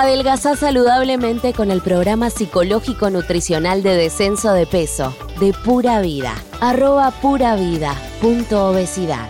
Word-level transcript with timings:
Adelgazá 0.00 0.54
saludablemente 0.54 1.52
con 1.52 1.72
el 1.72 1.82
programa 1.82 2.30
psicológico 2.30 3.10
nutricional 3.10 3.82
de 3.82 3.96
descenso 3.96 4.52
de 4.52 4.64
peso 4.64 5.12
de 5.40 5.52
Pura 5.64 6.00
Vida. 6.00 6.34
Arroba 6.60 7.10
pura 7.20 7.56
vida 7.56 7.94
punto 8.20 8.70
obesidad. 8.70 9.28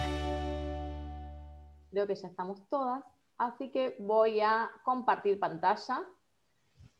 Creo 1.91 2.07
que 2.07 2.15
ya 2.15 2.29
estamos 2.29 2.69
todas, 2.69 3.03
así 3.39 3.71
que 3.71 3.97
voy 3.99 4.41
a 4.43 4.71
compartir 4.85 5.41
pantalla 5.41 6.05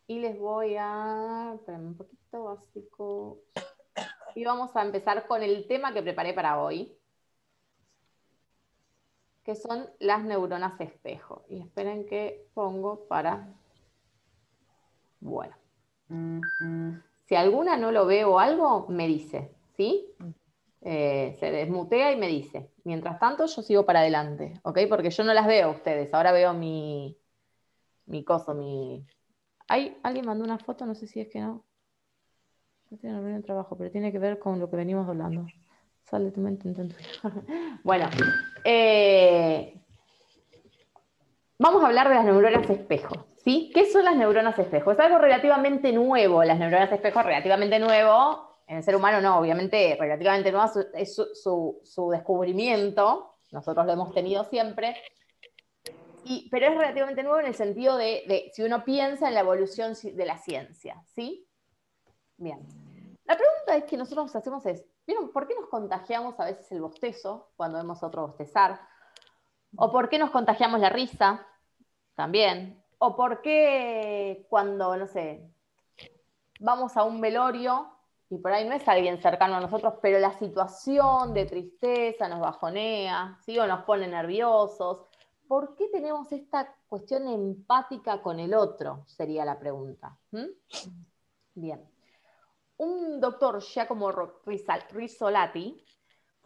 y 0.07 0.21
les 0.21 0.39
voy 0.39 0.77
a... 0.79 1.53
Espérame 1.57 1.89
un 1.89 1.97
poquito 1.99 2.45
básico. 2.45 3.41
Y 4.35 4.45
vamos 4.45 4.75
a 4.77 4.83
empezar 4.83 5.27
con 5.27 5.43
el 5.43 5.69
tema 5.69 5.93
que 5.93 6.03
preparé 6.03 6.33
para 6.33 6.63
hoy, 6.63 6.97
que 9.45 9.55
son 9.55 9.91
las 9.99 10.25
neuronas 10.25 10.81
espejo. 10.81 11.45
Y 11.51 11.61
esperen 11.61 12.07
que 12.07 12.49
pongo 12.55 13.07
para... 13.09 13.47
Bueno. 15.21 15.55
Si 17.27 17.35
alguna 17.35 17.77
no 17.77 17.93
lo 17.93 18.07
veo 18.07 18.39
algo, 18.39 18.87
me 18.89 19.07
dice, 19.07 19.55
¿sí? 19.77 20.07
Eh, 20.81 21.37
se 21.39 21.51
desmutea 21.51 22.13
y 22.13 22.17
me 22.17 22.29
dice. 22.29 22.71
Mientras 22.85 23.19
tanto, 23.19 23.47
yo 23.47 23.63
sigo 23.63 23.85
para 23.85 24.01
adelante, 24.01 24.55
¿ok? 24.63 24.79
Porque 24.89 25.11
yo 25.11 25.25
no 25.25 25.35
las 25.35 25.47
veo 25.47 25.69
a 25.69 25.73
ustedes. 25.73 26.13
Ahora 26.15 26.33
veo 26.33 26.55
mi, 26.55 27.19
mi 28.07 28.25
coso, 28.25 28.55
mi... 28.55 29.05
¿Hay, 29.69 29.99
¿Alguien 30.03 30.27
mandó 30.27 30.45
una 30.45 30.59
foto? 30.59 30.87
No 30.87 30.95
sé 30.95 31.07
si 31.07 31.21
es 31.21 31.29
que 31.29 31.41
no. 31.41 31.65
No 32.91 32.97
tiene 32.97 33.37
el 33.37 33.45
trabajo, 33.45 33.77
pero 33.77 33.91
tiene 33.91 34.11
que 34.11 34.19
ver 34.19 34.39
con 34.39 34.59
lo 34.59 34.71
que 34.71 34.77
venimos 34.77 35.07
hablando. 35.07 35.47
Sale 36.05 36.31
tu 36.31 36.41
mente, 36.41 36.67
intento. 36.67 36.97
bueno, 37.85 38.09
eh, 38.65 39.79
vamos 41.59 41.85
a 41.85 41.87
hablar 41.89 42.09
de 42.09 42.15
las 42.15 42.25
neuronas 42.25 42.71
espejo. 42.71 43.27
¿Sí? 43.49 43.71
¿Qué 43.73 43.91
son 43.91 44.05
las 44.05 44.15
neuronas 44.15 44.59
espejo? 44.59 44.93
Es 44.93 45.01
algo 45.01 45.17
relativamente 45.17 45.91
nuevo. 45.91 46.45
Las 46.45 46.59
neuronas 46.59 46.93
espejo, 46.93 47.23
relativamente 47.23 47.79
nuevo. 47.79 48.59
En 48.67 48.77
el 48.77 48.83
ser 48.83 48.95
humano, 48.95 49.23
no, 49.23 49.39
obviamente, 49.39 49.97
relativamente 49.99 50.53
nuevo 50.53 50.71
es 50.93 51.15
su, 51.15 52.11
descubrimiento. 52.13 53.37
Nosotros 53.51 53.87
lo 53.87 53.93
hemos 53.93 54.13
tenido 54.13 54.45
siempre. 54.45 54.97
Pero 56.51 56.67
es 56.67 56.77
relativamente 56.77 57.23
nuevo 57.23 57.41
en 57.41 57.47
el 57.47 57.55
sentido 57.55 57.97
de, 57.97 58.51
si 58.53 58.63
uno 58.63 58.85
piensa 58.85 59.29
en 59.29 59.35
la 59.35 59.41
evolución 59.41 59.95
de 60.03 60.27
la 60.27 60.37
ciencia, 60.37 61.03
¿sí? 61.07 61.49
Bien. 62.37 62.59
La 63.25 63.35
pregunta 63.35 63.77
es 63.77 63.85
que 63.85 63.97
nosotros 63.97 64.37
hacemos 64.37 64.67
es, 64.67 64.85
¿vieron 65.07 65.33
por 65.33 65.49
qué 65.49 65.55
nos 65.55 65.71
contagiamos 65.71 66.39
a 66.39 66.45
veces 66.45 66.71
el 66.71 66.83
bostezo 66.83 67.53
cuando 67.57 67.79
vemos 67.79 68.03
a 68.03 68.09
otro 68.09 68.27
bostezar? 68.27 68.79
¿O 69.75 69.91
por 69.91 70.11
qué 70.11 70.19
nos 70.19 70.31
contagiamos 70.31 70.81
la 70.81 70.91
risa? 70.91 71.47
También. 72.15 72.85
¿O 72.99 73.17
por 73.17 73.41
qué 73.43 74.47
cuando, 74.49 74.97
no 74.97 75.07
sé, 75.07 75.49
vamos 76.61 76.97
a 76.97 77.05
un 77.05 77.21
velorio 77.21 77.93
y 78.31 78.39
por 78.39 78.53
ahí 78.53 78.69
no 78.69 78.75
es 78.75 78.87
alguien 78.89 79.23
cercano 79.23 79.57
a 79.57 79.61
nosotros, 79.61 79.95
pero 80.03 80.19
la 80.19 80.33
situación 80.33 81.33
de 81.33 81.47
tristeza 81.47 82.29
nos 82.29 82.41
bajonea, 82.41 83.39
¿sí? 83.45 83.59
O 83.59 83.67
nos 83.67 83.85
pone 83.85 84.07
nerviosos. 84.07 85.07
¿Por 85.47 85.75
qué 85.77 85.89
tenemos 85.89 86.31
esta 86.33 86.75
cuestión 86.89 87.27
empática 87.27 88.21
con 88.21 88.39
el 88.39 88.53
otro? 88.53 89.05
Sería 89.07 89.45
la 89.45 89.59
pregunta. 89.59 90.19
Bien 91.55 91.89
un 92.79 93.21
doctor 93.21 93.61
Giacomo 93.61 94.13
Risolati 94.93 95.85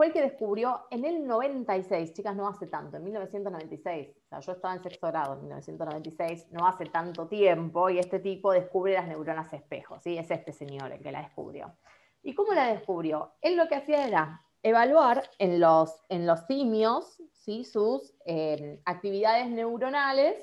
fue 0.03 0.09
el 0.09 0.13
que 0.15 0.23
descubrió 0.23 0.89
en 0.91 1.05
el 1.05 1.25
96, 1.25 2.13
chicas, 2.13 2.35
no 2.35 2.49
hace 2.49 2.67
tanto, 2.67 2.97
en 2.97 3.05
1996, 3.05 4.09
o 4.17 4.29
sea, 4.29 4.41
yo 4.41 4.51
estaba 4.51 4.75
en 4.75 4.83
sexto 4.83 5.07
grado 5.07 5.35
en 5.35 5.43
1996, 5.43 6.49
no 6.51 6.67
hace 6.67 6.87
tanto 6.87 7.29
tiempo, 7.29 7.89
y 7.89 8.01
este 8.01 8.19
tipo 8.19 8.51
descubre 8.51 8.95
las 8.95 9.07
neuronas 9.07 9.53
espejo, 9.53 10.01
¿sí? 10.01 10.19
Es 10.19 10.29
este 10.33 10.51
señor 10.51 10.91
el 10.91 11.01
que 11.01 11.13
la 11.13 11.23
descubrió. 11.23 11.77
¿Y 12.21 12.35
cómo 12.35 12.53
la 12.53 12.73
descubrió? 12.73 13.35
Él 13.41 13.57
lo 13.57 13.69
que 13.69 13.77
hacía 13.77 14.05
era 14.05 14.45
evaluar 14.65 15.23
en 15.39 15.61
los, 15.61 15.95
en 16.09 16.27
los 16.27 16.41
simios 16.47 17.23
¿sí? 17.35 17.63
sus 17.63 18.13
eh, 18.27 18.81
actividades 18.85 19.51
neuronales 19.51 20.35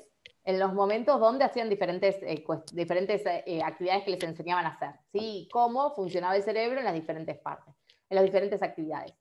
en 0.44 0.58
los 0.58 0.72
momentos 0.72 1.20
donde 1.20 1.44
hacían 1.44 1.68
diferentes, 1.68 2.16
eh, 2.22 2.42
diferentes 2.72 3.22
eh, 3.26 3.60
actividades 3.62 4.04
que 4.04 4.12
les 4.12 4.24
enseñaban 4.24 4.64
a 4.64 4.70
hacer, 4.70 4.94
¿sí? 5.12 5.50
Cómo 5.52 5.94
funcionaba 5.94 6.34
el 6.34 6.42
cerebro 6.42 6.78
en 6.78 6.86
las 6.86 6.94
diferentes 6.94 7.36
partes, 7.36 7.74
en 8.08 8.14
las 8.14 8.24
diferentes 8.24 8.62
actividades. 8.62 9.19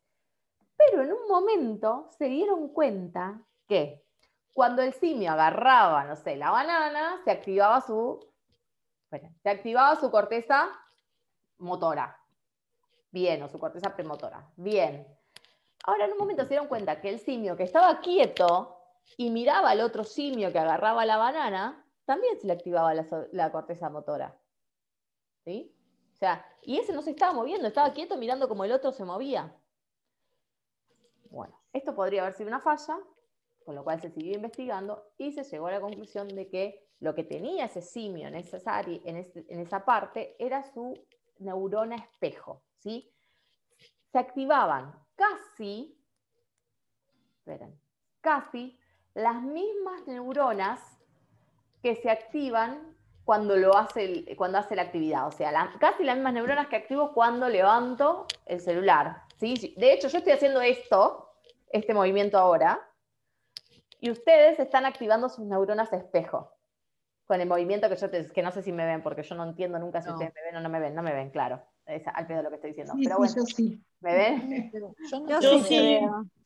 Pero 0.80 1.04
en 1.04 1.12
un 1.12 1.28
momento 1.28 2.10
se 2.18 2.26
dieron 2.26 2.70
cuenta 2.70 3.42
que 3.68 4.06
cuando 4.54 4.82
el 4.82 4.94
simio 4.94 5.32
agarraba, 5.32 6.06
no 6.06 6.16
sé, 6.16 6.38
la 6.38 6.52
banana, 6.52 7.20
se 7.26 7.32
activaba 7.32 7.82
su, 7.82 8.20
se 9.10 9.50
activaba 9.50 9.96
su 9.98 10.10
corteza 10.10 10.70
motora. 11.58 12.18
Bien, 13.12 13.44
o 13.44 13.50
su 13.50 13.60
corteza 13.60 13.94
premotora. 13.94 14.50
Bien. 14.56 15.06
Ahora 15.84 16.06
en 16.06 16.14
un 16.14 16.18
momento 16.18 16.44
se 16.44 16.50
dieron 16.50 16.68
cuenta 16.68 17.02
que 17.02 17.10
el 17.10 17.20
simio 17.20 17.58
que 17.58 17.64
estaba 17.64 18.00
quieto 18.00 18.78
y 19.18 19.32
miraba 19.32 19.72
al 19.72 19.82
otro 19.82 20.04
simio 20.04 20.52
que 20.52 20.60
agarraba 20.60 21.06
la 21.06 21.18
banana, 21.18 21.86
también 22.06 22.40
se 22.40 22.48
le 22.48 22.54
activaba 22.54 22.94
la, 22.94 23.52
corteza 23.52 23.90
motora. 23.90 24.40
¿Sí? 25.44 25.76
O 26.14 26.18
sea, 26.18 26.46
y 26.62 26.78
ese 26.78 26.94
no 26.94 27.02
se 27.02 27.12
estaba 27.12 27.34
moviendo, 27.34 27.68
estaba 27.68 27.92
quieto 27.92 28.18
mirando 28.18 28.48
como 28.48 28.64
el 28.64 28.72
otro 28.72 28.92
se 28.92 29.04
movía. 29.04 29.54
Bueno, 31.30 31.60
esto 31.74 31.96
podría 31.96 32.22
haber 32.22 32.34
sido 32.34 32.48
una 32.48 32.60
falla, 32.60 32.98
con 33.66 33.76
lo 33.76 33.84
cual 33.84 34.02
se 34.02 34.10
siguió 34.10 34.34
investigando 34.34 35.12
y 35.18 35.32
se 35.32 35.44
llegó 35.44 35.68
a 35.68 35.72
la 35.72 35.82
conclusión 35.82 36.28
de 36.28 36.50
que 36.50 36.88
lo 37.00 37.16
que 37.16 37.24
tenía 37.24 37.66
ese 37.66 37.82
simio 37.82 38.28
en 38.28 38.36
esa, 38.36 38.82
en, 38.82 39.32
en 39.36 39.60
esa 39.60 39.86
parte 39.86 40.36
era 40.40 40.64
su 40.64 40.98
neurona 41.38 41.96
espejo. 41.96 42.64
¿sí? 42.80 43.14
Se 44.12 44.18
activaban 44.18 44.94
casi, 45.16 45.98
esperen, 47.38 47.80
casi 48.22 48.80
las 49.14 49.42
mismas 49.42 50.08
neuronas 50.08 51.00
que 51.82 51.96
se 51.96 52.10
activan 52.10 52.98
cuando, 53.24 53.78
hace, 53.78 54.36
cuando 54.36 54.58
hace 54.58 54.76
la 54.76 54.84
actividad. 54.84 55.28
O 55.28 55.32
sea, 55.32 55.72
casi 55.80 56.04
las 56.04 56.16
mismas 56.16 56.34
neuronas 56.34 56.68
que 56.68 56.78
activo 56.78 57.14
cuando 57.14 57.48
levanto 57.48 58.26
el 58.46 58.60
celular. 58.60 59.24
¿Sí? 59.40 59.74
De 59.78 59.94
hecho, 59.94 60.08
yo 60.08 60.18
estoy 60.18 60.34
haciendo 60.34 60.62
esto, 60.62 61.30
este 61.72 61.94
movimiento 61.94 62.38
ahora, 62.38 62.80
y 64.00 64.10
ustedes 64.10 64.60
están 64.60 64.86
activando 64.86 65.30
sus 65.30 65.46
neuronas 65.46 65.92
espejo 65.94 66.54
con 67.26 67.42
el 67.42 67.48
movimiento 67.48 67.90
que 67.90 67.96
yo 67.96 68.10
que 68.10 68.42
no 68.42 68.52
sé 68.52 68.64
si 68.64 68.72
me 68.72 68.86
ven, 68.86 69.04
porque 69.04 69.22
yo 69.22 69.36
no 69.36 69.44
entiendo 69.44 69.78
nunca 69.78 70.02
si 70.02 70.10
ustedes 70.10 70.34
me 70.34 70.42
ven 70.42 70.56
o 70.56 70.62
no 70.62 70.70
me 70.70 70.80
ven, 70.80 70.96
no 70.96 71.04
me 71.04 71.14
ven, 71.14 71.30
claro. 71.30 71.62
Es 71.86 72.04
al 72.08 72.26
pedo 72.26 72.42
lo 72.42 72.50
que 72.50 72.56
estoy 72.56 72.72
diciendo. 72.72 72.94
Pero 73.04 73.18
bueno, 73.18 73.34
sí. 73.46 73.84
¿me 74.00 74.16
ven? 74.16 74.72
Yo, 75.12 75.20
no 75.20 75.40
yo 75.40 75.60
sí. 75.64 76.00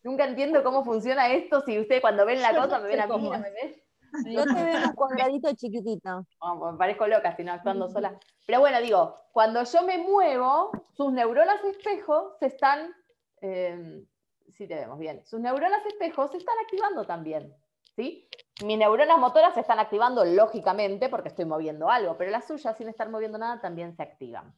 Nunca 0.03 0.25
entiendo 0.25 0.61
cómo 0.63 0.83
funciona 0.83 1.31
esto, 1.31 1.61
si 1.61 1.79
ustedes 1.79 2.01
cuando 2.01 2.25
ven 2.25 2.41
la 2.41 2.53
cosa 2.55 2.79
me 2.79 2.87
ven 2.87 2.99
a 2.99 3.07
mí, 3.07 3.29
no 3.29 3.39
me 3.39 3.51
ven. 3.51 3.82
Yo 4.25 4.43
te 4.45 4.63
veo 4.63 4.87
un 4.89 4.93
cuadradito 4.93 5.53
chiquitito. 5.55 6.25
me 6.71 6.77
parezco 6.77 7.07
loca, 7.07 7.35
sino 7.35 7.51
actuando 7.51 7.89
sola. 7.89 8.17
Pero 8.45 8.59
bueno, 8.59 8.79
digo, 8.81 9.17
cuando 9.31 9.63
yo 9.63 9.81
me 9.83 9.97
muevo, 9.97 10.71
sus 10.91 11.11
neuronas 11.11 11.63
espejo 11.63 12.35
se 12.39 12.47
están, 12.47 12.93
eh, 13.41 14.05
sí 14.51 14.67
te 14.67 14.75
vemos 14.75 14.99
bien, 14.99 15.25
sus 15.25 15.39
neuronas 15.39 15.85
espejo 15.85 16.27
se 16.27 16.37
están 16.37 16.55
activando 16.63 17.05
también. 17.05 17.55
¿sí? 17.95 18.27
Mis 18.63 18.77
neuronas 18.77 19.17
motoras 19.17 19.53
se 19.53 19.61
están 19.61 19.79
activando 19.79 20.23
lógicamente 20.25 21.09
porque 21.09 21.29
estoy 21.29 21.45
moviendo 21.45 21.89
algo, 21.89 22.17
pero 22.17 22.31
las 22.31 22.47
suyas 22.47 22.77
sin 22.77 22.89
estar 22.89 23.09
moviendo 23.09 23.37
nada 23.37 23.61
también 23.61 23.95
se 23.95 24.03
activan. 24.03 24.53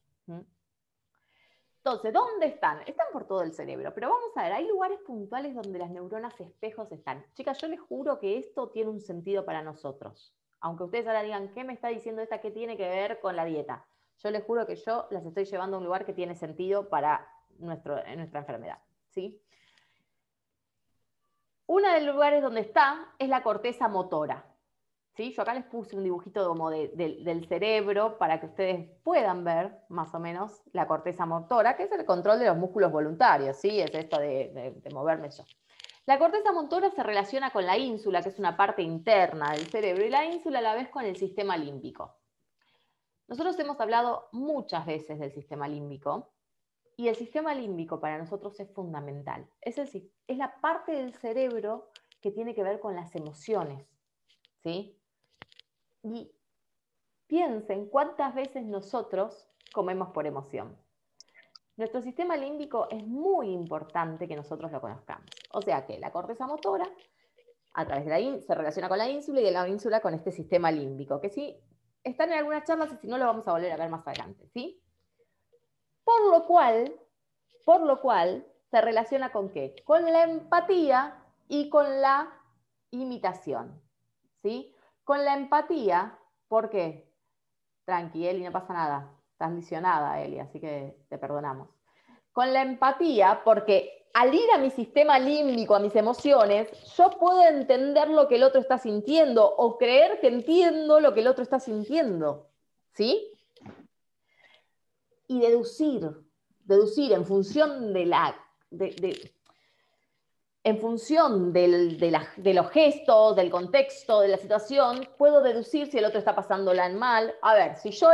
Entonces, 1.86 2.14
¿dónde 2.14 2.48
están? 2.48 2.82
Están 2.88 3.06
por 3.14 3.28
todo 3.28 3.44
el 3.44 3.54
cerebro, 3.54 3.94
pero 3.94 4.10
vamos 4.10 4.36
a 4.36 4.42
ver, 4.42 4.54
hay 4.54 4.68
lugares 4.68 4.98
puntuales 5.06 5.54
donde 5.54 5.78
las 5.78 5.92
neuronas 5.92 6.34
espejos 6.42 6.92
están. 6.92 7.24
Chicas, 7.36 7.60
yo 7.62 7.68
les 7.68 7.80
juro 7.80 8.18
que 8.18 8.40
esto 8.40 8.72
tiene 8.72 8.90
un 8.90 9.00
sentido 9.00 9.46
para 9.46 9.62
nosotros. 9.62 10.34
Aunque 10.62 10.86
ustedes 10.86 11.06
ahora 11.06 11.22
digan, 11.22 11.54
¿qué 11.54 11.64
me 11.64 11.74
está 11.74 11.90
diciendo 11.90 12.24
esta? 12.24 12.42
¿Qué 12.42 12.50
tiene 12.50 12.76
que 12.76 12.90
ver 12.90 13.20
con 13.20 13.36
la 13.36 13.46
dieta? 13.46 13.86
Yo 14.18 14.32
les 14.32 14.44
juro 14.44 14.66
que 14.66 14.78
yo 14.78 15.08
las 15.12 15.24
estoy 15.28 15.46
llevando 15.46 15.78
a 15.78 15.80
un 15.80 15.86
lugar 15.86 16.08
que 16.08 16.14
tiene 16.14 16.34
sentido 16.34 16.90
para 16.90 17.30
nuestro, 17.60 17.98
nuestra 18.16 18.40
enfermedad. 18.40 18.80
¿sí? 19.10 19.40
Uno 21.68 21.94
de 21.94 22.02
los 22.02 22.16
lugares 22.16 22.42
donde 22.42 22.62
está 22.62 23.14
es 23.20 23.30
la 23.30 23.44
corteza 23.44 23.88
motora. 23.90 24.55
Yo 25.18 25.42
acá 25.42 25.54
les 25.54 25.64
puse 25.64 25.96
un 25.96 26.04
dibujito 26.04 26.46
como 26.46 26.70
del 26.70 27.46
cerebro 27.48 28.18
para 28.18 28.40
que 28.40 28.48
ustedes 28.48 28.90
puedan 29.02 29.46
ver 29.46 29.80
más 29.88 30.14
o 30.14 30.20
menos 30.20 30.62
la 30.74 30.88
corteza 30.88 31.26
motora, 31.26 31.78
que 31.78 31.84
es 31.84 31.92
el 31.94 32.06
control 32.06 32.40
de 32.40 32.48
los 32.48 32.58
músculos 32.58 32.92
voluntarios, 32.92 33.56
¿sí? 33.56 33.80
es 33.80 33.94
esto 33.94 34.20
de, 34.20 34.82
moverme 34.92 35.30
yo. 35.30 35.46
La 36.06 36.20
corteza 36.20 36.52
motora 36.52 36.92
se 36.92 37.02
relaciona 37.02 37.50
con 37.52 37.66
la 37.66 37.78
ínsula, 37.78 38.22
que 38.22 38.30
es 38.30 38.40
una 38.40 38.58
parte 38.58 38.82
interna 38.82 39.54
del 39.54 39.66
cerebro, 39.68 40.06
y 40.06 40.10
la 40.10 40.26
ínsula 40.26 40.60
a 40.60 40.62
la 40.62 40.76
vez 40.76 40.90
con 40.90 41.06
el 41.06 41.16
sistema 41.16 41.56
límbico. 41.56 42.18
Nosotros 43.28 43.58
hemos 43.58 43.80
hablado 43.80 44.28
muchas 44.34 44.86
veces 44.86 45.18
del 45.18 45.32
sistema 45.32 45.68
límbico, 45.68 46.34
y 46.98 47.08
el 47.08 47.16
sistema 47.16 47.54
límbico 47.54 48.00
para 48.00 48.18
nosotros 48.18 48.60
es 48.60 48.70
fundamental. 48.72 49.48
Es, 49.62 49.78
es 49.78 50.38
la 50.38 50.60
parte 50.60 50.92
del 50.92 51.14
cerebro 51.14 51.90
que 52.22 52.32
tiene 52.32 52.54
que 52.54 52.64
ver 52.64 52.80
con 52.80 52.96
las 52.96 53.16
emociones. 53.16 53.86
¿sí? 54.66 55.00
Y 56.06 56.32
piensen 57.26 57.90
cuántas 57.90 58.36
veces 58.36 58.64
nosotros 58.64 59.48
comemos 59.74 60.10
por 60.10 60.28
emoción. 60.28 60.78
Nuestro 61.78 62.00
sistema 62.02 62.38
límbico 62.38 62.88
es 62.92 63.06
muy 63.08 63.50
importante 63.50 64.28
que 64.28 64.36
nosotros 64.36 64.72
lo 64.72 64.80
conozcamos. 64.80 65.26
O 65.52 65.64
sea 65.64 65.86
que 65.88 65.98
la 65.98 66.12
corteza 66.12 66.46
motora 66.46 66.86
a 67.74 67.86
través 67.86 68.06
de 68.06 68.12
la 68.12 68.42
se 68.42 68.56
relaciona 68.56 68.88
con 68.88 69.00
la 69.00 69.10
ínsula 69.10 69.42
y 69.42 69.44
de 69.46 69.52
la 69.52 69.68
ínsula 69.68 70.00
con 70.00 70.14
este 70.14 70.32
sistema 70.32 70.72
límbico, 70.72 71.20
que 71.20 71.30
sí 71.30 71.58
están 72.04 72.32
en 72.32 72.38
algunas 72.38 72.66
charlas 72.66 72.94
y 72.94 72.98
si 72.98 73.08
no 73.08 73.18
lo 73.18 73.26
vamos 73.26 73.48
a 73.48 73.54
volver 73.54 73.72
a 73.72 73.78
ver 73.78 73.90
más 73.90 74.08
adelante, 74.08 74.48
¿sí? 74.54 74.80
Por 76.04 76.30
lo 76.30 76.46
cual, 76.46 76.96
por 77.66 77.82
lo 77.82 78.00
cual 78.00 78.46
se 78.70 78.80
relaciona 78.80 79.32
con 79.32 79.50
qué? 79.50 79.76
Con 79.84 80.06
la 80.06 80.24
empatía 80.24 81.26
y 81.48 81.70
con 81.70 82.00
la 82.00 82.32
imitación, 82.92 83.82
¿sí? 84.44 84.75
Con 85.06 85.24
la 85.24 85.36
empatía, 85.36 86.18
¿por 86.48 86.70
qué? 86.72 87.14
Tranqui, 87.86 88.28
Eli, 88.28 88.44
no 88.44 88.52
pasa 88.52 88.74
nada. 88.74 89.16
Estás 89.32 89.52
lisionada, 89.52 90.22
Eli, 90.22 90.40
así 90.40 90.60
que 90.60 90.98
te 91.08 91.20
perdonamos. 91.20 91.70
Con 92.34 92.52
la 92.52 92.64
empatía, 92.64 93.42
porque 93.46 94.08
al 94.16 94.34
ir 94.34 94.50
a 94.52 94.58
mi 94.58 94.72
sistema 94.72 95.20
límbico, 95.20 95.76
a 95.76 95.80
mis 95.80 95.96
emociones, 95.96 96.72
yo 96.98 97.12
puedo 97.12 97.44
entender 97.44 98.10
lo 98.10 98.28
que 98.28 98.38
el 98.38 98.44
otro 98.44 98.60
está 98.60 98.80
sintiendo 98.80 99.46
o 99.46 99.78
creer 99.78 100.20
que 100.20 100.28
entiendo 100.28 101.00
lo 101.00 101.14
que 101.14 101.20
el 101.20 101.28
otro 101.28 101.44
está 101.44 101.60
sintiendo. 101.60 102.50
¿Sí? 102.94 103.32
Y 105.28 105.40
deducir, 105.40 106.10
deducir 106.64 107.14
en 107.14 107.26
función 107.26 107.94
de 107.94 108.06
la... 108.08 108.36
en 110.66 110.80
función 110.80 111.54
de, 111.54 112.12
los 112.40 112.72
gestos, 112.72 113.36
del 113.36 113.52
contexto, 113.52 114.22
de 114.22 114.30
la 114.30 114.38
situación, 114.38 115.08
puedo 115.16 115.42
deducir 115.44 115.86
si 115.92 116.00
el 116.00 116.06
otro 116.06 116.18
está 116.18 116.34
pasándola 116.34 116.88
en 116.88 116.98
mal. 116.98 117.36
A 117.44 117.54
ver, 117.54 117.76
si 117.76 117.92
yo, 117.92 118.10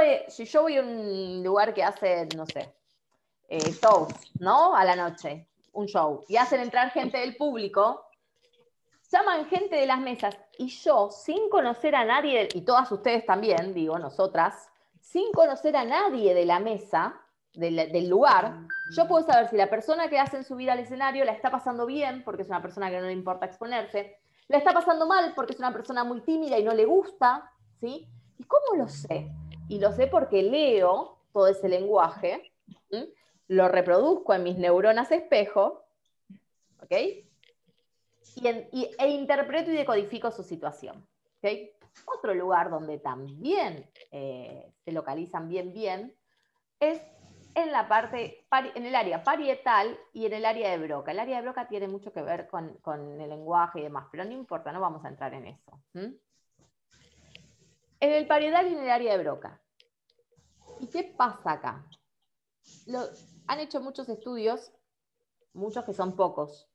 voy 0.61 0.75
a 0.75 0.81
un 0.81 1.41
lugar 1.45 1.73
que 1.73 1.81
hace, 1.81 2.27
no 2.35 2.45
sé, 2.45 2.75
eh, 3.47 3.71
shows, 3.71 4.11
¿no? 4.37 4.75
A 4.75 4.83
la 4.83 4.97
noche, 4.97 5.47
un 5.71 5.87
show, 5.87 6.25
y 6.27 6.35
hacen 6.35 6.59
entrar 6.59 6.91
gente 6.91 7.19
del 7.19 7.37
público, 7.37 8.05
llaman 9.09 9.45
gente 9.45 9.77
de 9.77 9.85
las 9.85 10.01
mesas, 10.01 10.37
y 10.57 10.67
yo, 10.67 11.09
sin 11.09 11.47
conocer 11.47 11.95
a 11.95 12.03
nadie, 12.03 12.49
y 12.53 12.61
todas 12.63 12.91
ustedes 12.91 13.25
también, 13.25 13.73
digo, 13.73 13.97
nosotras, 13.97 14.69
sin 14.99 15.31
conocer 15.31 15.77
a 15.77 15.85
nadie 15.85 16.33
de 16.33 16.45
la 16.45 16.59
mesa, 16.59 17.17
del, 17.53 18.09
lugar, 18.09 18.67
yo 18.95 19.07
puedo 19.07 19.25
saber 19.25 19.49
si 19.49 19.57
la 19.57 19.69
persona 19.69 20.09
que 20.09 20.19
hace 20.19 20.37
en 20.37 20.43
su 20.43 20.55
vida 20.55 20.73
al 20.73 20.79
escenario 20.79 21.25
la 21.25 21.33
está 21.33 21.51
pasando 21.51 21.85
bien, 21.85 22.23
porque 22.23 22.43
es 22.43 22.47
una 22.47 22.61
persona 22.61 22.89
que 22.89 22.99
no 22.99 23.07
le 23.07 23.13
importa 23.13 23.45
exponerse, 23.45 24.17
la 24.47 24.57
está 24.57 24.73
pasando 24.73 25.05
mal 25.05 25.33
porque 25.35 25.53
es 25.53 25.59
una 25.59 25.73
persona 25.73 26.03
muy 26.03 26.21
tímida 26.21 26.57
y 26.57 26.63
no 26.63 26.73
le 26.73 26.85
gusta, 26.85 27.51
¿sí? 27.79 28.07
¿Y 28.37 28.43
cómo 28.43 28.77
lo 28.77 28.87
sé? 28.87 29.29
Y 29.67 29.79
lo 29.79 29.91
sé 29.91 30.07
porque 30.07 30.43
leo 30.43 31.19
todo 31.33 31.47
ese 31.47 31.69
lenguaje, 31.69 32.53
lo 33.47 33.67
reproduzco 33.67 34.33
en 34.33 34.43
mis 34.43 34.57
neuronas 34.57 35.11
espejo, 35.11 35.83
¿ok? 36.81 36.91
Y, 38.35 38.89
e 38.97 39.09
interpreto 39.09 39.71
y 39.71 39.75
decodifico 39.75 40.31
su 40.31 40.43
situación, 40.43 41.05
¿ok? 41.37 41.49
Otro 42.05 42.33
lugar 42.33 42.69
donde 42.69 42.97
también 42.97 43.89
eh, 44.11 44.71
se 44.85 44.91
localizan 44.91 45.49
bien 45.49 45.73
bien 45.73 46.15
es 46.79 47.01
en 47.55 47.71
la 47.71 47.87
parte, 47.87 48.45
en 48.51 48.85
el 48.85 48.95
área 48.95 49.23
parietal 49.23 49.97
y 50.13 50.25
en 50.25 50.33
el 50.33 50.45
área 50.45 50.71
de 50.71 50.77
Broca. 50.85 51.11
El 51.11 51.19
área 51.19 51.37
de 51.37 51.43
Broca 51.43 51.67
tiene 51.67 51.87
mucho 51.87 52.11
que 52.11 52.21
ver 52.21 52.47
con, 52.47 52.79
el 53.19 53.29
lenguaje 53.29 53.79
y 53.79 53.83
demás, 53.83 54.07
pero 54.11 54.23
no 54.25 54.31
importa, 54.31 54.71
no 54.71 54.79
vamos 54.79 55.03
a 55.05 55.09
entrar 55.09 55.33
en 55.33 55.47
eso. 55.47 55.79
En 55.93 56.19
el 57.99 58.27
parietal 58.27 58.67
y 58.67 58.73
en 58.73 58.79
el 58.79 58.89
área 58.89 59.17
de 59.17 59.23
Broca. 59.23 59.61
¿Y 60.79 60.87
qué 60.87 61.03
pasa 61.03 61.53
acá? 61.53 61.85
han 63.47 63.59
hecho 63.59 63.81
muchos 63.81 64.07
estudios, 64.07 64.71
muchos 65.53 65.83
que 65.83 65.93
son 65.93 66.15
pocos, 66.15 66.69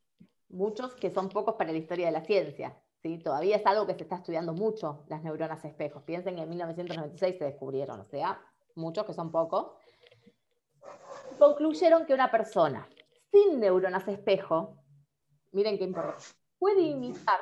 muchos 0.49 0.95
que 0.95 1.11
son 1.11 1.29
pocos 1.29 1.55
para 1.55 1.73
la 1.73 1.79
historia 1.79 2.07
de 2.07 2.13
la 2.13 2.25
ciencia. 2.25 2.77
¿sí? 3.03 3.19
Todavía 3.19 3.57
es 3.57 3.67
algo 3.67 3.87
que 3.87 3.95
se 3.95 4.03
está 4.03 4.17
estudiando 4.17 4.53
mucho, 4.53 5.05
las 5.09 5.23
neuronas 5.23 5.65
espejos. 5.65 6.03
Piensen 6.03 6.37
que 6.37 6.43
en 6.43 6.49
1996 6.49 7.39
se 7.39 7.45
descubrieron, 7.45 8.01
o 8.01 8.05
sea, 8.05 8.41
muchos 8.75 9.07
que 9.07 9.15
son 9.15 9.31
pocos. 9.31 9.73
Concluyeron 11.39 12.07
que 12.07 12.15
una 12.15 12.31
persona 12.31 12.89
sin 13.31 13.61
neuronas 13.61 14.09
espejo, 14.09 14.83
miren 15.53 15.77
qué 15.77 15.85
importante, 15.85 16.25
puede 16.59 16.81
imitar, 16.83 17.41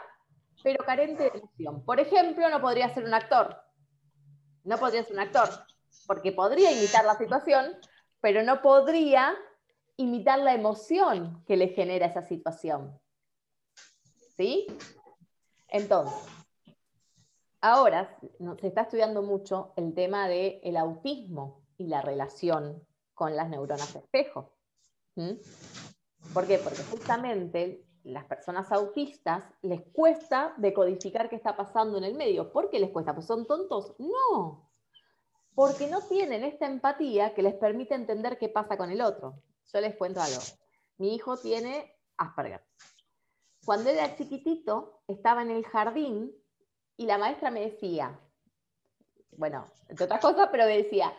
pero 0.62 0.84
carente 0.84 1.24
de 1.24 1.38
emoción. 1.38 1.84
Por 1.84 2.00
ejemplo, 2.00 2.48
no 2.48 2.60
podría 2.60 2.92
ser 2.92 3.04
un 3.04 3.14
actor. 3.14 3.56
No 4.64 4.78
podría 4.78 5.04
ser 5.04 5.12
un 5.12 5.20
actor, 5.20 5.48
porque 6.06 6.32
podría 6.32 6.72
imitar 6.72 7.04
la 7.04 7.16
situación, 7.16 7.76
pero 8.20 8.42
no 8.42 8.62
podría 8.62 9.36
imitar 9.96 10.38
la 10.40 10.54
emoción 10.54 11.44
que 11.46 11.56
le 11.56 11.68
genera 11.68 12.06
esa 12.06 12.22
situación. 12.22 12.98
¿Sí? 14.36 14.66
Entonces, 15.68 16.26
ahora 17.60 18.18
se 18.60 18.66
está 18.66 18.82
estudiando 18.82 19.22
mucho 19.22 19.72
el 19.76 19.94
tema 19.94 20.28
del 20.28 20.60
el 20.62 20.76
autismo 20.76 21.62
y 21.76 21.86
la 21.86 22.00
relación 22.02 22.82
con 23.14 23.36
las 23.36 23.48
neuronas 23.48 23.94
espejo. 23.94 24.52
¿Por 26.32 26.46
qué? 26.46 26.58
Porque 26.58 26.82
justamente 26.90 27.86
las 28.02 28.24
personas 28.24 28.70
autistas 28.70 29.44
les 29.62 29.82
cuesta 29.92 30.54
decodificar 30.58 31.28
qué 31.30 31.36
está 31.36 31.56
pasando 31.56 31.98
en 31.98 32.04
el 32.04 32.14
medio. 32.14 32.52
¿Por 32.52 32.68
qué 32.70 32.78
les 32.78 32.90
cuesta? 32.90 33.14
¿Pues 33.14 33.26
son 33.26 33.46
tontos? 33.46 33.94
No, 33.98 34.70
porque 35.54 35.86
no 35.86 36.00
tienen 36.02 36.44
esta 36.44 36.66
empatía 36.66 37.34
que 37.34 37.42
les 37.42 37.54
permite 37.54 37.94
entender 37.94 38.38
qué 38.38 38.48
pasa 38.48 38.76
con 38.76 38.90
el 38.90 39.00
otro. 39.00 39.42
Yo 39.72 39.80
les 39.80 39.94
cuento 39.96 40.20
algo. 40.20 40.40
Mi 40.98 41.14
hijo 41.14 41.36
tiene 41.36 41.96
Asperger. 42.16 42.64
Cuando 43.64 43.90
era 43.90 44.14
chiquitito, 44.16 45.02
estaba 45.08 45.42
en 45.42 45.50
el 45.50 45.64
jardín 45.64 46.32
y 46.96 47.06
la 47.06 47.18
maestra 47.18 47.50
me 47.50 47.60
decía, 47.60 48.20
bueno, 49.36 49.66
entre 49.88 50.04
otras 50.04 50.20
cosas, 50.20 50.48
pero 50.50 50.64
me 50.64 50.76
decía, 50.76 51.12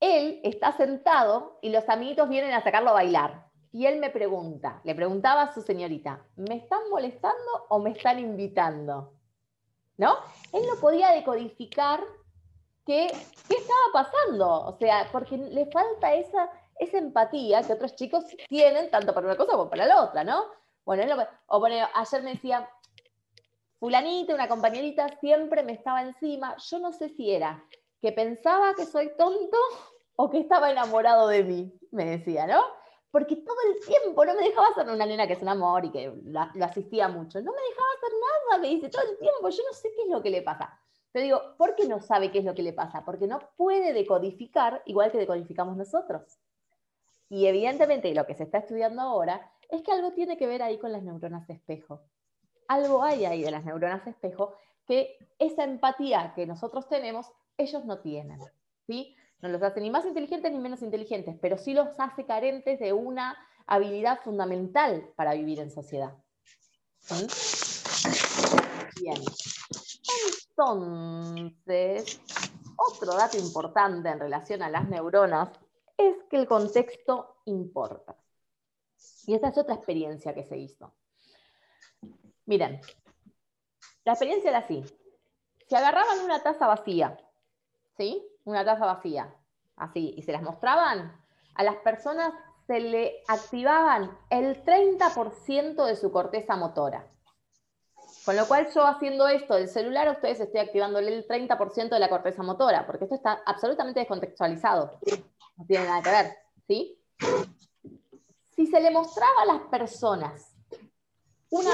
él 0.00 0.40
está 0.42 0.72
sentado 0.72 1.58
y 1.60 1.68
los 1.68 1.88
amiguitos 1.88 2.28
vienen 2.28 2.52
a 2.52 2.62
sacarlo 2.62 2.90
a 2.90 2.94
bailar. 2.94 3.46
Y 3.72 3.86
él 3.86 4.00
me 4.00 4.10
pregunta, 4.10 4.80
le 4.82 4.94
preguntaba 4.94 5.42
a 5.42 5.54
su 5.54 5.62
señorita, 5.62 6.24
¿me 6.36 6.56
están 6.56 6.80
molestando 6.90 7.66
o 7.68 7.78
me 7.78 7.90
están 7.90 8.18
invitando? 8.18 9.12
¿No? 9.96 10.16
Él 10.52 10.62
no 10.66 10.80
podía 10.80 11.10
decodificar 11.10 12.00
qué, 12.84 13.06
estaba 13.06 13.92
pasando, 13.92 14.66
o 14.66 14.76
sea, 14.78 15.08
porque 15.12 15.36
le 15.36 15.66
falta 15.66 16.14
esa, 16.14 16.50
esa 16.78 16.98
empatía 16.98 17.62
que 17.62 17.74
otros 17.74 17.94
chicos 17.94 18.24
tienen, 18.48 18.90
tanto 18.90 19.14
para 19.14 19.26
una 19.26 19.36
cosa 19.36 19.52
como 19.52 19.70
para 19.70 19.86
la 19.86 20.02
otra, 20.02 20.24
¿no? 20.24 20.46
Bueno, 20.84 21.04
o 21.46 21.60
bueno, 21.60 21.86
ayer 21.94 22.22
me 22.22 22.32
decía, 22.32 22.68
fulanita, 23.78 24.34
una 24.34 24.48
compañerita, 24.48 25.08
siempre 25.20 25.62
me 25.62 25.72
estaba 25.72 26.02
encima, 26.02 26.56
yo 26.56 26.78
no 26.80 26.92
sé 26.92 27.10
si 27.10 27.30
era 27.30 27.62
que 28.00 28.12
pensaba 28.12 28.74
que 28.74 28.86
soy 28.86 29.12
tonto 29.16 29.56
o 30.16 30.30
que 30.30 30.40
estaba 30.40 30.70
enamorado 30.70 31.28
de 31.28 31.44
mí, 31.44 31.78
me 31.90 32.04
decía, 32.04 32.46
¿no? 32.46 32.62
Porque 33.10 33.36
todo 33.36 33.56
el 33.68 33.84
tiempo 33.84 34.24
no 34.24 34.34
me 34.34 34.42
dejaba 34.42 34.72
ser 34.74 34.88
una 34.88 35.06
nena 35.06 35.26
que 35.26 35.32
es 35.32 35.42
un 35.42 35.48
amor 35.48 35.84
y 35.84 35.90
que 35.90 36.12
lo 36.24 36.64
asistía 36.64 37.08
mucho, 37.08 37.40
no 37.40 37.52
me 37.52 37.62
dejaba 37.62 37.88
hacer 37.96 38.12
nada, 38.48 38.62
me 38.62 38.68
dice, 38.68 38.88
todo 38.88 39.02
el 39.02 39.18
tiempo, 39.18 39.48
yo 39.48 39.62
no 39.64 39.72
sé 39.72 39.90
qué 39.96 40.02
es 40.02 40.08
lo 40.08 40.22
que 40.22 40.30
le 40.30 40.42
pasa. 40.42 40.78
Te 41.12 41.20
digo, 41.20 41.56
¿por 41.56 41.74
qué 41.74 41.88
no 41.88 42.00
sabe 42.00 42.30
qué 42.30 42.38
es 42.38 42.44
lo 42.44 42.54
que 42.54 42.62
le 42.62 42.72
pasa? 42.72 43.04
Porque 43.04 43.26
no 43.26 43.40
puede 43.56 43.92
decodificar 43.92 44.82
igual 44.86 45.10
que 45.10 45.18
decodificamos 45.18 45.76
nosotros. 45.76 46.38
Y 47.28 47.46
evidentemente 47.46 48.14
lo 48.14 48.26
que 48.26 48.34
se 48.34 48.44
está 48.44 48.58
estudiando 48.58 49.02
ahora 49.02 49.52
es 49.68 49.82
que 49.82 49.92
algo 49.92 50.12
tiene 50.12 50.36
que 50.36 50.46
ver 50.46 50.62
ahí 50.62 50.78
con 50.78 50.92
las 50.92 51.02
neuronas 51.02 51.46
de 51.48 51.54
espejo. 51.54 52.02
Algo 52.68 53.02
hay 53.02 53.24
ahí 53.24 53.42
de 53.42 53.50
las 53.50 53.64
neuronas 53.64 54.04
de 54.04 54.12
espejo 54.12 54.54
que 54.86 55.16
esa 55.38 55.64
empatía 55.64 56.32
que 56.34 56.46
nosotros 56.46 56.88
tenemos, 56.88 57.30
ellos 57.60 57.84
no 57.84 58.00
tienen. 58.00 58.40
¿sí? 58.86 59.16
No 59.40 59.48
los 59.48 59.62
hace 59.62 59.80
ni 59.80 59.90
más 59.90 60.04
inteligentes 60.04 60.52
ni 60.52 60.58
menos 60.58 60.82
inteligentes, 60.82 61.36
pero 61.40 61.56
sí 61.56 61.72
los 61.72 61.88
hace 61.98 62.26
carentes 62.26 62.78
de 62.78 62.92
una 62.92 63.36
habilidad 63.66 64.20
fundamental 64.22 65.12
para 65.16 65.34
vivir 65.34 65.60
en 65.60 65.70
sociedad. 65.70 66.14
Bien. 69.00 69.22
Entonces, 70.50 72.20
otro 72.76 73.14
dato 73.14 73.38
importante 73.38 74.08
en 74.08 74.20
relación 74.20 74.62
a 74.62 74.68
las 74.68 74.88
neuronas 74.88 75.50
es 75.96 76.16
que 76.28 76.36
el 76.36 76.46
contexto 76.46 77.42
importa. 77.46 78.16
Y 79.26 79.34
esta 79.34 79.48
es 79.48 79.58
otra 79.58 79.76
experiencia 79.76 80.34
que 80.34 80.44
se 80.44 80.58
hizo. 80.58 80.92
Miren, 82.46 82.80
la 84.04 84.12
experiencia 84.12 84.50
era 84.50 84.58
así. 84.58 84.82
Se 85.68 85.76
agarraban 85.76 86.20
una 86.20 86.42
taza 86.42 86.66
vacía, 86.66 87.16
¿sí? 88.00 88.26
Una 88.44 88.64
taza 88.64 88.86
vacía, 88.86 89.30
así, 89.76 90.14
y 90.16 90.22
se 90.22 90.32
las 90.32 90.40
mostraban, 90.40 91.14
a 91.54 91.62
las 91.62 91.76
personas 91.76 92.32
se 92.66 92.80
le 92.80 93.22
activaban 93.28 94.16
el 94.30 94.64
30% 94.64 95.84
de 95.84 95.96
su 95.96 96.10
corteza 96.10 96.56
motora. 96.56 97.06
Con 98.24 98.36
lo 98.36 98.48
cual 98.48 98.68
yo 98.74 98.86
haciendo 98.86 99.28
esto 99.28 99.54
del 99.54 99.68
celular 99.68 100.08
ustedes 100.08 100.40
estoy 100.40 100.60
activándole 100.60 101.14
el 101.14 101.26
30% 101.26 101.90
de 101.90 101.98
la 101.98 102.08
corteza 102.08 102.42
motora, 102.42 102.86
porque 102.86 103.04
esto 103.04 103.16
está 103.16 103.42
absolutamente 103.44 104.00
descontextualizado. 104.00 104.98
No 105.56 105.66
tiene 105.66 105.84
nada 105.84 106.00
que 106.00 106.10
ver, 106.10 106.38
¿sí? 106.66 106.98
Si 108.56 108.66
se 108.66 108.80
le 108.80 108.90
mostraba 108.90 109.42
a 109.42 109.46
las 109.46 109.60
personas 109.68 110.54
una 111.50 111.70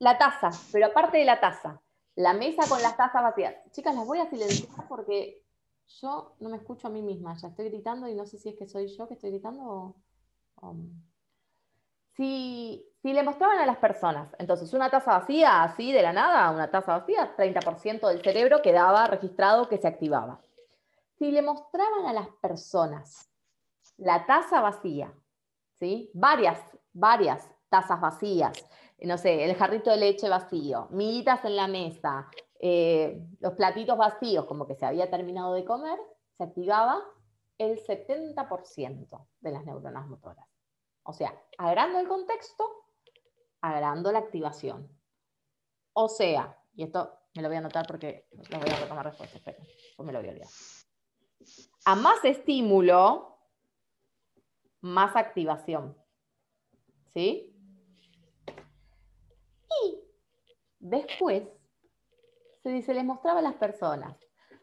la 0.00 0.18
taza, 0.18 0.50
pero 0.72 0.86
aparte 0.86 1.18
de 1.18 1.24
la 1.24 1.38
taza, 1.38 1.80
la 2.16 2.32
mesa 2.32 2.68
con 2.68 2.82
las 2.82 2.96
tazas 2.96 3.22
vacías. 3.22 3.54
Chicas, 3.70 3.94
las 3.94 4.04
voy 4.04 4.18
a 4.18 4.28
silenciar 4.28 4.88
porque 4.88 5.43
yo 5.86 6.36
no 6.40 6.48
me 6.48 6.56
escucho 6.56 6.88
a 6.88 6.90
mí 6.90 7.02
misma, 7.02 7.36
ya 7.36 7.48
estoy 7.48 7.68
gritando 7.68 8.08
y 8.08 8.14
no 8.14 8.26
sé 8.26 8.38
si 8.38 8.48
es 8.48 8.56
que 8.56 8.66
soy 8.66 8.88
yo 8.88 9.06
que 9.06 9.14
estoy 9.14 9.30
gritando 9.30 9.62
o... 10.56 10.76
Si, 12.16 12.86
si, 13.02 13.12
le 13.12 13.24
mostraban 13.24 13.58
a 13.58 13.66
las 13.66 13.78
personas, 13.78 14.30
entonces 14.38 14.72
una 14.72 14.88
taza 14.88 15.18
vacía, 15.18 15.64
así 15.64 15.92
de 15.92 16.00
la 16.00 16.12
nada, 16.12 16.50
una 16.52 16.70
taza 16.70 16.98
vacía, 16.98 17.34
30% 17.36 18.06
del 18.08 18.22
cerebro 18.22 18.62
quedaba 18.62 19.08
registrado 19.08 19.68
que 19.68 19.78
se 19.78 19.88
activaba. 19.88 20.40
Si 21.18 21.32
le 21.32 21.42
mostraban 21.42 22.06
a 22.06 22.12
las 22.12 22.28
personas 22.40 23.28
la 23.96 24.26
taza 24.26 24.60
vacía, 24.60 25.12
¿sí? 25.72 26.10
varias, 26.14 26.60
varias 26.92 27.50
tazas 27.68 28.00
vacías, 28.00 28.64
no 29.00 29.18
sé, 29.18 29.44
el 29.44 29.54
jarrito 29.56 29.90
de 29.90 29.96
leche 29.96 30.28
vacío, 30.28 30.88
miguitas 30.90 31.44
en 31.44 31.56
la 31.56 31.66
mesa, 31.66 32.28
eh, 32.60 33.26
los 33.40 33.54
platitos 33.54 33.96
vacíos, 33.96 34.46
como 34.46 34.66
que 34.66 34.74
se 34.74 34.86
había 34.86 35.10
terminado 35.10 35.54
de 35.54 35.64
comer, 35.64 35.98
se 36.36 36.44
activaba 36.44 37.02
el 37.58 37.78
70% 37.78 39.26
de 39.40 39.50
las 39.50 39.64
neuronas 39.64 40.06
motoras. 40.06 40.48
O 41.04 41.12
sea, 41.12 41.38
agrando 41.58 41.98
el 41.98 42.08
contexto, 42.08 42.64
agrando 43.60 44.10
la 44.12 44.20
activación. 44.20 44.88
O 45.92 46.08
sea, 46.08 46.58
y 46.74 46.84
esto 46.84 47.12
me 47.34 47.42
lo 47.42 47.48
voy 47.48 47.56
a 47.56 47.60
anotar 47.60 47.86
porque 47.86 48.26
lo 48.50 48.58
voy 48.58 48.70
a 48.70 48.76
retomar 48.76 49.06
después, 49.06 49.34
espera, 49.34 49.58
pues 49.96 50.06
me 50.06 50.12
lo 50.12 50.20
voy 50.20 50.28
a 50.28 50.32
olvidar. 50.32 50.48
A 51.84 51.94
más 51.94 52.24
estímulo, 52.24 53.38
más 54.80 55.14
activación. 55.16 55.96
¿Sí? 57.12 57.54
Y 59.82 60.00
después 60.78 61.44
se, 62.64 62.94
les 62.94 63.04
mostraba 63.04 63.40
a 63.40 63.42
las 63.42 63.54
personas 63.54 64.16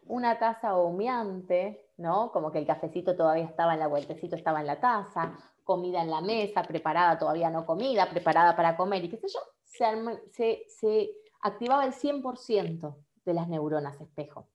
una 0.07 0.39
taza 0.39 0.75
humeante, 0.75 1.91
¿no? 1.97 2.31
Como 2.31 2.51
que 2.51 2.57
el 2.57 2.65
cafecito 2.65 3.15
todavía 3.15 3.45
estaba 3.45 3.73
en 3.73 3.79
la 3.79 3.87
vueltecito, 3.87 4.35
estaba 4.35 4.59
en 4.59 4.67
la 4.67 4.79
taza, 4.79 5.37
comida 5.63 6.01
en 6.01 6.09
la 6.09 6.21
mesa, 6.21 6.63
preparada, 6.63 7.17
todavía 7.17 7.49
no 7.49 7.65
comida, 7.65 8.09
preparada 8.09 8.55
para 8.55 8.75
comer 8.75 9.05
y 9.05 9.09
qué 9.09 9.17
sé 9.17 9.27
yo, 9.27 9.39
se, 9.63 11.11
activaba 11.41 11.85
el 11.85 11.93
100% 11.93 12.95
de 13.23 13.33
las 13.33 13.47
neuronas 13.47 14.01
espejo. 14.01 14.47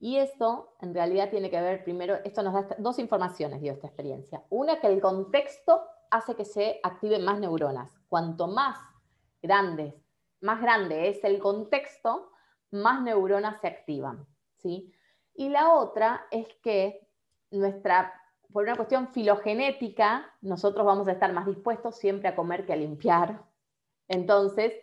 Y 0.00 0.16
esto 0.16 0.74
en 0.80 0.94
realidad 0.94 1.30
tiene 1.30 1.48
que 1.50 1.60
ver, 1.60 1.84
primero, 1.84 2.16
esto 2.24 2.42
nos 2.42 2.54
da 2.54 2.76
dos 2.78 2.98
informaciones, 2.98 3.60
dio 3.60 3.72
esta 3.72 3.86
experiencia. 3.86 4.44
Una, 4.50 4.80
que 4.80 4.88
el 4.88 5.00
contexto 5.00 5.82
hace 6.10 6.34
que 6.34 6.44
se 6.44 6.80
activen 6.82 7.24
más 7.24 7.38
neuronas. 7.40 7.90
Cuanto 8.08 8.48
más 8.48 8.76
grandes, 9.40 9.94
más 10.42 10.60
grande 10.60 11.08
es 11.08 11.22
el 11.24 11.38
contexto, 11.38 12.30
más 12.70 13.02
neuronas 13.02 13.60
se 13.60 13.68
activan. 13.68 14.26
¿sí? 14.56 14.92
Y 15.34 15.48
la 15.48 15.72
otra 15.72 16.26
es 16.30 16.46
que 16.62 17.08
nuestra, 17.50 18.12
por 18.52 18.64
una 18.64 18.76
cuestión 18.76 19.08
filogenética, 19.08 20.34
nosotros 20.40 20.84
vamos 20.84 21.08
a 21.08 21.12
estar 21.12 21.32
más 21.32 21.46
dispuestos 21.46 21.96
siempre 21.96 22.28
a 22.28 22.36
comer 22.36 22.66
que 22.66 22.72
a 22.72 22.76
limpiar. 22.76 23.44
Entonces, 24.08 24.74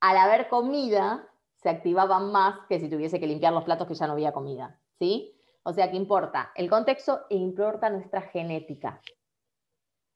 al 0.00 0.16
haber 0.16 0.48
comida, 0.48 1.28
se 1.56 1.68
activaban 1.68 2.32
más 2.32 2.66
que 2.68 2.80
si 2.80 2.88
tuviese 2.88 3.20
que 3.20 3.26
limpiar 3.26 3.52
los 3.52 3.64
platos 3.64 3.86
que 3.86 3.94
ya 3.94 4.06
no 4.06 4.14
había 4.14 4.32
comida. 4.32 4.80
¿sí? 4.98 5.36
O 5.62 5.72
sea 5.72 5.90
que 5.90 5.96
importa 5.96 6.52
el 6.54 6.68
contexto 6.68 7.26
e 7.30 7.36
importa 7.36 7.90
nuestra 7.90 8.22
genética. 8.22 9.00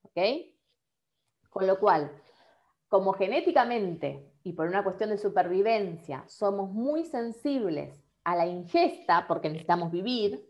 ¿Ok? 0.02 0.18
Con 1.50 1.66
lo 1.66 1.78
cual, 1.78 2.10
como 2.88 3.12
genéticamente 3.12 4.32
y 4.46 4.52
por 4.52 4.68
una 4.68 4.84
cuestión 4.84 5.10
de 5.10 5.18
supervivencia 5.18 6.22
somos 6.28 6.70
muy 6.70 7.04
sensibles 7.04 8.00
a 8.22 8.36
la 8.36 8.46
ingesta 8.46 9.26
porque 9.26 9.48
necesitamos 9.48 9.90
vivir, 9.90 10.48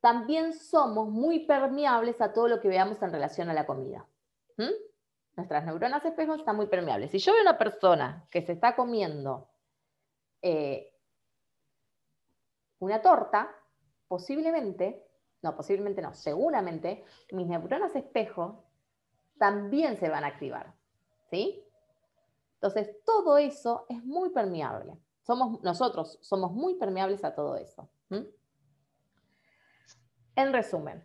también 0.00 0.52
somos 0.52 1.08
muy 1.08 1.46
permeables 1.46 2.20
a 2.20 2.32
todo 2.32 2.48
lo 2.48 2.60
que 2.60 2.66
veamos 2.66 3.00
en 3.00 3.12
relación 3.12 3.48
a 3.48 3.54
la 3.54 3.64
comida. 3.64 4.04
¿Mm? 4.56 4.72
Nuestras 5.36 5.64
neuronas 5.64 6.04
espejos 6.04 6.40
están 6.40 6.56
muy 6.56 6.66
permeables. 6.66 7.12
Si 7.12 7.18
yo 7.18 7.32
veo 7.32 7.42
una 7.42 7.56
persona 7.56 8.26
que 8.28 8.42
se 8.42 8.54
está 8.54 8.74
comiendo 8.74 9.48
eh, 10.42 10.92
una 12.80 13.00
torta, 13.02 13.54
posiblemente, 14.08 15.06
no, 15.42 15.54
posiblemente 15.54 16.02
no, 16.02 16.12
seguramente 16.12 17.04
mis 17.30 17.46
neuronas 17.46 17.94
espejo 17.94 18.64
también 19.38 19.96
se 19.96 20.08
van 20.08 20.24
a 20.24 20.26
activar. 20.26 20.74
¿Sí? 21.30 21.64
Entonces, 22.62 23.04
todo 23.04 23.38
eso 23.38 23.86
es 23.88 24.04
muy 24.04 24.30
permeable. 24.30 24.96
Somos, 25.22 25.60
nosotros 25.64 26.16
somos 26.22 26.52
muy 26.52 26.76
permeables 26.76 27.24
a 27.24 27.34
todo 27.34 27.56
eso. 27.56 27.90
En 30.36 30.52
resumen, 30.52 31.04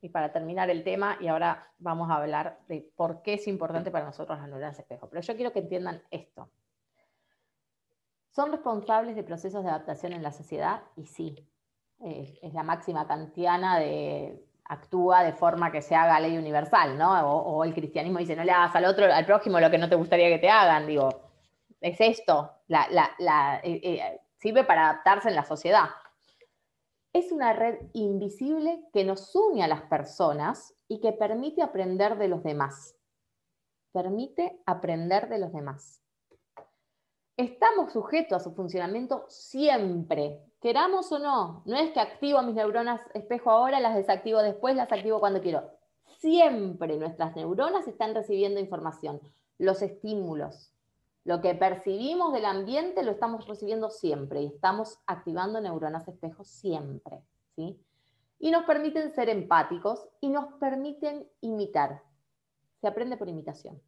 y 0.00 0.08
para 0.08 0.32
terminar 0.32 0.70
el 0.70 0.82
tema, 0.84 1.18
y 1.20 1.28
ahora 1.28 1.70
vamos 1.78 2.10
a 2.10 2.16
hablar 2.16 2.60
de 2.68 2.90
por 2.96 3.20
qué 3.20 3.34
es 3.34 3.46
importante 3.46 3.90
para 3.90 4.06
nosotros 4.06 4.38
las 4.38 4.48
neuronas 4.48 4.78
espejo. 4.78 5.10
Pero 5.10 5.20
yo 5.20 5.36
quiero 5.36 5.52
que 5.52 5.58
entiendan 5.58 6.02
esto. 6.10 6.48
¿Son 8.30 8.50
responsables 8.50 9.16
de 9.16 9.22
procesos 9.22 9.64
de 9.64 9.68
adaptación 9.68 10.14
en 10.14 10.22
la 10.22 10.32
sociedad? 10.32 10.82
Y 10.96 11.04
sí, 11.04 11.46
es 12.00 12.54
la 12.54 12.62
máxima 12.62 13.06
kantiana 13.06 13.78
de 13.78 14.45
actúa 14.68 15.22
de 15.22 15.32
forma 15.32 15.70
que 15.70 15.82
se 15.82 15.94
haga 15.94 16.20
ley 16.20 16.36
universal, 16.36 16.96
¿no? 16.98 17.12
O, 17.28 17.64
el 17.64 17.74
cristianismo 17.74 18.18
dice, 18.18 18.36
no 18.36 18.44
le 18.44 18.52
hagas 18.52 18.74
al 18.74 18.84
otro, 18.84 19.12
al 19.12 19.26
prójimo 19.26 19.60
lo 19.60 19.70
que 19.70 19.78
no 19.78 19.88
te 19.88 19.96
gustaría 19.96 20.28
que 20.28 20.38
te 20.38 20.48
hagan, 20.48 20.86
digo, 20.86 21.08
es 21.80 22.00
esto, 22.00 22.52
eh, 22.68 23.62
eh, 23.62 24.20
sirve 24.38 24.64
para 24.64 24.90
adaptarse 24.90 25.28
en 25.28 25.36
la 25.36 25.44
sociedad. 25.44 25.86
Es 27.12 27.32
una 27.32 27.52
red 27.52 27.78
invisible 27.94 28.82
que 28.92 29.04
nos 29.04 29.34
une 29.34 29.62
a 29.62 29.68
las 29.68 29.82
personas 29.82 30.74
y 30.88 31.00
que 31.00 31.12
permite 31.12 31.62
aprender 31.62 32.18
de 32.18 32.28
los 32.28 32.42
demás. 32.42 32.94
Permite 33.92 34.60
aprender 34.66 35.28
de 35.28 35.38
los 35.38 35.52
demás. 35.52 36.02
Estamos 37.36 37.92
sujetos 37.92 38.36
a 38.36 38.44
su 38.44 38.54
funcionamiento 38.54 39.26
siempre, 39.28 40.42
queramos 40.66 41.12
o 41.12 41.20
no, 41.20 41.62
no 41.64 41.76
es 41.76 41.92
que 41.92 42.00
activo 42.00 42.42
mis 42.42 42.56
neuronas 42.56 43.00
espejo 43.14 43.52
ahora, 43.52 43.78
las 43.78 43.94
desactivo 43.94 44.42
después, 44.42 44.74
las 44.74 44.90
activo 44.90 45.20
cuando 45.20 45.40
quiero. 45.40 45.70
Siempre 46.18 46.96
nuestras 46.96 47.36
neuronas 47.36 47.86
están 47.86 48.16
recibiendo 48.16 48.58
información, 48.58 49.20
los 49.58 49.80
estímulos. 49.80 50.72
Lo 51.22 51.40
que 51.40 51.54
percibimos 51.54 52.32
del 52.32 52.46
ambiente 52.46 53.04
lo 53.04 53.12
estamos 53.12 53.46
recibiendo 53.46 53.90
siempre 53.90 54.42
y 54.42 54.46
estamos 54.46 54.98
activando 55.06 55.60
neuronas 55.60 56.08
espejo 56.08 56.42
siempre. 56.42 57.22
¿sí? 57.54 57.80
Y 58.40 58.50
nos 58.50 58.64
permiten 58.64 59.12
ser 59.12 59.28
empáticos 59.28 60.08
y 60.20 60.30
nos 60.30 60.52
permiten 60.54 61.28
imitar. 61.42 62.02
Se 62.80 62.88
aprende 62.88 63.16
por 63.16 63.28
imitación. 63.28 63.80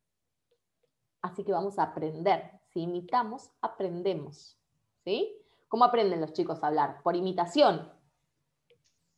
Así 1.22 1.42
que 1.42 1.50
vamos 1.50 1.80
a 1.80 1.82
aprender. 1.82 2.52
Si 2.72 2.82
imitamos, 2.82 3.50
aprendemos. 3.62 4.56
¿Sí? 5.02 5.34
¿Cómo 5.68 5.84
aprenden 5.84 6.20
los 6.20 6.32
chicos 6.32 6.62
a 6.62 6.68
hablar? 6.68 7.02
Por 7.02 7.14
imitación. 7.14 7.92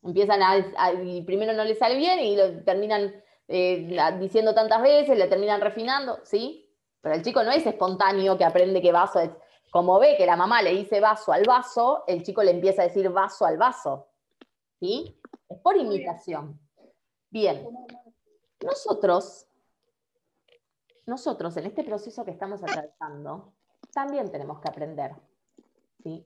Empiezan 0.02 0.42
a, 0.42 0.92
y 0.92 1.22
primero 1.22 1.52
no 1.52 1.64
les 1.64 1.78
sale 1.78 1.96
bien 1.96 2.18
y 2.20 2.36
lo 2.36 2.64
terminan 2.64 3.22
eh, 3.48 4.16
diciendo 4.18 4.54
tantas 4.54 4.82
veces, 4.82 5.18
le 5.18 5.26
terminan 5.26 5.60
refinando, 5.60 6.20
¿sí? 6.24 6.72
Pero 7.00 7.14
el 7.14 7.22
chico 7.22 7.42
no 7.42 7.50
es 7.50 7.66
espontáneo 7.66 8.38
que 8.38 8.44
aprende 8.44 8.80
que 8.80 8.92
vaso 8.92 9.20
es, 9.20 9.30
como 9.70 9.98
ve 9.98 10.16
que 10.16 10.26
la 10.26 10.36
mamá 10.36 10.62
le 10.62 10.70
dice 10.70 11.00
vaso 11.00 11.32
al 11.32 11.44
vaso, 11.44 12.04
el 12.06 12.22
chico 12.22 12.42
le 12.42 12.52
empieza 12.52 12.82
a 12.82 12.86
decir 12.86 13.08
vaso 13.10 13.44
al 13.44 13.56
vaso, 13.56 14.08
¿sí? 14.78 15.20
Es 15.48 15.58
por 15.58 15.76
imitación. 15.76 16.60
Bien, 17.28 17.68
nosotros, 18.60 19.46
nosotros 21.06 21.56
en 21.56 21.66
este 21.66 21.84
proceso 21.84 22.24
que 22.24 22.30
estamos 22.30 22.62
atravesando, 22.62 23.54
también 23.92 24.30
tenemos 24.30 24.60
que 24.60 24.68
aprender. 24.68 25.12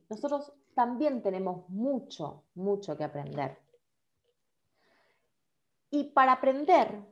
Nosotros 0.08 0.52
también 0.74 1.22
tenemos 1.22 1.68
mucho, 1.68 2.44
mucho 2.54 2.96
que 2.96 3.04
aprender. 3.04 3.58
Y 5.90 6.04
para 6.04 6.32
aprender, 6.32 7.04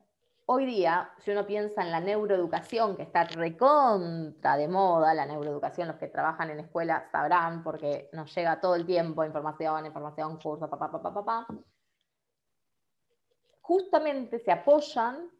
hoy 0.46 0.66
día, 0.66 1.12
si 1.18 1.30
uno 1.30 1.46
piensa 1.46 1.82
en 1.82 1.92
la 1.92 2.00
neuroeducación, 2.00 2.96
que 2.96 3.02
está 3.02 3.24
recontra 3.24 4.56
de 4.56 4.68
moda, 4.68 5.14
la 5.14 5.26
neuroeducación, 5.26 5.88
los 5.88 5.98
que 5.98 6.08
trabajan 6.08 6.50
en 6.50 6.60
escuela 6.60 7.08
sabrán, 7.12 7.62
porque 7.62 8.10
nos 8.12 8.34
llega 8.34 8.60
todo 8.60 8.74
el 8.74 8.84
tiempo 8.84 9.24
información, 9.24 9.86
información, 9.86 10.38
curso, 10.38 10.68
papá, 10.68 10.90
papá, 10.90 11.14
papá, 11.14 11.46
justamente 13.60 14.40
se 14.40 14.50
apoyan 14.50 15.30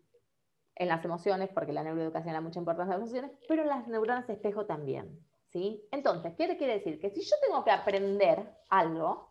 en 0.76 0.88
las 0.88 1.04
emociones, 1.04 1.50
porque 1.52 1.72
la 1.72 1.82
neuroeducación 1.82 2.34
da 2.34 2.40
mucha 2.40 2.60
importancia 2.60 2.94
a 2.94 2.98
las 2.98 3.06
emociones, 3.06 3.36
pero 3.48 3.62
en 3.62 3.68
las 3.68 3.88
neuronas 3.88 4.28
espejo 4.28 4.66
también. 4.66 5.18
¿Sí? 5.52 5.87
Entonces, 5.92 6.35
¿qué 6.37 6.56
quiere 6.56 6.75
decir? 6.75 6.99
Que 6.99 7.11
si 7.11 7.21
yo 7.21 7.37
tengo 7.47 7.62
que 7.62 7.71
aprender 7.71 8.59
algo, 8.71 9.28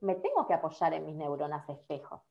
me 0.00 0.14
tengo 0.16 0.46
que 0.46 0.54
apoyar 0.54 0.94
en 0.94 1.06
mis 1.06 1.16
neuronas 1.16 1.68
espejo. 1.68 2.24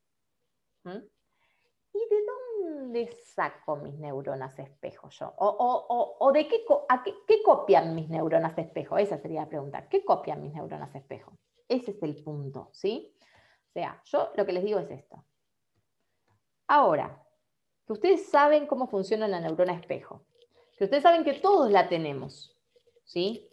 ¿Y 0.86 2.00
de 2.00 2.26
dónde 2.62 3.18
saco 3.26 3.76
mis 3.76 3.96
neuronas 3.96 4.58
espejo 4.58 5.10
yo? 5.10 5.34
¿O, 5.38 6.32
de 6.34 6.48
qué, 6.48 6.64
qué, 7.28 7.44
copian 7.44 7.94
mis 7.94 8.10
neuronas 8.10 8.58
espejo? 8.58 8.98
Esa 8.98 9.18
sería 9.18 9.42
la 9.42 9.50
pregunta. 9.50 9.88
¿Qué 9.90 10.04
copian 10.06 10.42
mis 10.42 10.54
neuronas 10.54 10.96
espejo? 10.96 11.34
Ese 11.68 11.92
es 11.92 12.02
el 12.04 12.24
punto, 12.24 12.70
¿sí? 12.72 13.14
O 13.70 13.72
sea, 13.74 14.02
yo 14.06 14.32
lo 14.36 14.46
que 14.46 14.54
les 14.54 14.64
digo 14.64 14.80
es 14.80 14.90
esto. 14.90 15.26
Ahora, 16.68 17.22
que 17.86 17.94
ustedes 17.94 18.30
saben 18.30 18.66
cómo 18.66 18.88
funciona 18.88 19.28
la 19.28 19.42
neurona 19.42 19.74
espejo, 19.74 20.26
que 20.78 20.86
ustedes 20.86 21.04
saben 21.04 21.24
que 21.24 21.34
todos 21.34 21.70
la 21.70 21.90
tenemos, 21.90 22.57
¿sí? 23.08 23.50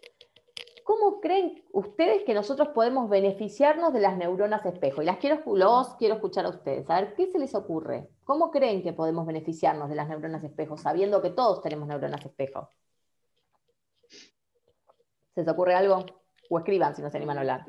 ¿Cómo 0.85 1.21
creen 1.21 1.65
ustedes 1.73 2.25
que 2.25 2.35
nosotros 2.35 2.69
podemos 2.75 3.09
beneficiarnos 3.09 3.95
de 3.95 4.01
las 4.01 4.19
neuronas 4.19 4.67
espejo? 4.67 5.01
Y 5.01 5.07
las 5.07 5.17
quiero, 5.17 5.43
los 5.55 5.95
quiero 5.95 6.17
escuchar 6.17 6.45
a 6.45 6.51
ustedes. 6.51 6.91
A 6.91 7.01
ver, 7.01 7.15
¿qué 7.15 7.27
se 7.27 7.39
les 7.39 7.55
ocurre? 7.55 8.11
¿Cómo 8.25 8.51
creen 8.51 8.83
que 8.83 8.93
podemos 8.93 9.27
beneficiarnos 9.27 9.89
de 9.89 9.95
las 9.95 10.09
neuronas 10.09 10.45
espejo, 10.45 10.77
sabiendo 10.77 11.23
que 11.23 11.31
todos 11.31 11.63
tenemos 11.63 11.89
neuronas 11.89 12.25
espejo? 12.27 12.69
¿Se 15.35 15.41
les 15.41 15.49
ocurre 15.49 15.75
algo? 15.75 16.05
O 16.51 16.59
escriban 16.59 16.95
si 16.95 17.01
no 17.01 17.11
se 17.11 17.17
animan 17.17 17.39
a 17.39 17.41
hablar. 17.41 17.67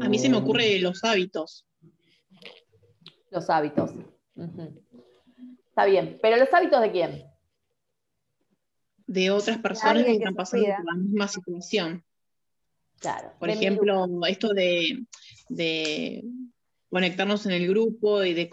A 0.00 0.08
mí 0.08 0.18
se 0.20 0.28
me 0.28 0.36
ocurre 0.36 0.78
los 0.78 1.02
hábitos. 1.02 1.66
Los 3.30 3.50
hábitos. 3.50 3.90
Está 5.66 5.84
bien, 5.86 6.20
pero 6.22 6.36
los 6.36 6.52
hábitos 6.54 6.80
de 6.80 6.92
quién? 6.92 7.33
De 9.06 9.30
otras 9.30 9.58
personas 9.58 10.04
que 10.04 10.12
están 10.12 10.34
pasando 10.34 10.66
por 10.66 10.84
la 10.84 10.94
misma 10.94 11.28
situación. 11.28 12.04
Claro. 13.00 13.32
Por 13.38 13.50
ejemplo, 13.50 14.06
esto 14.26 14.54
de, 14.54 16.24
conectarnos 16.88 17.44
en 17.46 17.52
el 17.52 17.68
grupo 17.68 18.22
y 18.24 18.34
de 18.34 18.48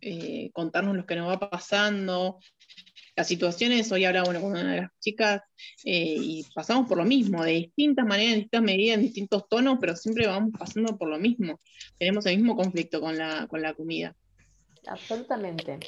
eh, 0.00 0.50
contarnos 0.52 0.96
lo 0.96 1.06
que 1.06 1.16
nos 1.16 1.28
va 1.28 1.38
pasando. 1.38 2.38
Las 3.14 3.28
situaciones, 3.28 3.90
hoy 3.92 4.04
hablaba 4.04 4.26
con 4.26 4.44
una 4.44 4.72
de 4.72 4.80
las 4.82 4.90
chicas 5.00 5.40
eh, 5.84 6.16
y 6.18 6.44
pasamos 6.54 6.86
por 6.86 6.98
lo 6.98 7.04
mismo, 7.04 7.42
de 7.42 7.52
distintas 7.52 8.04
maneras, 8.04 8.34
en 8.34 8.40
distintas 8.40 8.62
medidas, 8.62 8.96
en 8.96 9.02
distintos 9.02 9.48
tonos, 9.48 9.78
pero 9.80 9.96
siempre 9.96 10.26
vamos 10.26 10.50
pasando 10.58 10.98
por 10.98 11.08
lo 11.08 11.18
mismo. 11.18 11.58
Tenemos 11.98 12.26
el 12.26 12.36
mismo 12.36 12.54
conflicto 12.54 13.00
con 13.00 13.16
la, 13.16 13.46
con 13.46 13.62
la 13.62 13.72
comida 13.72 14.14
absolutamente. 14.86 15.78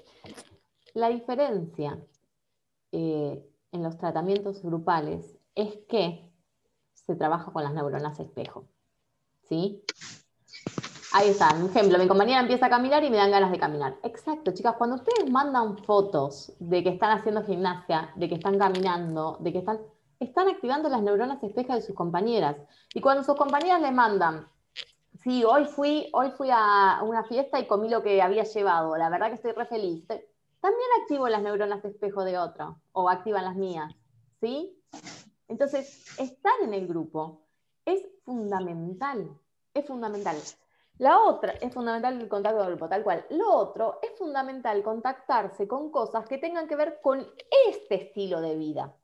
La 0.94 1.08
diferencia 1.08 1.98
eh, 2.92 3.42
en 3.72 3.82
los 3.82 3.98
tratamientos 3.98 4.62
grupales 4.62 5.38
es 5.54 5.76
que 5.88 6.30
se 6.94 7.16
trabaja 7.16 7.52
con 7.52 7.62
las 7.62 7.72
neuronas 7.74 8.18
espejo. 8.20 8.64
¿Sí? 9.48 9.82
Ahí 11.12 11.30
está, 11.30 11.54
un 11.54 11.70
ejemplo, 11.70 11.98
mi 11.98 12.06
compañera 12.06 12.40
empieza 12.40 12.66
a 12.66 12.70
caminar 12.70 13.02
y 13.02 13.10
me 13.10 13.16
dan 13.16 13.30
ganas 13.30 13.50
de 13.50 13.58
caminar. 13.58 13.96
Exacto, 14.02 14.52
chicas, 14.52 14.76
cuando 14.76 14.96
ustedes 14.96 15.30
mandan 15.30 15.78
fotos 15.78 16.52
de 16.58 16.82
que 16.82 16.90
están 16.90 17.16
haciendo 17.16 17.44
gimnasia, 17.44 18.12
de 18.16 18.28
que 18.28 18.34
están 18.34 18.58
caminando, 18.58 19.38
de 19.40 19.52
que 19.52 19.58
están, 19.58 19.78
están 20.20 20.48
activando 20.48 20.88
las 20.90 21.02
neuronas 21.02 21.42
espejo 21.42 21.74
de 21.74 21.80
sus 21.80 21.94
compañeras. 21.94 22.56
Y 22.92 23.00
cuando 23.00 23.24
sus 23.24 23.36
compañeras 23.36 23.80
le 23.80 23.90
mandan 23.90 24.48
Sí, 25.22 25.42
hoy 25.44 25.64
fui, 25.64 26.08
hoy 26.12 26.30
fui 26.30 26.48
a 26.52 27.00
una 27.02 27.24
fiesta 27.24 27.58
y 27.58 27.66
comí 27.66 27.88
lo 27.88 28.02
que 28.02 28.22
había 28.22 28.44
llevado. 28.44 28.96
La 28.96 29.10
verdad 29.10 29.28
que 29.28 29.34
estoy 29.34 29.52
re 29.52 29.66
feliz. 29.66 30.04
También 30.60 30.88
activo 31.00 31.28
las 31.28 31.42
neuronas 31.42 31.82
de 31.82 31.90
espejo 31.90 32.24
de 32.24 32.38
otro, 32.38 32.80
o 32.92 33.08
activan 33.08 33.44
las 33.44 33.56
mías. 33.56 33.94
¿Sí? 34.40 34.76
Entonces, 35.48 36.18
estar 36.18 36.54
en 36.62 36.74
el 36.74 36.86
grupo 36.86 37.46
es 37.84 38.06
fundamental. 38.24 39.38
Es 39.72 39.86
fundamental. 39.86 40.36
La 40.98 41.20
otra, 41.20 41.52
es 41.52 41.72
fundamental 41.72 42.20
el 42.20 42.28
contacto 42.28 42.58
del 42.58 42.70
grupo, 42.70 42.88
tal 42.88 43.04
cual. 43.04 43.24
Lo 43.30 43.54
otro, 43.54 44.00
es 44.02 44.18
fundamental 44.18 44.82
contactarse 44.82 45.68
con 45.68 45.90
cosas 45.90 46.26
que 46.26 46.38
tengan 46.38 46.66
que 46.66 46.76
ver 46.76 47.00
con 47.00 47.24
este 47.68 47.94
estilo 47.94 48.40
de 48.40 48.56
vida. 48.56 48.97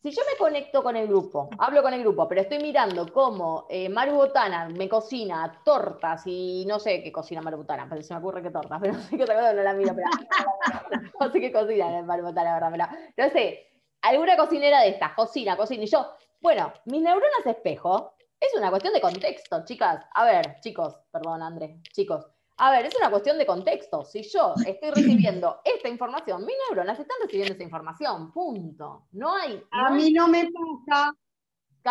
Si 0.00 0.12
yo 0.12 0.22
me 0.30 0.38
conecto 0.38 0.82
con 0.82 0.94
el 0.94 1.08
grupo, 1.08 1.50
hablo 1.58 1.82
con 1.82 1.92
el 1.92 2.00
grupo, 2.00 2.28
pero 2.28 2.42
estoy 2.42 2.58
mirando 2.58 3.12
cómo 3.12 3.66
eh, 3.68 3.88
Maru 3.88 4.14
Botana 4.14 4.68
me 4.68 4.88
cocina 4.88 5.60
tortas 5.64 6.22
y 6.26 6.64
no 6.68 6.78
sé 6.78 7.02
qué 7.02 7.10
cocina 7.10 7.42
Maru 7.42 7.58
Botana, 7.58 7.86
pero 7.88 8.00
se 8.02 8.14
me 8.14 8.20
ocurre 8.20 8.40
que 8.40 8.50
tortas, 8.50 8.78
pero 8.80 8.92
no 8.92 9.00
sé 9.00 9.16
qué 9.16 9.24
otra 9.24 9.34
cosa 9.34 9.52
no 9.54 9.62
la 9.62 9.74
miro, 9.74 9.94
pero 9.96 10.06
no 11.20 11.32
sé 11.32 11.40
qué 11.40 11.52
cocina 11.52 12.02
Maru 12.02 12.22
Botana, 12.22 12.54
verdad, 12.70 12.88
pero 13.16 13.28
no 13.28 13.32
sé, 13.32 13.66
alguna 14.02 14.36
cocinera 14.36 14.82
de 14.82 14.90
estas, 14.90 15.14
cocina, 15.14 15.56
cocina, 15.56 15.82
y 15.82 15.88
yo, 15.88 16.06
bueno, 16.40 16.72
mis 16.84 17.02
neuronas 17.02 17.44
espejo 17.44 18.14
es 18.38 18.54
una 18.56 18.70
cuestión 18.70 18.94
de 18.94 19.00
contexto, 19.00 19.64
chicas. 19.64 20.04
A 20.14 20.24
ver, 20.24 20.60
chicos, 20.60 20.96
perdón, 21.10 21.42
André, 21.42 21.80
chicos, 21.92 22.24
a 22.60 22.72
ver, 22.72 22.86
es 22.86 22.96
una 22.96 23.10
cuestión 23.10 23.38
de 23.38 23.46
contexto. 23.46 24.04
Si 24.04 24.22
yo 24.22 24.52
estoy 24.66 24.90
recibiendo 24.90 25.60
esta 25.64 25.88
información, 25.88 26.44
mis 26.44 26.56
neuronas 26.68 26.98
están 26.98 27.16
recibiendo 27.22 27.54
esa 27.54 27.62
información. 27.62 28.32
Punto. 28.32 29.06
No 29.12 29.34
hay. 29.34 29.62
a 29.70 29.90
mí 29.90 30.12
no 30.12 30.26
me 30.26 30.48
pasa. 30.84 31.14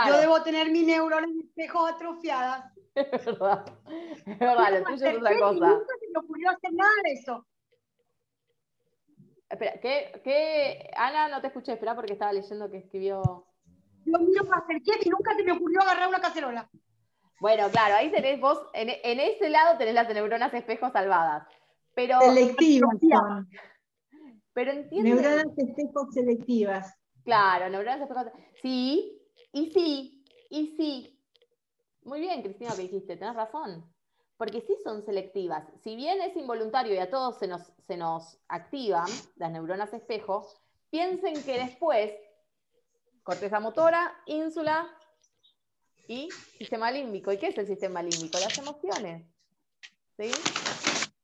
Yo 0.07 0.17
debo 0.17 0.43
tener 0.43 0.69
mis 0.69 0.85
neuronas 0.85 1.31
espejos 1.43 1.91
atrofiadas. 1.91 2.71
Es 2.97 3.25
verdad. 3.25 3.63
Es 4.25 4.39
verdad, 4.39 4.79
lo 4.79 4.83
tuyo 4.85 5.05
es 5.05 5.17
otra 5.17 5.39
cosa. 5.39 5.67
Nunca 5.67 5.93
se 5.99 6.07
me 6.11 6.19
ocurrió 6.19 6.49
hacer 6.49 6.73
nada 6.73 6.91
de 7.03 7.11
eso. 7.13 7.45
Espera, 9.49 9.79
¿qué, 9.79 10.19
¿qué? 10.23 10.89
Ana, 10.97 11.29
no 11.29 11.39
te 11.39 11.47
escuché, 11.47 11.73
espera 11.73 11.93
porque 11.93 12.13
estaba 12.13 12.33
leyendo 12.33 12.71
que 12.71 12.77
escribió. 12.77 13.45
Lo 14.05 14.19
mío 14.19 14.41
acerqué 14.51 14.93
y 15.05 15.09
nunca 15.09 15.35
se 15.35 15.43
me 15.43 15.51
ocurrió 15.51 15.81
agarrar 15.81 16.09
una 16.09 16.19
cacerola. 16.19 16.67
Bueno, 17.39 17.69
claro, 17.69 17.95
ahí 17.95 18.09
tenés 18.09 18.39
vos, 18.39 18.59
en, 18.73 18.89
ese 19.19 19.49
lado 19.49 19.77
tenés 19.77 19.93
las 19.93 20.09
neuronas 20.09 20.53
espejo 20.53 20.89
salvadas. 20.91 21.47
Pero, 21.93 22.19
selectivas 22.19 22.95
Pero 24.53 24.71
entiendo. 24.71 25.09
Neuronas 25.09 25.57
espejo 25.57 26.11
selectivas. 26.11 26.95
Claro, 27.23 27.69
neuronas 27.69 28.01
espejo. 28.01 28.31
Sí, 28.61 29.21
y 29.51 29.71
sí, 29.71 30.23
y 30.49 30.75
sí. 30.77 31.19
Muy 32.03 32.21
bien, 32.21 32.41
Cristina, 32.41 32.71
que 32.75 32.83
dijiste, 32.83 33.17
tenés 33.17 33.35
razón. 33.35 33.85
Porque 34.37 34.61
sí 34.61 34.75
son 34.83 35.03
selectivas. 35.03 35.67
Si 35.83 35.95
bien 35.95 36.21
es 36.21 36.35
involuntario 36.35 36.93
y 36.93 36.97
a 36.99 37.09
todos 37.09 37.37
se 37.37 37.47
nos, 37.47 37.73
se 37.87 37.97
nos 37.97 38.39
activan 38.47 39.07
las 39.35 39.51
neuronas 39.51 39.93
espejo, 39.93 40.47
piensen 40.89 41.43
que 41.43 41.57
después, 41.57 42.13
corteza 43.23 43.59
motora, 43.59 44.15
ínsula, 44.25 44.87
y 46.07 46.29
sistema 46.57 46.91
límbico. 46.91 47.31
¿Y 47.31 47.37
qué 47.37 47.47
es 47.47 47.57
el 47.57 47.67
sistema 47.67 48.01
límbico? 48.01 48.39
Las 48.39 48.57
emociones. 48.57 49.25
¿Sí? 50.17 50.31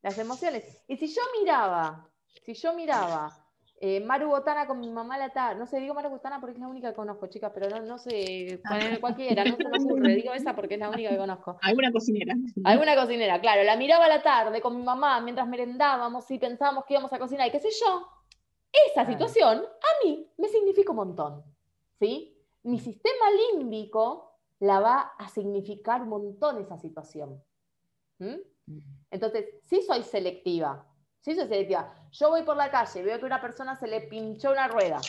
Las 0.01 0.17
emociones. 0.17 0.83
Y 0.87 0.97
si 0.97 1.07
yo 1.07 1.21
miraba, 1.39 2.09
si 2.45 2.53
yo 2.53 2.73
miraba 2.73 3.43
eh, 3.79 3.99
Maru 4.01 4.29
Botana 4.29 4.67
con 4.67 4.79
mi 4.79 4.89
mamá 4.89 5.17
la 5.17 5.31
tarde, 5.31 5.59
no 5.59 5.65
sé, 5.65 5.79
digo 5.79 5.93
Maru 5.93 6.09
Botana 6.09 6.39
porque 6.39 6.55
es 6.55 6.59
la 6.59 6.67
única 6.67 6.89
que 6.89 6.95
conozco, 6.95 7.27
chicas, 7.27 7.51
pero 7.53 7.69
no, 7.69 7.81
no 7.85 7.97
sé, 7.97 8.61
cualquiera, 8.99 9.43
no 9.43 9.55
se 9.57 9.67
me 9.67 9.77
ocurre, 9.77 10.15
digo 10.15 10.33
esa 10.33 10.55
porque 10.55 10.75
es 10.75 10.79
la 10.79 10.89
única 10.89 11.09
que 11.09 11.17
conozco. 11.17 11.57
Alguna 11.61 11.91
cocinera. 11.91 12.35
Alguna 12.63 12.95
cocinera, 12.95 13.41
claro, 13.41 13.63
la 13.63 13.75
miraba 13.75 14.05
a 14.05 14.09
la 14.09 14.21
tarde 14.21 14.61
con 14.61 14.77
mi 14.77 14.83
mamá 14.83 15.19
mientras 15.21 15.47
merendábamos 15.47 16.29
y 16.31 16.37
pensábamos 16.37 16.85
que 16.85 16.93
íbamos 16.93 17.11
a 17.11 17.19
cocinar 17.19 17.47
y 17.47 17.51
qué 17.51 17.59
sé 17.59 17.69
yo. 17.71 18.07
Esa 18.89 19.05
situación 19.05 19.59
a 19.59 20.05
mí 20.05 20.27
me 20.37 20.47
significa 20.47 20.91
un 20.91 20.97
montón, 20.97 21.43
¿sí? 21.99 22.37
Mi 22.63 22.79
sistema 22.79 23.25
límbico 23.51 24.32
la 24.63 24.79
va 24.79 25.01
a 25.17 25.27
significar 25.27 26.03
un 26.03 26.09
montón 26.09 26.57
esa 26.61 26.77
situación. 26.77 27.43
¿Mm? 28.19 28.37
Entonces, 29.11 29.45
sí 29.65 29.81
soy 29.81 30.03
selectiva, 30.03 30.87
sí 31.19 31.35
soy 31.35 31.49
selectiva. 31.49 31.93
Yo 32.11 32.29
voy 32.29 32.43
por 32.43 32.55
la 32.55 32.71
calle, 32.71 33.03
veo 33.03 33.19
que 33.19 33.25
una 33.25 33.41
persona 33.41 33.75
se 33.75 33.87
le 33.87 34.07
pinchó 34.07 34.51
una 34.51 34.69
rueda 34.69 35.01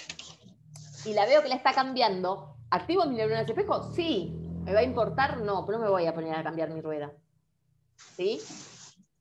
y 1.04 1.12
la 1.12 1.24
veo 1.24 1.40
que 1.40 1.48
la 1.48 1.54
está 1.54 1.72
cambiando, 1.72 2.56
¿activo 2.68 3.04
mi 3.04 3.14
neurona 3.14 3.44
de 3.44 3.52
espejo? 3.52 3.92
Sí. 3.92 4.34
¿Me 4.64 4.72
va 4.72 4.80
a 4.80 4.82
importar? 4.84 5.40
No, 5.40 5.64
pero 5.64 5.78
no 5.78 5.84
me 5.84 5.90
voy 5.90 6.06
a 6.06 6.14
poner 6.14 6.34
a 6.34 6.42
cambiar 6.42 6.70
mi 6.70 6.80
rueda. 6.80 7.12
¿Sí? 7.94 8.40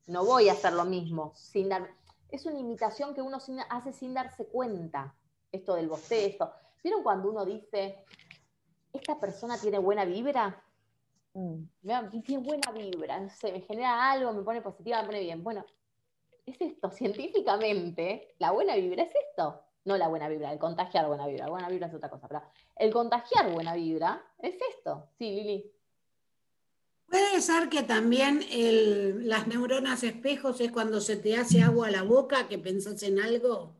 No 0.08 0.24
voy 0.24 0.48
a 0.48 0.52
hacer 0.52 0.72
lo 0.72 0.84
mismo. 0.84 1.32
Sin 1.36 1.68
dar... 1.68 1.88
Es 2.28 2.44
una 2.44 2.58
imitación 2.58 3.14
que 3.14 3.22
uno 3.22 3.38
hace 3.70 3.92
sin 3.92 4.14
darse 4.14 4.46
cuenta. 4.46 5.14
Esto 5.52 5.76
del 5.76 5.88
bostezo. 5.88 6.50
¿Vieron 6.82 7.04
cuando 7.04 7.30
uno 7.30 7.44
dice, 7.44 8.04
esta 8.94 9.18
persona 9.18 9.58
tiene 9.58 9.78
buena 9.78 10.04
vibra. 10.04 10.62
Mm. 11.34 11.64
Tiene 12.22 12.42
buena 12.42 12.70
vibra, 12.72 13.28
se 13.28 13.52
me 13.52 13.60
genera 13.60 14.12
algo, 14.12 14.32
me 14.32 14.42
pone 14.42 14.62
positiva, 14.62 15.00
me 15.02 15.06
pone 15.06 15.20
bien. 15.20 15.42
Bueno, 15.42 15.64
es 16.46 16.60
esto, 16.60 16.90
científicamente, 16.90 18.34
la 18.38 18.52
buena 18.52 18.76
vibra 18.76 19.02
es 19.02 19.12
esto. 19.30 19.60
No 19.84 19.98
la 19.98 20.08
buena 20.08 20.28
vibra, 20.28 20.50
el 20.50 20.58
contagiar 20.58 21.06
buena 21.06 21.26
vibra. 21.26 21.48
Buena 21.48 21.68
vibra 21.68 21.88
es 21.88 21.94
otra 21.94 22.08
cosa, 22.08 22.26
pero 22.26 22.42
el 22.76 22.90
contagiar 22.90 23.52
buena 23.52 23.74
vibra 23.74 24.24
es 24.38 24.56
esto. 24.70 25.10
Sí, 25.18 25.30
Lili. 25.30 25.70
Puede 27.06 27.42
ser 27.42 27.68
que 27.68 27.82
también 27.82 28.40
las 29.28 29.46
neuronas 29.46 30.02
espejos 30.02 30.60
es 30.62 30.72
cuando 30.72 31.02
se 31.02 31.16
te 31.16 31.36
hace 31.36 31.62
agua 31.62 31.88
a 31.88 31.90
la 31.90 32.02
boca, 32.02 32.48
que 32.48 32.58
pensás 32.58 33.02
en 33.02 33.20
algo. 33.20 33.76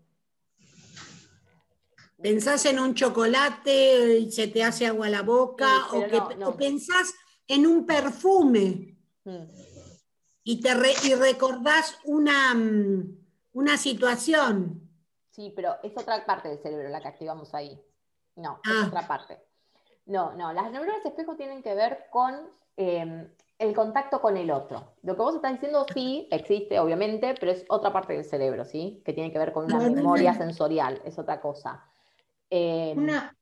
Pensás 2.24 2.64
en 2.64 2.80
un 2.80 2.94
chocolate 2.94 4.16
y 4.20 4.30
se 4.30 4.48
te 4.48 4.64
hace 4.64 4.86
agua 4.86 5.08
a 5.08 5.10
la 5.10 5.20
boca, 5.20 5.68
o, 5.92 6.06
que, 6.06 6.22
pensás 6.56 7.12
en 7.46 7.66
un 7.66 7.84
perfume 7.84 8.96
mm. 9.24 9.44
y, 10.42 10.58
te 10.58 10.70
y 11.06 11.14
recordás 11.16 11.98
una, 12.04 12.54
mm, 12.54 13.18
una 13.52 13.76
situación. 13.76 14.88
Sí, 15.32 15.52
pero 15.54 15.76
es 15.82 15.92
otra 15.98 16.24
parte 16.24 16.48
del 16.48 16.60
cerebro 16.60 16.88
la 16.88 17.02
que 17.02 17.08
activamos 17.08 17.52
ahí. 17.52 17.78
No, 18.36 18.58
es 18.64 18.72
ah. 18.72 18.86
otra 18.86 19.06
parte. 19.06 19.44
No, 20.06 20.32
no, 20.32 20.54
las 20.54 20.72
neuronas 20.72 21.04
espejo 21.04 21.36
tienen 21.36 21.62
que 21.62 21.74
ver 21.74 22.06
con 22.10 22.48
em, 22.78 23.28
el 23.58 23.74
contacto 23.74 24.22
con 24.22 24.38
el 24.38 24.50
otro. 24.50 24.94
Lo 25.02 25.14
que 25.14 25.20
vos 25.20 25.34
estás 25.34 25.52
diciendo 25.52 25.84
sí 25.92 26.26
existe, 26.30 26.80
obviamente, 26.80 27.34
pero 27.38 27.52
es 27.52 27.66
otra 27.68 27.92
parte 27.92 28.14
del 28.14 28.24
cerebro, 28.24 28.64
¿sí? 28.64 29.02
Que 29.04 29.12
tiene 29.12 29.30
que 29.30 29.38
ver 29.38 29.52
con 29.52 29.66
una 29.66 29.90
memoria 29.90 30.32
sensorial, 30.32 31.02
es 31.04 31.18
otra 31.18 31.42
cosa. 31.42 31.84
Em, 32.50 32.98
una, 32.98 33.36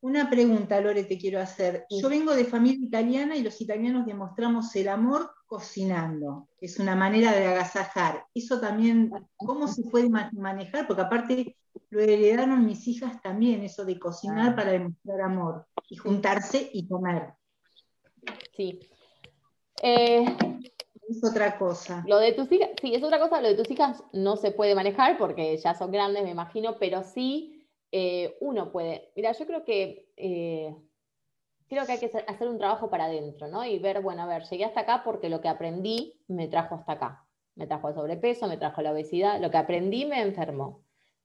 una 0.00 0.30
pregunta, 0.30 0.80
Lore, 0.80 1.04
te 1.04 1.18
quiero 1.18 1.40
hacer. 1.40 1.86
Yo 1.90 2.08
vengo 2.08 2.34
de 2.34 2.44
familia 2.44 2.86
italiana 2.86 3.36
y 3.36 3.42
los 3.42 3.60
italianos 3.60 4.06
demostramos 4.06 4.74
el 4.76 4.88
amor 4.88 5.30
cocinando. 5.46 6.48
Es 6.60 6.78
una 6.78 6.96
manera 6.96 7.32
de 7.32 7.46
agasajar. 7.46 8.24
Eso 8.34 8.60
también, 8.60 9.10
¿cómo 9.36 9.68
se 9.68 9.82
puede 9.82 10.08
manejar? 10.08 10.86
Porque 10.86 11.02
aparte 11.02 11.56
lo 11.90 12.00
heredaron 12.00 12.64
mis 12.64 12.86
hijas 12.88 13.20
también, 13.20 13.62
eso 13.62 13.84
de 13.84 13.98
cocinar 13.98 14.54
para 14.54 14.72
demostrar 14.72 15.20
amor 15.20 15.66
y 15.88 15.96
juntarse 15.96 16.70
y 16.72 16.86
comer. 16.88 17.34
Sí. 18.56 18.80
Eh, 19.82 20.24
es 21.08 21.24
otra 21.24 21.58
cosa. 21.58 22.04
Lo 22.06 22.18
de 22.18 22.32
tus 22.32 22.50
hijas, 22.52 22.70
sí, 22.80 22.94
es 22.94 23.02
otra 23.02 23.18
cosa. 23.18 23.40
Lo 23.40 23.48
de 23.48 23.56
tus 23.56 23.70
hijas 23.70 24.02
no 24.12 24.36
se 24.36 24.52
puede 24.52 24.74
manejar 24.74 25.18
porque 25.18 25.56
ya 25.58 25.74
son 25.74 25.90
grandes, 25.90 26.22
me 26.22 26.30
imagino, 26.30 26.76
pero 26.78 27.02
sí 27.02 27.59
eh, 27.92 28.36
uno 28.40 28.70
puede, 28.70 29.12
mira, 29.16 29.32
yo 29.32 29.46
creo 29.46 29.64
que, 29.64 30.12
eh, 30.16 30.74
creo 31.68 31.86
que 31.86 31.92
hay 31.92 31.98
que 31.98 32.10
hacer 32.26 32.48
un 32.48 32.58
trabajo 32.58 32.90
para 32.90 33.04
adentro, 33.04 33.48
¿no? 33.48 33.64
Y 33.64 33.78
ver, 33.78 34.00
bueno, 34.02 34.22
a 34.22 34.26
ver, 34.26 34.44
llegué 34.44 34.64
hasta 34.64 34.80
acá 34.80 35.02
porque 35.04 35.28
lo 35.28 35.40
que 35.40 35.48
aprendí 35.48 36.20
me 36.28 36.48
trajo 36.48 36.74
hasta 36.74 36.92
acá. 36.92 37.26
Me 37.54 37.66
trajo 37.66 37.88
el 37.88 37.94
sobrepeso, 37.94 38.46
me 38.46 38.56
trajo 38.56 38.80
la 38.82 38.92
obesidad, 38.92 39.40
lo 39.40 39.50
que 39.50 39.58
aprendí 39.58 40.06
me 40.06 40.20
enfermó. 40.22 40.82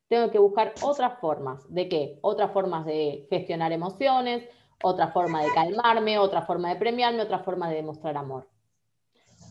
Tengo 0.08 0.30
que 0.32 0.40
buscar 0.40 0.74
otras 0.82 1.20
formas. 1.20 1.64
¿De 1.74 1.88
qué? 1.90 2.20
Otras 2.22 2.52
formas 2.52 2.86
de 2.86 3.28
gestionar 3.30 3.72
emociones, 3.72 4.48
otra 4.84 5.12
forma 5.12 5.44
de 5.44 5.52
calmarme, 5.54 6.20
otra 6.20 6.42
forma 6.44 6.70
de 6.70 6.76
premiarme, 6.76 7.22
otra 7.22 7.40
forma 7.40 7.70
de 7.70 7.76
demostrar 7.76 8.18
amor. 8.18 8.50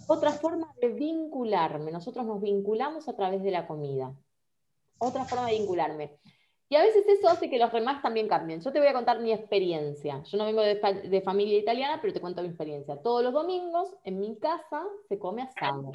Otra 0.06 0.30
forma 0.30 0.72
de 0.80 0.88
vincularme. 0.88 1.90
Nosotros 1.90 2.26
nos 2.26 2.40
vinculamos 2.40 3.08
a 3.08 3.16
través 3.16 3.42
de 3.42 3.50
la 3.50 3.66
comida. 3.66 4.14
Otra 4.98 5.24
forma 5.24 5.46
de 5.46 5.58
vincularme. 5.58 6.18
Y 6.74 6.76
a 6.76 6.82
veces 6.82 7.06
eso 7.06 7.28
hace 7.28 7.48
que 7.48 7.60
los 7.60 7.72
demás 7.72 8.02
también 8.02 8.26
cambien. 8.26 8.60
Yo 8.60 8.72
te 8.72 8.80
voy 8.80 8.88
a 8.88 8.92
contar 8.92 9.20
mi 9.20 9.32
experiencia. 9.32 10.20
Yo 10.24 10.36
no 10.36 10.44
vengo 10.44 10.60
de, 10.60 11.22
familia 11.24 11.56
italiana, 11.56 12.00
pero 12.02 12.12
te 12.12 12.20
cuento 12.20 12.42
mi 12.42 12.48
experiencia. 12.48 13.00
Todos 13.00 13.22
los 13.22 13.32
domingos 13.32 13.94
en 14.02 14.18
mi 14.18 14.36
casa 14.40 14.82
se 15.08 15.16
come 15.16 15.42
asado. 15.42 15.92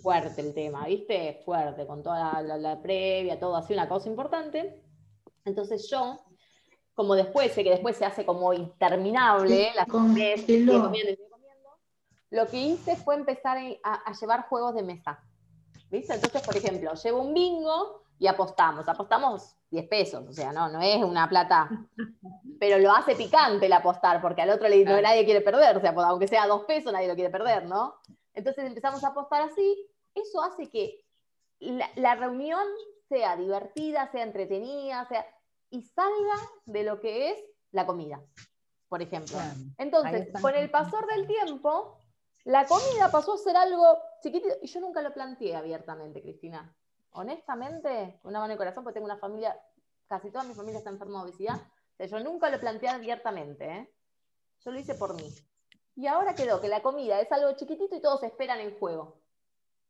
Fuerte 0.00 0.40
el 0.40 0.54
tema, 0.54 0.86
¿viste? 0.86 1.42
Fuerte, 1.44 1.84
con 1.84 2.00
toda 2.00 2.40
la, 2.42 2.80
previa, 2.80 3.40
todo 3.40 3.56
así, 3.56 3.72
una 3.72 3.88
cosa 3.88 4.08
importante. 4.08 4.80
Entonces 5.44 5.90
yo, 5.90 6.20
como 6.94 7.16
después, 7.16 7.50
sé 7.50 7.64
que 7.64 7.70
después 7.70 7.96
se 7.96 8.04
hace 8.04 8.24
como 8.24 8.52
interminable, 8.52 9.72
la 9.74 9.84
comiendo, 9.86 10.92
lo 12.30 12.46
que 12.46 12.56
hice 12.56 12.94
fue 12.94 13.16
empezar 13.16 13.58
a, 13.82 13.94
a 13.94 14.12
llevar 14.12 14.46
juegos 14.48 14.76
de 14.76 14.84
mesa. 14.84 15.18
¿Viste? 15.90 16.14
Entonces, 16.14 16.40
por 16.42 16.56
ejemplo, 16.56 16.94
llevo 16.94 17.20
un 17.20 17.34
bingo 17.34 18.01
y 18.22 18.28
apostamos. 18.28 18.88
Apostamos 18.88 19.56
10 19.70 19.88
pesos, 19.88 20.24
o 20.28 20.32
sea, 20.32 20.52
no, 20.52 20.68
no 20.68 20.80
es 20.80 21.02
una 21.02 21.28
plata, 21.28 21.68
pero 22.60 22.78
lo 22.78 22.92
hace 22.92 23.16
picante 23.16 23.66
el 23.66 23.72
apostar, 23.72 24.22
porque 24.22 24.42
al 24.42 24.50
otro 24.50 24.68
le 24.68 24.84
no, 24.84 25.02
nadie 25.02 25.24
quiere 25.24 25.40
perder, 25.40 25.76
o 25.76 25.80
sea, 25.80 25.92
pues, 25.92 26.06
aunque 26.06 26.28
sea 26.28 26.46
2 26.46 26.64
pesos, 26.64 26.92
nadie 26.92 27.08
lo 27.08 27.16
quiere 27.16 27.30
perder, 27.30 27.66
¿no? 27.66 27.96
Entonces 28.32 28.64
empezamos 28.64 29.02
a 29.02 29.08
apostar 29.08 29.42
así, 29.42 29.90
eso 30.14 30.40
hace 30.40 30.70
que 30.70 31.04
la, 31.96 32.14
reunión 32.14 32.62
sea 33.08 33.36
divertida, 33.36 34.08
sea 34.12 34.22
entretenida, 34.22 35.04
sea, 35.08 35.26
y 35.70 35.82
salga 35.82 36.36
de 36.64 36.84
lo 36.84 37.00
que 37.00 37.30
es 37.32 37.38
la 37.72 37.86
comida, 37.86 38.22
por 38.88 39.02
ejemplo. 39.02 39.36
Entonces, 39.78 40.28
con 40.40 40.54
el 40.54 40.70
pasar 40.70 41.06
del 41.06 41.26
tiempo, 41.26 41.98
la 42.44 42.66
comida 42.66 43.10
pasó 43.10 43.34
a 43.34 43.38
ser 43.38 43.56
algo 43.56 43.98
chiquitito, 44.22 44.54
y 44.62 44.68
yo 44.68 44.80
nunca 44.80 45.02
lo 45.02 45.12
planteé 45.12 45.56
abiertamente, 45.56 46.22
Cristina 46.22 46.72
honestamente, 47.12 48.18
una 48.24 48.40
mano 48.40 48.52
de 48.52 48.58
corazón, 48.58 48.84
porque 48.84 48.94
tengo 48.94 49.06
una 49.06 49.18
familia, 49.18 49.56
casi 50.08 50.30
toda 50.30 50.44
mi 50.44 50.54
familia 50.54 50.78
está 50.78 50.90
enferma 50.90 51.18
de 51.18 51.30
obesidad. 51.30 51.60
yo 51.98 52.20
nunca 52.20 52.50
lo 52.50 52.60
planteé 52.60 52.88
abiertamente, 52.88 53.70
¿eh? 53.70 53.90
Yo 54.64 54.70
lo 54.70 54.78
hice 54.78 54.94
por 54.94 55.14
mí. 55.14 55.28
Y 55.96 56.06
ahora 56.06 56.34
quedó 56.34 56.60
que 56.60 56.68
la 56.68 56.82
comida 56.82 57.20
es 57.20 57.30
algo 57.32 57.52
chiquitito 57.56 57.94
y 57.96 58.00
todos 58.00 58.22
esperan 58.22 58.60
el 58.60 58.74
juego. 58.78 59.16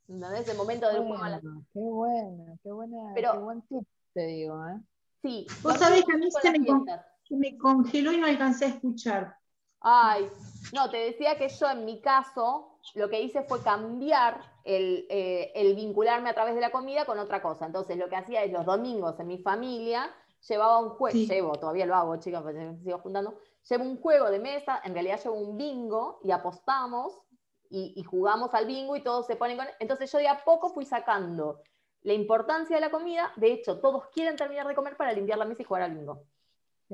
¿No 0.08 0.32
es 0.32 0.48
el 0.48 0.56
momento 0.56 0.88
del 0.88 1.06
juego? 1.06 1.24
Qué 1.72 1.80
buena, 1.80 2.58
qué 2.62 2.72
buena, 2.72 3.12
Pero, 3.14 3.32
qué 3.32 3.38
buen 3.38 3.62
tip, 3.62 3.86
te 4.12 4.26
digo, 4.26 4.66
¿eh? 4.68 4.80
Sí. 5.22 5.46
Vos 5.62 5.78
sabés 5.78 6.04
que 6.04 6.12
a 6.12 6.16
mí 6.18 6.28
se 6.30 7.36
me, 7.36 7.56
congeló 7.56 8.12
y 8.12 8.18
no 8.18 8.26
alcancé 8.26 8.64
a 8.64 8.68
escuchar. 8.68 9.36
Ay, 9.82 10.30
no, 10.72 10.90
te 10.90 10.98
decía 10.98 11.36
que 11.36 11.48
yo 11.48 11.68
en 11.68 11.84
mi 11.84 12.00
caso 12.00 12.78
lo 12.94 13.08
que 13.08 13.20
hice 13.20 13.42
fue 13.42 13.62
cambiar 13.62 14.40
eh, 14.64 15.52
el, 15.54 15.74
vincularme 15.74 16.30
a 16.30 16.34
través 16.34 16.54
de 16.54 16.60
la 16.60 16.70
comida 16.70 17.04
con 17.04 17.18
otra 17.18 17.42
cosa. 17.42 17.66
Entonces 17.66 17.96
lo 17.96 18.08
que 18.08 18.16
hacía 18.16 18.44
es 18.44 18.52
los 18.52 18.64
domingos 18.64 19.18
en 19.18 19.26
mi 19.26 19.38
familia 19.38 20.10
llevaba 20.48 20.78
un 20.78 20.90
juego, 20.90 21.16
llevo, 21.16 21.52
todavía 21.52 21.86
lo 21.86 21.94
hago, 21.94 22.16
chicas, 22.16 22.42
porque 22.42 22.58
me 22.58 22.76
sigo 22.78 22.98
juntando, 22.98 23.38
llevo 23.68 23.84
un 23.84 24.00
juego 24.00 24.28
de 24.30 24.40
mesa, 24.40 24.80
en 24.84 24.92
realidad 24.92 25.20
llevo 25.22 25.36
un 25.36 25.56
bingo 25.56 26.20
y 26.24 26.32
apostamos 26.32 27.22
y, 27.70 28.02
jugamos 28.02 28.52
al 28.52 28.66
bingo 28.66 28.96
y 28.96 29.02
todos 29.02 29.26
se 29.26 29.36
ponen 29.36 29.56
con... 29.56 29.66
Entonces 29.78 30.10
yo 30.12 30.18
de 30.18 30.28
a 30.28 30.44
poco 30.44 30.70
fui 30.70 30.84
sacando 30.84 31.60
la 32.02 32.12
importancia 32.12 32.76
de 32.76 32.80
la 32.80 32.90
comida, 32.90 33.32
de 33.36 33.52
hecho 33.52 33.80
todos 33.80 34.08
quieren 34.08 34.36
terminar 34.36 34.66
de 34.66 34.74
comer 34.74 34.96
para 34.96 35.12
limpiar 35.12 35.38
la 35.38 35.46
mesa 35.46 35.62
y 35.62 35.64
jugar 35.64 35.82
al 35.82 35.94
bingo. 35.94 36.24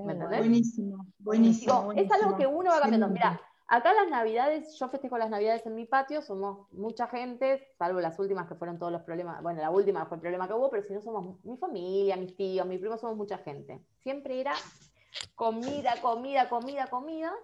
¿Me 0.05 0.15
Buenísimo, 0.15 1.07
buenísimo, 1.19 1.93
Es 1.93 2.11
algo 2.11 2.37
que 2.37 2.47
uno 2.47 2.71
va 2.71 2.81
cambiando. 2.81 3.09
Mira, 3.09 3.41
Acá 3.71 3.93
las 3.93 4.09
navidades, 4.09 4.79
yo 4.79 4.89
festejo 4.89 5.19
las 5.19 5.29
navidades 5.29 5.67
en 5.67 5.75
mi 5.75 5.85
patio, 5.85 6.23
somos 6.23 6.73
mucha 6.73 7.07
gente, 7.07 7.69
salvo 7.79 8.01
las 8.01 8.19
últimas 8.19 8.49
que 8.49 8.55
fueron 8.55 8.79
todos 8.79 8.91
los 8.91 9.03
problemas, 9.03 9.43
bueno, 9.43 9.61
la 9.61 9.69
última 9.69 10.07
fue 10.07 10.17
el 10.17 10.23
problema 10.23 10.49
que 10.49 10.55
hubo, 10.55 10.71
pero 10.71 10.85
si 10.85 10.95
no 10.95 11.03
somos 11.03 11.45
mi 11.45 11.59
familia, 11.59 12.17
mis 12.17 12.35
tíos, 12.35 12.67
mis 12.67 12.81
primos, 12.81 12.99
somos 12.99 13.19
mucha 13.19 13.37
gente. 13.37 13.85
Siempre 13.99 14.41
era 14.41 14.55
comida, 15.35 15.97
comida, 16.01 16.49
comida, 16.49 16.87
comida. 16.87 17.35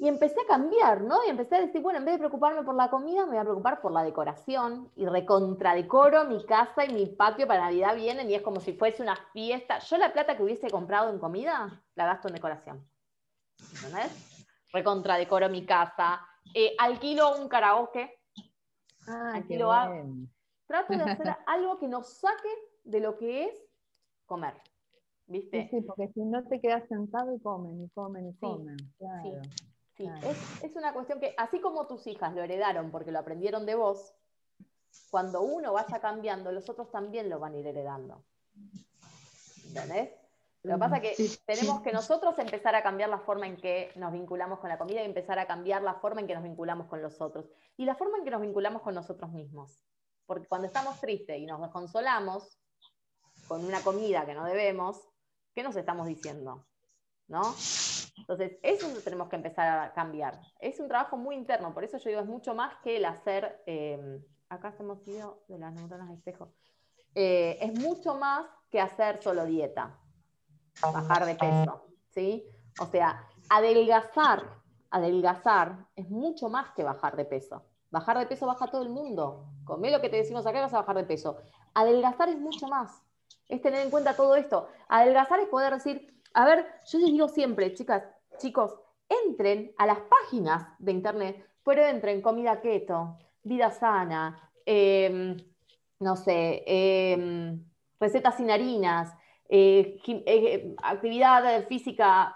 Y 0.00 0.08
empecé 0.08 0.40
a 0.40 0.46
cambiar, 0.46 1.02
¿no? 1.02 1.24
Y 1.26 1.30
empecé 1.30 1.56
a 1.56 1.60
decir, 1.60 1.82
bueno, 1.82 1.98
en 1.98 2.06
vez 2.06 2.14
de 2.14 2.18
preocuparme 2.18 2.62
por 2.62 2.74
la 2.74 2.88
comida, 2.88 3.24
me 3.26 3.32
voy 3.32 3.38
a 3.38 3.44
preocupar 3.44 3.80
por 3.80 3.92
la 3.92 4.02
decoración 4.02 4.90
y 4.96 5.06
recontradecoro 5.06 6.24
mi 6.24 6.44
casa 6.44 6.84
y 6.84 6.92
mi 6.92 7.06
patio 7.06 7.46
para 7.46 7.64
Navidad 7.64 7.94
vienen 7.94 8.30
y 8.30 8.34
es 8.34 8.42
como 8.42 8.60
si 8.60 8.72
fuese 8.72 9.02
una 9.02 9.16
fiesta. 9.32 9.78
Yo 9.78 9.98
la 9.98 10.12
plata 10.12 10.36
que 10.36 10.42
hubiese 10.42 10.70
comprado 10.70 11.10
en 11.10 11.18
comida, 11.18 11.82
la 11.94 12.06
gasto 12.06 12.28
en 12.28 12.34
decoración. 12.34 12.88
¿Entendés? 13.74 14.30
recontra 14.72 15.16
decoro 15.16 15.48
mi 15.48 15.64
casa, 15.64 16.20
eh, 16.54 16.74
alquilo 16.78 17.36
un 17.40 17.48
karaoke, 17.48 18.20
ah, 19.08 19.32
alquilo 19.34 19.70
trato 20.66 20.96
de 20.96 21.02
hacer 21.02 21.36
algo 21.46 21.78
que 21.78 21.88
nos 21.88 22.18
saque 22.18 22.48
de 22.84 23.00
lo 23.00 23.16
que 23.16 23.44
es 23.44 23.68
comer. 24.26 24.54
¿Viste? 25.26 25.68
Sí, 25.70 25.80
porque 25.82 26.08
si 26.08 26.24
no 26.24 26.42
te 26.44 26.60
quedas 26.60 26.88
sentado 26.88 27.32
y 27.34 27.40
comen, 27.40 27.84
y 27.84 27.88
comen, 27.90 28.28
y 28.28 28.34
comen. 28.34 28.76
Sí, 28.78 29.69
Es, 30.00 30.64
es, 30.64 30.76
una 30.76 30.92
cuestión 30.92 31.20
que, 31.20 31.34
así 31.36 31.60
como 31.60 31.86
tus 31.86 32.06
hijas 32.06 32.34
lo 32.34 32.42
heredaron 32.42 32.90
porque 32.90 33.12
lo 33.12 33.18
aprendieron 33.18 33.66
de 33.66 33.74
vos, 33.74 34.14
cuando 35.10 35.42
uno 35.42 35.72
vaya 35.72 36.00
cambiando, 36.00 36.52
los 36.52 36.68
otros 36.68 36.90
también 36.90 37.28
lo 37.28 37.38
van 37.38 37.54
a 37.54 37.58
ir 37.58 37.66
heredando. 37.66 38.24
¿Entendés? 39.66 40.10
Lo 40.62 40.74
que 40.74 40.78
pasa 40.78 40.96
es 40.98 41.16
que 41.16 41.38
tenemos 41.46 41.80
que 41.80 41.92
nosotros 41.92 42.38
empezar 42.38 42.74
a 42.74 42.82
cambiar 42.82 43.08
la 43.08 43.18
forma 43.18 43.46
en 43.46 43.56
que 43.56 43.92
nos 43.96 44.12
vinculamos 44.12 44.58
con 44.58 44.68
la 44.68 44.76
comida 44.76 45.00
y 45.02 45.06
empezar 45.06 45.38
a 45.38 45.46
cambiar 45.46 45.82
la 45.82 45.94
forma 45.94 46.20
en 46.20 46.26
que 46.26 46.34
nos 46.34 46.42
vinculamos 46.42 46.86
con 46.86 47.00
los 47.00 47.20
otros 47.20 47.46
y 47.78 47.86
la 47.86 47.94
forma 47.94 48.18
en 48.18 48.24
que 48.24 48.30
nos 48.30 48.42
vinculamos 48.42 48.82
con 48.82 48.94
nosotros 48.94 49.30
mismos. 49.30 49.82
Porque 50.26 50.46
cuando 50.46 50.66
estamos 50.66 51.00
tristes 51.00 51.38
y 51.38 51.46
nos 51.46 51.66
consolamos 51.70 52.58
con 53.48 53.64
una 53.64 53.80
comida 53.80 54.26
que 54.26 54.34
no 54.34 54.44
debemos, 54.44 55.00
¿qué 55.54 55.62
nos 55.62 55.74
estamos 55.76 56.06
diciendo? 56.06 56.66
¿No? 57.26 57.54
Entonces, 58.20 58.58
eso 58.62 58.86
tenemos 59.02 59.28
que 59.28 59.36
empezar 59.36 59.78
a 59.78 59.92
cambiar. 59.92 60.40
Es 60.60 60.80
un 60.80 60.88
trabajo 60.88 61.16
muy 61.16 61.34
interno, 61.34 61.74
por 61.74 61.84
eso 61.84 61.98
yo 61.98 62.10
digo, 62.10 62.20
es 62.20 62.26
mucho 62.26 62.54
más 62.54 62.74
que 62.82 62.96
el 62.96 63.04
hacer, 63.04 63.62
eh, 63.66 64.20
acá 64.48 64.74
hemos 64.78 65.06
ido 65.08 65.42
de 65.48 65.58
las 65.58 65.72
neuronas 65.74 66.08
de 66.08 66.14
espejo, 66.14 66.52
eh, 67.14 67.58
es 67.60 67.78
mucho 67.78 68.14
más 68.14 68.46
que 68.70 68.80
hacer 68.80 69.22
solo 69.22 69.44
dieta 69.44 69.98
bajar 70.80 71.26
de 71.26 71.34
peso, 71.34 71.86
¿sí? 72.10 72.46
O 72.80 72.86
sea, 72.86 73.26
adelgazar 73.48 74.60
adelgazar 74.90 75.86
es 75.94 76.08
mucho 76.10 76.48
más 76.48 76.70
que 76.72 76.82
bajar 76.82 77.16
de 77.16 77.24
peso. 77.24 77.64
Bajar 77.90 78.18
de 78.18 78.26
peso 78.26 78.46
baja 78.46 78.66
todo 78.66 78.82
el 78.82 78.88
mundo. 78.88 79.46
Comé 79.64 79.90
lo 79.90 80.00
que 80.00 80.08
te 80.08 80.16
decimos 80.16 80.46
acá 80.46 80.58
y 80.58 80.62
vas 80.62 80.74
a 80.74 80.80
bajar 80.80 80.96
de 80.96 81.04
peso. 81.04 81.38
Adelgazar 81.74 82.28
es 82.28 82.38
mucho 82.38 82.68
más. 82.68 83.02
Es 83.48 83.62
tener 83.62 83.80
en 83.80 83.90
cuenta 83.90 84.14
todo 84.14 84.36
esto. 84.36 84.68
Adelgazar 84.88 85.40
es 85.40 85.48
poder 85.48 85.74
decir, 85.74 86.09
a 86.34 86.44
ver, 86.44 86.66
yo 86.86 86.98
les 86.98 87.10
digo 87.10 87.28
siempre, 87.28 87.74
chicas, 87.74 88.04
chicos, 88.38 88.74
entren 89.08 89.72
a 89.78 89.86
las 89.86 89.98
páginas 90.00 90.68
de 90.78 90.92
internet, 90.92 91.46
pero 91.64 91.84
entren 91.84 92.22
comida 92.22 92.60
keto, 92.60 93.18
vida 93.42 93.70
sana, 93.70 94.50
em, 94.64 95.36
no 95.98 96.16
sé, 96.16 96.62
em, 96.66 97.62
recetas 97.98 98.36
sin 98.36 98.50
harinas, 98.50 99.12
eh, 99.48 100.00
eh, 100.06 100.74
actividad 100.82 101.66
física. 101.66 102.34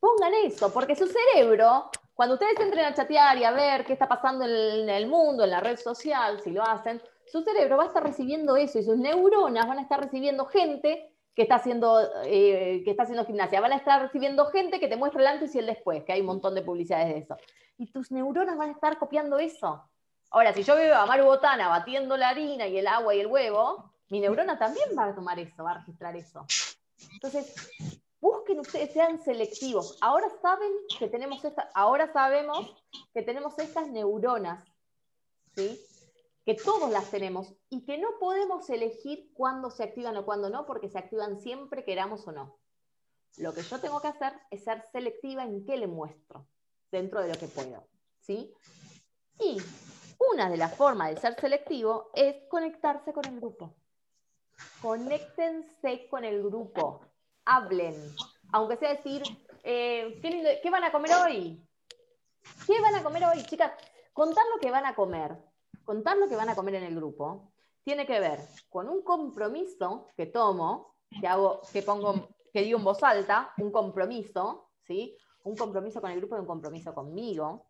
pongan 0.00 0.34
eso, 0.34 0.72
porque 0.72 0.96
su 0.96 1.06
cerebro, 1.06 1.88
cuando 2.14 2.34
ustedes 2.34 2.58
entren 2.58 2.86
a 2.86 2.94
chatear 2.94 3.38
y 3.38 3.44
a 3.44 3.52
ver 3.52 3.84
qué 3.84 3.92
está 3.92 4.08
pasando 4.08 4.44
en 4.44 4.88
el 4.88 5.06
mundo, 5.06 5.44
en 5.44 5.50
la 5.50 5.60
red 5.60 5.76
social, 5.76 6.40
si 6.40 6.50
lo 6.50 6.64
hacen, 6.64 7.00
su 7.24 7.42
cerebro 7.42 7.76
va 7.76 7.84
a 7.84 7.86
estar 7.86 8.02
recibiendo 8.02 8.56
eso 8.56 8.80
y 8.80 8.82
sus 8.82 8.96
neuronas 8.96 9.68
van 9.68 9.78
a 9.78 9.82
estar 9.82 10.00
recibiendo 10.00 10.46
gente 10.46 11.11
que 11.34 11.42
está 11.42 11.56
haciendo, 11.56 12.00
eh, 12.24 12.82
que 12.84 12.90
está 12.90 13.04
haciendo 13.04 13.24
gimnasia. 13.24 13.60
Van 13.60 13.72
a 13.72 13.76
estar 13.76 14.02
recibiendo 14.02 14.46
gente 14.46 14.78
que 14.80 14.88
te 14.88 14.96
muestra 14.96 15.20
el 15.20 15.26
antes 15.26 15.54
y 15.54 15.58
el 15.58 15.66
después, 15.66 16.04
que 16.04 16.12
hay 16.12 16.20
un 16.20 16.26
montón 16.26 16.54
de 16.54 16.62
publicidades 16.62 17.08
de 17.08 17.18
eso. 17.20 17.36
Y 17.78 17.90
tus 17.90 18.10
neuronas 18.10 18.56
van 18.56 18.70
a 18.70 18.72
estar 18.72 18.98
copiando 18.98 19.38
eso. 19.38 19.88
Ahora, 20.30 20.52
si 20.52 20.62
yo 20.62 20.76
veo 20.76 20.96
a 20.96 21.06
Maru 21.06 21.24
Botana 21.24 21.68
batiendo 21.68 22.16
la 22.16 22.30
harina 22.30 22.66
y 22.66 22.78
el 22.78 22.86
agua 22.86 23.14
y 23.14 23.20
el 23.20 23.26
huevo, 23.26 23.92
mi 24.08 24.20
neurona 24.20 24.58
también 24.58 24.88
va 24.98 25.06
a 25.06 25.14
tomar 25.14 25.38
eso, 25.38 25.64
va 25.64 25.72
a 25.72 25.78
registrar 25.78 26.16
eso. 26.16 26.46
Entonces, 27.14 27.54
busquen 28.20 28.60
ustedes, 28.60 28.92
sean 28.92 29.22
selectivos. 29.22 29.98
Ahora 30.00 30.28
saben 30.40 30.70
que 30.98 31.08
tenemos 31.08 31.44
esta, 31.44 31.70
ahora 31.74 32.12
sabemos 32.12 32.74
que 33.12 33.22
tenemos 33.22 33.58
estas 33.58 33.88
neuronas, 33.88 34.64
¿sí? 35.54 35.80
Que 36.44 36.54
todos 36.54 36.90
las 36.90 37.10
tenemos 37.10 37.54
y 37.68 37.84
que 37.84 37.98
no 37.98 38.18
podemos 38.18 38.68
elegir 38.68 39.30
cuándo 39.34 39.70
se 39.70 39.84
activan 39.84 40.16
o 40.16 40.24
cuándo 40.24 40.50
no, 40.50 40.66
porque 40.66 40.88
se 40.88 40.98
activan 40.98 41.38
siempre, 41.38 41.84
queramos 41.84 42.26
o 42.26 42.32
no. 42.32 42.58
Lo 43.38 43.54
que 43.54 43.62
yo 43.62 43.80
tengo 43.80 44.00
que 44.00 44.08
hacer 44.08 44.32
es 44.50 44.64
ser 44.64 44.84
selectiva 44.92 45.44
en 45.44 45.64
qué 45.64 45.76
le 45.76 45.86
muestro 45.86 46.46
dentro 46.90 47.20
de 47.20 47.28
lo 47.28 47.38
que 47.38 47.46
puedo. 47.46 47.86
¿sí? 48.20 48.52
Y 49.38 49.58
una 50.32 50.50
de 50.50 50.56
las 50.56 50.74
formas 50.74 51.10
de 51.10 51.20
ser 51.20 51.38
selectivo 51.40 52.10
es 52.14 52.36
conectarse 52.48 53.12
con 53.12 53.24
el 53.26 53.38
grupo. 53.38 53.74
Conéctense 54.80 56.08
con 56.08 56.24
el 56.24 56.42
grupo. 56.42 57.00
Hablen. 57.44 57.94
Aunque 58.52 58.76
sea 58.76 58.94
decir, 58.94 59.22
eh, 59.62 60.18
¿qué, 60.20 60.60
¿qué 60.62 60.70
van 60.70 60.84
a 60.84 60.92
comer 60.92 61.12
hoy? 61.14 61.66
¿Qué 62.66 62.80
van 62.80 62.96
a 62.96 63.02
comer 63.02 63.24
hoy, 63.24 63.42
chicas? 63.44 63.72
Contar 64.12 64.44
lo 64.54 64.60
que 64.60 64.70
van 64.70 64.84
a 64.84 64.94
comer 64.94 65.36
contar 65.84 66.16
lo 66.16 66.28
que 66.28 66.36
van 66.36 66.48
a 66.48 66.54
comer 66.54 66.76
en 66.76 66.84
el 66.84 66.96
grupo 66.96 67.52
tiene 67.84 68.06
que 68.06 68.20
ver 68.20 68.40
con 68.68 68.88
un 68.88 69.02
compromiso 69.02 70.08
que 70.16 70.26
tomo, 70.26 70.96
que 71.20 71.26
hago, 71.26 71.60
que 71.72 71.82
pongo, 71.82 72.28
que 72.52 72.62
digo 72.62 72.78
en 72.78 72.84
voz 72.84 73.02
alta, 73.02 73.52
un 73.58 73.72
compromiso, 73.72 74.70
¿sí? 74.86 75.16
Un 75.44 75.56
compromiso 75.56 76.00
con 76.00 76.10
el 76.10 76.18
grupo 76.18 76.36
y 76.36 76.40
un 76.40 76.46
compromiso 76.46 76.94
conmigo, 76.94 77.66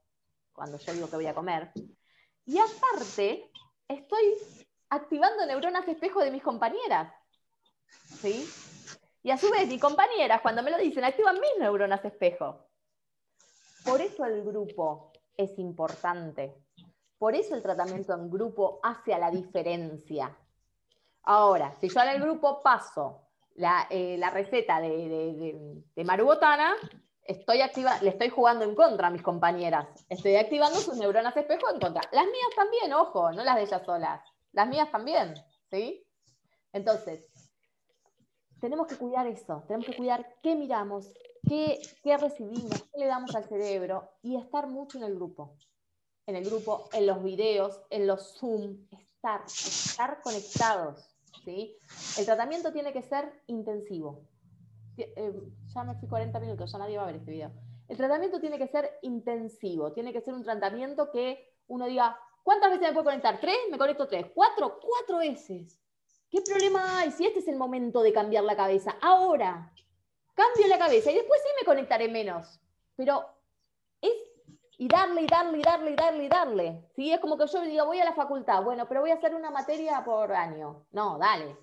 cuando 0.52 0.78
yo 0.78 0.92
digo 0.92 1.08
que 1.08 1.16
voy 1.16 1.26
a 1.26 1.34
comer. 1.34 1.72
Y 2.44 2.58
aparte, 2.58 3.50
estoy 3.88 4.34
activando 4.90 5.46
neuronas 5.46 5.88
espejo 5.88 6.20
de 6.20 6.30
mis 6.30 6.42
compañeras, 6.42 7.12
¿sí? 8.20 8.48
Y 9.22 9.30
a 9.30 9.38
su 9.38 9.50
vez, 9.50 9.68
mis 9.68 9.80
compañeras, 9.80 10.42
cuando 10.42 10.62
me 10.62 10.70
lo 10.70 10.78
dicen, 10.78 11.04
activan 11.04 11.40
mis 11.40 11.58
neuronas 11.58 12.04
espejo. 12.04 12.66
Por 13.84 14.00
eso 14.00 14.24
el 14.24 14.44
grupo 14.44 15.12
es 15.36 15.58
importante. 15.58 16.61
Por 17.22 17.36
eso 17.36 17.54
el 17.54 17.62
tratamiento 17.62 18.12
en 18.14 18.28
grupo 18.28 18.80
hace 18.82 19.14
a 19.14 19.18
la 19.20 19.30
diferencia. 19.30 20.36
Ahora, 21.22 21.72
si 21.80 21.88
yo 21.88 22.00
en 22.00 22.08
el 22.08 22.20
grupo 22.20 22.60
paso 22.64 23.28
la, 23.54 23.86
eh, 23.90 24.20
receta 24.32 24.80
de, 24.80 25.84
de, 25.94 26.04
Marubotana, 26.04 26.74
estoy 27.22 27.60
activa, 27.60 27.96
le 28.02 28.08
estoy 28.08 28.28
jugando 28.28 28.64
en 28.64 28.74
contra 28.74 29.06
a 29.06 29.10
mis 29.12 29.22
compañeras. 29.22 29.86
Estoy 30.08 30.34
activando 30.34 30.80
sus 30.80 30.96
neuronas 30.96 31.36
espejo 31.36 31.70
en 31.72 31.78
contra. 31.78 32.02
Las 32.10 32.24
mías 32.24 32.56
también, 32.56 32.92
ojo, 32.92 33.30
no 33.30 33.44
las 33.44 33.54
de 33.54 33.62
ellas 33.62 33.82
solas. 33.86 34.20
Las 34.50 34.66
mías 34.66 34.90
también, 34.90 35.32
¿sí? 35.70 36.04
Entonces, 36.72 37.24
tenemos 38.60 38.88
que 38.88 38.96
cuidar 38.96 39.28
eso, 39.28 39.62
tenemos 39.68 39.86
que 39.86 39.96
cuidar 39.96 40.26
qué 40.42 40.56
miramos, 40.56 41.12
qué, 41.48 41.80
qué 42.02 42.16
recibimos, 42.16 42.82
qué 42.92 42.98
le 42.98 43.06
damos 43.06 43.32
al 43.36 43.44
cerebro 43.44 44.10
y 44.22 44.36
estar 44.36 44.66
mucho 44.66 44.98
en 44.98 45.04
el 45.04 45.14
grupo 45.14 45.56
en 46.26 46.36
el 46.36 46.44
grupo, 46.44 46.88
en 46.92 47.06
los 47.06 47.22
videos, 47.22 47.80
en 47.90 48.06
los 48.06 48.38
Zoom, 48.38 48.78
estar, 48.90 49.42
estar 49.46 50.20
conectados. 50.22 51.08
¿sí? 51.44 51.76
El 52.18 52.24
tratamiento 52.24 52.72
tiene 52.72 52.92
que 52.92 53.02
ser 53.02 53.42
intensivo. 53.46 54.20
Eh, 54.96 55.32
ya 55.74 55.84
me 55.84 55.94
fui 55.94 56.08
40 56.08 56.38
minutos, 56.40 56.70
ya 56.70 56.78
nadie 56.78 56.96
va 56.96 57.04
a 57.04 57.06
ver 57.06 57.16
este 57.16 57.30
video. 57.30 57.50
El 57.88 57.96
tratamiento 57.96 58.40
tiene 58.40 58.58
que 58.58 58.68
ser 58.68 58.98
intensivo, 59.02 59.92
tiene 59.92 60.12
que 60.12 60.20
ser 60.20 60.34
un 60.34 60.42
tratamiento 60.42 61.10
que 61.10 61.52
uno 61.68 61.86
diga, 61.86 62.18
¿cuántas 62.42 62.70
veces 62.70 62.88
me 62.88 62.92
puedo 62.92 63.04
conectar? 63.04 63.40
¿Tres? 63.40 63.56
Me 63.70 63.78
conecto 63.78 64.06
tres. 64.06 64.26
¿Cuatro? 64.34 64.78
Cuatro 64.80 65.18
veces. 65.18 65.78
¿Qué 66.30 66.40
problema 66.40 67.00
hay 67.00 67.10
si 67.10 67.26
este 67.26 67.40
es 67.40 67.48
el 67.48 67.56
momento 67.56 68.02
de 68.02 68.12
cambiar 68.12 68.44
la 68.44 68.56
cabeza? 68.56 68.96
Ahora, 69.02 69.72
cambio 70.34 70.66
la 70.68 70.78
cabeza 70.78 71.10
y 71.10 71.16
después 71.16 71.40
sí 71.42 71.48
me 71.60 71.66
conectaré 71.66 72.08
menos. 72.08 72.60
Pero 72.96 73.26
y 74.82 74.88
darle 74.88 75.22
y 75.22 75.26
darle 75.28 75.58
y 75.58 75.62
darle 75.62 75.90
y 75.92 75.94
darle 75.94 76.24
y 76.24 76.28
darle. 76.28 76.84
¿sí? 76.96 77.12
Es 77.12 77.20
como 77.20 77.38
que 77.38 77.46
yo 77.46 77.60
digo, 77.60 77.86
voy 77.86 78.00
a 78.00 78.04
la 78.04 78.14
facultad, 78.14 78.64
bueno, 78.64 78.88
pero 78.88 79.00
voy 79.00 79.12
a 79.12 79.14
hacer 79.14 79.32
una 79.32 79.48
materia 79.48 80.02
por 80.04 80.32
año. 80.32 80.86
No, 80.90 81.18
dale. 81.18 81.56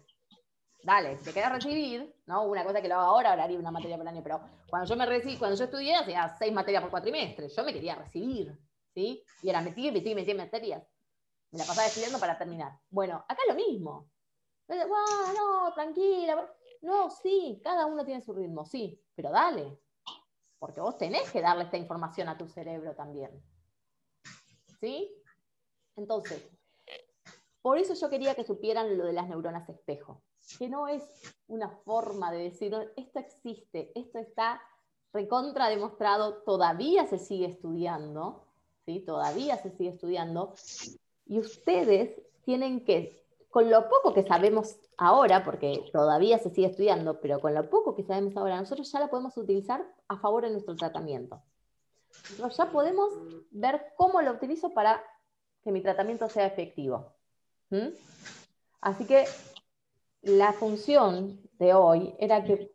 Dale, 0.84 1.17
te 1.17 1.34
querés 1.34 1.51
recibir, 1.51 2.15
¿no? 2.27 2.43
Una 2.43 2.63
cosa 2.63 2.82
que 2.82 2.88
lo 2.88 2.95
hago 2.95 3.03
ahora, 3.03 3.32
ahora 3.32 3.43
haría 3.43 3.60
una 3.60 3.71
materia 3.71 3.97
por 3.97 4.08
año, 4.08 4.23
pero 4.23 4.39
cuando 4.69 4.88
yo 4.88 4.95
me 4.95 5.05
recibí, 5.05 5.36
cuando 5.36 5.58
yo 5.58 5.65
estudié, 5.65 5.97
hacía 5.97 6.34
seis 6.39 6.53
materias 6.53 6.82
por 6.82 6.91
cuatrimestre. 6.91 7.49
Yo 7.49 7.63
me 7.65 7.73
quería 7.73 7.95
recibir, 7.95 8.58
¿sí? 8.93 9.21
Y 9.43 9.49
era 9.49 9.60
metir, 9.60 9.91
metir, 9.91 10.15
metir 10.15 10.38
materias. 10.38 10.82
Me 11.51 11.60
la 11.60 11.65
pasaba 11.65 11.88
estudiando 11.88 12.19
para 12.19 12.38
terminar. 12.38 12.71
Bueno, 12.89 13.25
acá 13.27 13.41
lo 13.49 13.55
mismo. 13.55 14.10
no, 14.69 15.73
tranquila. 15.73 16.49
No, 16.84 17.10
sí, 17.10 17.60
cada 17.62 17.86
uno 17.86 18.05
tiene 18.05 18.21
su 18.21 18.32
ritmo, 18.32 18.63
sí, 18.63 18.97
pero 19.13 19.29
dale, 19.29 19.77
porque 20.59 20.81
vos 20.81 20.97
tenés 20.97 21.31
que 21.31 21.41
darle 21.41 21.63
esta 21.63 21.77
información 21.77 22.29
a 22.29 22.37
tu 22.37 22.47
cerebro 22.47 22.93
también. 22.93 23.31
¿Sí? 24.79 25.11
Entonces, 25.95 26.47
por 27.61 27.77
eso 27.77 27.93
yo 27.93 28.09
quería 28.09 28.35
que 28.35 28.43
supieran 28.43 28.97
lo 28.97 29.05
de 29.05 29.13
las 29.13 29.27
neuronas 29.27 29.67
espejo, 29.67 30.21
que 30.57 30.69
no 30.69 30.87
es 30.87 31.03
una 31.47 31.69
forma 31.69 32.31
de 32.31 32.43
decir, 32.43 32.75
esto 32.95 33.19
existe, 33.19 33.91
esto 33.95 34.19
está 34.19 34.61
recontra 35.11 35.69
demostrado, 35.69 36.43
todavía 36.43 37.05
se 37.07 37.17
sigue 37.17 37.47
estudiando, 37.47 38.45
¿sí? 38.85 39.01
Todavía 39.01 39.57
se 39.57 39.71
sigue 39.71 39.89
estudiando, 39.89 40.53
y 41.25 41.39
ustedes 41.39 42.21
tienen 42.43 42.85
que, 42.85 43.25
con 43.49 43.69
lo 43.69 43.89
poco 43.89 44.13
que 44.13 44.23
sabemos 44.23 44.77
ahora, 44.97 45.43
porque 45.43 45.83
todavía 45.91 46.38
se 46.38 46.49
sigue 46.51 46.67
estudiando, 46.67 47.19
pero 47.19 47.39
con 47.39 47.53
lo 47.53 47.69
poco 47.69 47.95
que 47.95 48.03
sabemos 48.03 48.38
ahora, 48.38 48.59
nosotros 48.59 48.91
ya 48.91 48.99
la 48.99 49.09
podemos 49.09 49.35
utilizar 49.38 49.85
a 50.07 50.17
favor 50.17 50.43
de 50.43 50.51
nuestro 50.51 50.75
tratamiento. 50.75 51.41
Nosotros 52.31 52.57
ya 52.57 52.71
podemos 52.71 53.13
ver 53.51 53.93
cómo 53.97 54.21
lo 54.21 54.31
utilizo 54.31 54.73
para 54.73 55.03
que 55.63 55.71
mi 55.71 55.81
tratamiento 55.81 56.29
sea 56.29 56.45
efectivo. 56.45 57.13
Así 58.81 59.05
que 59.05 59.25
la 60.21 60.53
función 60.53 61.41
de 61.57 61.73
hoy 61.73 62.15
era 62.19 62.43
que, 62.43 62.71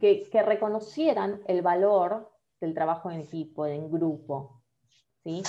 que, 0.00 0.42
reconocieran 0.42 1.42
el 1.46 1.62
valor 1.62 2.30
del 2.60 2.74
trabajo 2.74 3.10
en 3.10 3.20
equipo, 3.20 3.66
en 3.66 3.90
grupo, 3.90 4.62
¿sí? 5.22 5.42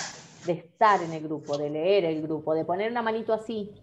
de 0.45 0.53
estar 0.53 1.01
en 1.01 1.13
el 1.13 1.23
grupo, 1.23 1.57
de 1.57 1.69
leer 1.69 2.05
el 2.05 2.21
grupo, 2.21 2.53
de 2.53 2.65
poner 2.65 2.91
una 2.91 3.01
manito 3.01 3.33
así, 3.33 3.73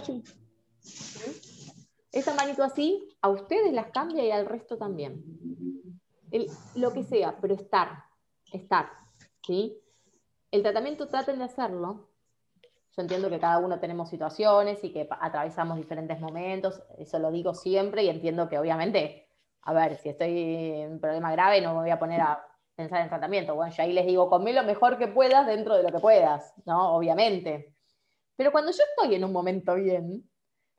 manito 0.00 0.22
así, 0.22 1.72
esa 2.12 2.34
manito 2.34 2.62
así, 2.62 3.16
a 3.20 3.28
ustedes 3.28 3.72
las 3.72 3.88
cambia 3.88 4.24
y 4.24 4.30
al 4.30 4.46
resto 4.46 4.76
también. 4.76 5.24
lo 6.74 6.92
que 6.92 7.04
sea, 7.04 7.36
pero 7.40 7.54
estar, 7.54 8.04
estar, 8.52 8.88
¿sí? 9.46 9.80
El 10.50 10.62
tratamiento 10.62 11.08
traten 11.08 11.38
de 11.38 11.44
hacerlo. 11.44 12.08
Yo 12.96 13.02
entiendo 13.02 13.28
que 13.28 13.40
cada 13.40 13.58
uno 13.58 13.80
tenemos 13.80 14.08
situaciones 14.08 14.82
y 14.84 14.92
que 14.92 15.08
atravesamos 15.20 15.76
diferentes 15.76 16.20
momentos, 16.20 16.80
eso 16.98 17.18
lo 17.18 17.32
digo 17.32 17.52
siempre 17.54 18.04
y 18.04 18.08
entiendo 18.08 18.48
que 18.48 18.58
obviamente, 18.58 19.28
a 19.62 19.72
ver, 19.72 19.96
si 19.96 20.10
estoy 20.10 20.38
en 20.82 20.92
un 20.92 21.00
problema 21.00 21.32
grave 21.32 21.60
no 21.60 21.74
me 21.74 21.80
voy 21.80 21.90
a 21.90 21.98
poner 21.98 22.20
a 22.20 22.46
pensar 22.76 23.00
en 23.00 23.08
tratamiento. 23.08 23.54
Bueno, 23.56 23.74
yo 23.74 23.82
ahí 23.82 23.92
les 23.92 24.06
digo, 24.06 24.28
comé 24.28 24.52
lo 24.52 24.62
mejor 24.62 24.98
que 24.98 25.08
puedas 25.08 25.46
dentro 25.46 25.76
de 25.76 25.82
lo 25.82 25.90
que 25.90 25.98
puedas, 25.98 26.54
¿no? 26.64 26.94
Obviamente. 26.94 27.73
Pero 28.36 28.52
cuando 28.52 28.72
yo 28.72 28.82
estoy 28.82 29.14
en 29.14 29.24
un 29.24 29.32
momento 29.32 29.74
bien, 29.74 30.28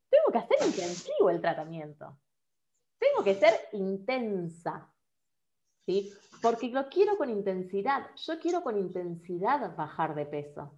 tengo 0.09 0.31
que 0.31 0.37
hacer 0.37 0.57
intensivo 0.65 1.29
el 1.29 1.41
tratamiento. 1.41 2.17
Tengo 2.97 3.23
que 3.23 3.35
ser 3.35 3.53
intensa. 3.73 4.91
¿sí? 5.85 6.13
Porque 6.41 6.69
lo 6.69 6.87
quiero 6.89 7.17
con 7.17 7.29
intensidad. 7.29 8.07
Yo 8.15 8.39
quiero 8.39 8.61
con 8.63 8.77
intensidad 8.77 9.75
bajar 9.75 10.15
de 10.15 10.25
peso. 10.25 10.73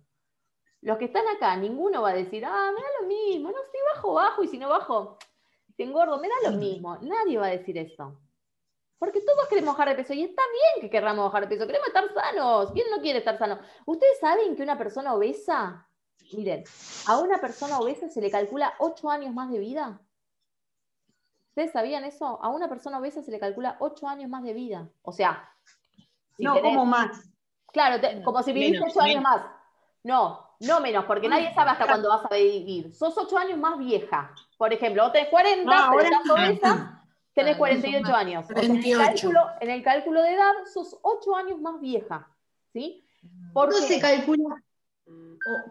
Los 0.82 0.98
que 0.98 1.06
están 1.06 1.28
acá, 1.28 1.56
ninguno 1.58 2.04
va 2.04 2.12
a 2.12 2.16
decir, 2.16 2.46
ah, 2.46 2.72
me 2.74 2.82
da 2.82 2.88
lo 3.02 3.08
mismo, 3.08 3.50
no, 3.50 3.58
si 3.72 3.78
bajo, 3.96 4.14
bajo, 4.14 4.44
y 4.44 4.48
si 4.48 4.58
no 4.60 4.70
bajo, 4.70 5.18
si 5.76 5.84
engordo, 5.84 6.20
me 6.20 6.30
da 6.30 6.52
lo 6.52 6.58
mismo. 6.58 6.98
Nadie 7.02 7.38
va 7.38 7.48
a 7.48 7.52
decir 7.52 7.78
eso. 7.78 8.22
Porque 9.00 9.22
todos 9.22 9.48
queremos 9.48 9.76
bajar 9.76 9.90
de 9.90 9.96
peso 9.96 10.14
y 10.14 10.24
está 10.24 10.44
bien 10.52 10.82
que 10.82 10.90
queramos 10.90 11.26
bajar 11.26 11.44
de 11.44 11.56
peso, 11.56 11.68
queremos 11.68 11.88
estar 11.88 12.14
sanos. 12.14 12.72
¿Quién 12.72 12.90
no 12.90 13.02
quiere 13.02 13.20
estar 13.20 13.38
sano? 13.38 13.60
¿Ustedes 13.86 14.20
saben 14.20 14.56
que 14.56 14.64
una 14.64 14.78
persona 14.78 15.14
obesa, 15.14 15.88
miren, 16.34 16.64
a 17.08 17.18
una 17.20 17.40
persona 17.40 17.80
obesa 17.80 18.10
se 18.10 18.22
le 18.22 18.32
calcula 18.32 18.74
8 18.80 19.10
años 19.10 19.34
más 19.34 19.50
de 19.52 19.60
vida? 19.60 20.02
¿Ustedes 21.50 21.72
sabían 21.72 22.04
eso? 22.04 22.40
A 22.42 22.50
una 22.50 22.70
persona 22.70 23.00
obesa 23.00 23.22
se 23.22 23.32
le 23.32 23.40
calcula 23.40 23.78
8 23.80 24.08
años 24.08 24.30
más 24.30 24.44
de 24.44 24.54
vida. 24.54 24.90
O 25.02 25.12
sea, 25.12 25.50
no, 26.38 26.62
como 26.62 26.86
más. 26.86 27.30
Claro, 27.72 28.02
como 28.24 28.44
si 28.44 28.54
viviste 28.54 28.86
8 28.86 29.02
años 29.02 29.24
más. 29.24 29.46
No, 30.04 30.56
no 30.60 30.80
menos, 30.80 31.06
porque 31.06 31.28
nadie 31.28 31.54
sabe 31.54 31.72
hasta 31.72 31.86
cuándo 31.86 32.10
vas 32.10 32.26
a 32.26 32.36
vivir. 32.36 32.94
Sos 32.94 33.18
8 33.18 33.38
años 33.38 33.60
más 33.60 33.78
vieja. 33.78 34.34
Por 34.58 34.72
ejemplo, 34.72 35.04
vos 35.04 35.12
tenés 35.12 35.30
40, 35.30 35.90
pero 35.92 36.02
estás 36.02 36.30
obesa 36.30 36.98
tenés 37.38 37.58
48 37.58 38.16
años. 38.16 38.46
en, 38.56 38.78
el 39.70 39.84
cálculo, 39.84 40.22
de 40.22 40.34
edad, 40.34 40.54
sos 40.74 40.98
8 41.02 41.36
años 41.36 41.62
más 41.62 41.80
vieja. 41.80 42.28
¿sí? 42.74 43.06
¿Cuándo 43.54 43.76
se, 43.78 44.00
calcula, 44.00 44.64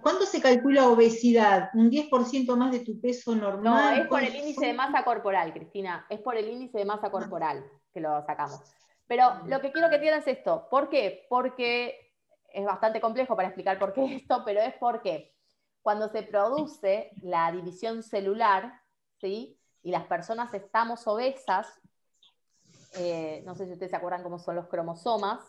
¿Cuánto 0.02 0.24
se 0.24 0.40
calcula 0.40 0.88
obesidad? 0.88 1.70
¿Un 1.74 1.90
10% 1.90 2.56
más 2.56 2.72
de 2.72 2.80
tu 2.80 2.98
peso 3.00 3.34
normal? 3.34 3.96
No, 3.96 4.02
es 4.02 4.08
por 4.08 4.22
el 4.22 4.34
índice 4.34 4.66
de 4.66 4.72
masa 4.72 5.04
corporal, 5.04 5.52
Cristina. 5.52 6.06
Es 6.08 6.20
por 6.20 6.36
el 6.36 6.48
índice 6.48 6.78
de 6.78 6.84
masa 6.84 7.10
corporal 7.10 7.64
que 7.92 8.00
lo 8.00 8.24
sacamos. 8.24 8.60
Pero 9.06 9.40
lo 9.46 9.60
que 9.60 9.72
quiero 9.72 9.88
que 9.88 9.96
entiendas 9.96 10.26
es 10.26 10.38
esto. 10.38 10.66
¿Por 10.70 10.88
qué? 10.88 11.26
Porque 11.28 12.14
es 12.48 12.64
bastante 12.64 13.00
complejo 13.00 13.36
para 13.36 13.48
explicar 13.48 13.78
por 13.78 13.92
qué 13.92 14.04
esto, 14.16 14.42
pero 14.44 14.60
es 14.60 14.74
porque 14.80 15.34
cuando 15.82 16.08
se 16.08 16.22
produce 16.22 17.10
la 17.22 17.52
división 17.52 18.02
celular, 18.02 18.80
¿sí? 19.20 19.58
y 19.82 19.90
las 19.90 20.06
personas 20.06 20.52
estamos 20.54 21.06
obesas, 21.06 21.68
eh, 22.98 23.42
no 23.44 23.54
sé 23.54 23.66
si 23.66 23.72
ustedes 23.72 23.90
se 23.90 23.96
acuerdan 23.96 24.22
cómo 24.22 24.38
son 24.38 24.56
los 24.56 24.66
cromosomas, 24.66 25.40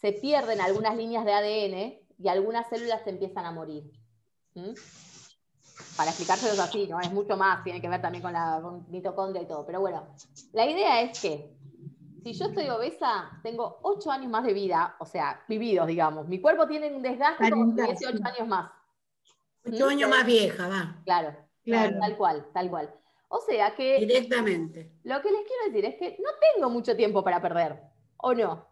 se 0.00 0.12
pierden 0.12 0.60
algunas 0.60 0.96
líneas 0.96 1.24
de 1.24 1.32
ADN 1.32 2.07
y 2.18 2.28
algunas 2.28 2.68
células 2.68 3.02
se 3.04 3.10
empiezan 3.10 3.46
a 3.46 3.52
morir. 3.52 3.90
¿Mm? 4.54 4.72
Para 5.96 6.10
explicárselos 6.10 6.58
así, 6.58 6.86
¿no? 6.88 7.00
Es 7.00 7.12
mucho 7.12 7.36
más, 7.36 7.62
tiene 7.62 7.80
que 7.80 7.88
ver 7.88 8.02
también 8.02 8.22
con 8.22 8.32
la 8.32 8.60
mitocondria 8.88 9.42
y 9.42 9.46
todo. 9.46 9.64
Pero 9.64 9.80
bueno, 9.80 10.06
la 10.52 10.66
idea 10.66 11.00
es 11.02 11.20
que 11.20 11.54
si 12.22 12.32
yo 12.32 12.46
estoy 12.46 12.68
obesa, 12.68 13.30
tengo 13.42 13.78
8 13.82 14.10
años 14.10 14.30
más 14.30 14.44
de 14.44 14.52
vida, 14.52 14.96
o 14.98 15.06
sea, 15.06 15.42
vividos, 15.48 15.86
digamos. 15.86 16.26
Mi 16.26 16.40
cuerpo 16.40 16.66
tiene 16.66 16.92
un 16.92 17.02
desgaste 17.02 17.48
como 17.50 17.72
18 17.72 18.18
años 18.24 18.48
más. 18.48 18.70
8 19.66 19.76
¿Mm? 19.84 19.88
años 19.88 20.10
más 20.10 20.26
vieja, 20.26 20.68
va. 20.68 20.96
Claro, 21.04 21.36
claro, 21.64 21.98
tal 22.00 22.16
cual, 22.16 22.46
tal 22.52 22.70
cual. 22.70 22.94
O 23.28 23.40
sea 23.40 23.74
que... 23.76 23.98
Directamente. 24.00 24.90
Lo 25.04 25.20
que 25.20 25.30
les 25.30 25.42
quiero 25.46 25.64
decir 25.66 25.84
es 25.84 25.94
que 25.96 26.22
no 26.22 26.30
tengo 26.54 26.70
mucho 26.70 26.96
tiempo 26.96 27.22
para 27.22 27.40
perder, 27.40 27.80
¿o 28.16 28.34
no? 28.34 28.66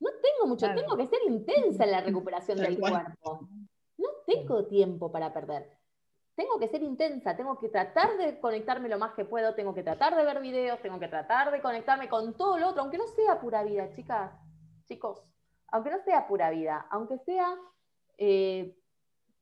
No 0.00 0.10
tengo 0.22 0.46
mucho, 0.46 0.66
tengo 0.74 0.96
que 0.96 1.06
ser 1.06 1.20
intensa 1.26 1.84
en 1.84 1.90
la 1.90 2.00
recuperación 2.00 2.58
del 2.58 2.78
cuerpo. 2.78 3.48
No 3.96 4.08
tengo 4.26 4.66
tiempo 4.66 5.10
para 5.10 5.32
perder. 5.32 5.76
Tengo 6.36 6.58
que 6.60 6.68
ser 6.68 6.82
intensa, 6.82 7.36
tengo 7.36 7.58
que 7.58 7.68
tratar 7.68 8.16
de 8.16 8.38
conectarme 8.38 8.88
lo 8.88 8.98
más 8.98 9.12
que 9.14 9.24
puedo, 9.24 9.54
tengo 9.56 9.74
que 9.74 9.82
tratar 9.82 10.14
de 10.14 10.24
ver 10.24 10.40
videos, 10.40 10.80
tengo 10.80 11.00
que 11.00 11.08
tratar 11.08 11.50
de 11.50 11.60
conectarme 11.60 12.08
con 12.08 12.36
todo 12.36 12.58
lo 12.58 12.68
otro, 12.68 12.82
aunque 12.82 12.98
no 12.98 13.08
sea 13.08 13.40
pura 13.40 13.64
vida, 13.64 13.92
chicas, 13.92 14.30
chicos, 14.86 15.20
aunque 15.66 15.90
no 15.90 15.98
sea 16.04 16.28
pura 16.28 16.50
vida, 16.50 16.86
aunque 16.92 17.18
sea, 17.18 17.56
eh, 18.18 18.78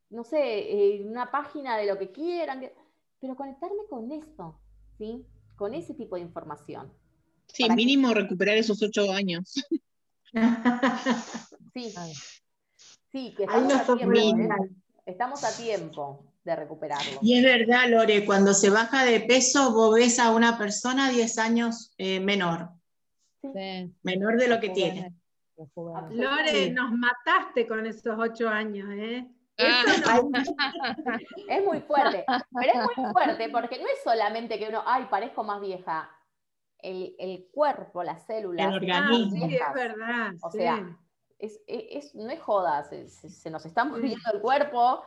no 0.08 0.24
sé, 0.24 0.38
eh, 0.38 1.04
una 1.04 1.30
página 1.30 1.76
de 1.76 1.84
lo 1.84 1.98
que 1.98 2.12
quieran 2.12 2.66
pero 3.20 3.36
conectarme 3.36 3.86
con 3.88 4.12
esto, 4.12 4.58
¿sí? 4.98 5.26
Con 5.56 5.74
ese 5.74 5.94
tipo 5.94 6.16
de 6.16 6.22
información. 6.22 6.92
Sí, 7.46 7.68
mínimo 7.70 8.12
recuperar 8.12 8.56
esos 8.56 8.82
ocho 8.82 9.10
años. 9.12 9.54
sí, 11.74 11.94
sí, 13.12 13.34
que 13.36 13.44
estamos 13.44 13.74
a, 13.74 13.96
tiempo, 13.96 14.18
¿eh? 14.18 14.70
estamos 15.06 15.44
a 15.44 15.56
tiempo 15.56 16.24
de 16.44 16.56
recuperarlo. 16.56 17.18
Y 17.22 17.38
es 17.38 17.44
verdad, 17.44 17.88
Lore, 17.88 18.24
cuando 18.24 18.54
se 18.54 18.70
baja 18.70 19.04
de 19.04 19.20
peso, 19.20 19.72
vos 19.72 19.94
ves 19.94 20.18
a 20.18 20.30
una 20.30 20.58
persona 20.58 21.10
10 21.10 21.38
años 21.38 21.92
eh, 21.98 22.20
menor. 22.20 22.70
Sí. 23.42 23.92
Menor 24.02 24.38
de 24.38 24.48
lo 24.48 24.60
que 24.60 24.70
tiene. 24.70 25.12
Lore, 26.10 26.70
nos 26.70 26.92
mataste 26.92 27.66
con 27.66 27.86
esos 27.86 28.16
ocho 28.18 28.48
años, 28.48 28.88
¿eh? 28.92 29.26
es 31.48 31.64
muy 31.64 31.80
fuerte, 31.80 32.26
pero 32.26 32.72
es 32.72 32.96
muy 32.96 33.12
fuerte 33.12 33.48
porque 33.48 33.78
no 33.78 33.86
es 33.86 34.02
solamente 34.04 34.58
que 34.58 34.68
uno, 34.68 34.82
ay, 34.84 35.06
parezco 35.10 35.42
más 35.44 35.62
vieja. 35.62 36.10
El, 36.78 37.48
cuerpo, 37.52 38.02
las 38.02 38.26
células. 38.26 38.68
El 38.68 38.74
organismo. 38.74 39.46
es 39.46 39.74
verdad. 39.74 40.34
O 40.42 40.50
sea, 40.50 40.96
es, 41.38 42.14
no 42.14 42.30
es 42.30 42.40
joda, 42.40 42.84
se, 42.84 43.50
nos 43.50 43.66
está 43.66 43.84
muriendo 43.84 44.30
el 44.32 44.40
cuerpo 44.40 45.02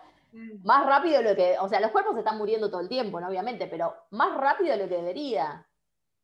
más 0.63 0.85
rápido 0.85 1.21
de 1.21 1.29
lo 1.29 1.35
que. 1.35 1.57
O 1.59 1.69
sea, 1.69 1.79
los 1.79 1.91
cuerpos 1.91 2.13
se 2.13 2.19
están 2.19 2.37
muriendo 2.37 2.69
todo 2.69 2.81
el 2.81 2.89
tiempo, 2.89 3.19
¿no? 3.19 3.27
obviamente, 3.27 3.67
pero 3.67 3.95
más 4.11 4.35
rápido 4.37 4.71
de 4.71 4.83
lo 4.83 4.89
que 4.89 4.97
debería. 4.97 5.65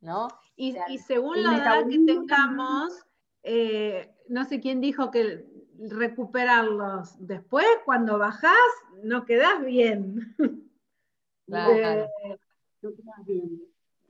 ¿no? 0.05 0.27
Y, 0.55 0.75
según 0.99 1.43
la 1.43 1.58
edad 1.58 1.88
que 1.88 1.99
tengamos, 2.05 3.05
eh, 3.43 4.15
no 4.29 4.45
sé 4.45 4.62
quién 4.62 4.79
dijo 4.79 5.12
que 5.12 5.45
recuperarlos. 5.77 7.15
Después, 7.19 7.65
cuando 7.84 8.17
bajás, 8.17 8.53
no 9.03 9.25
quedás 9.25 9.63
bien. 9.63 10.36
Eh, 11.47 12.08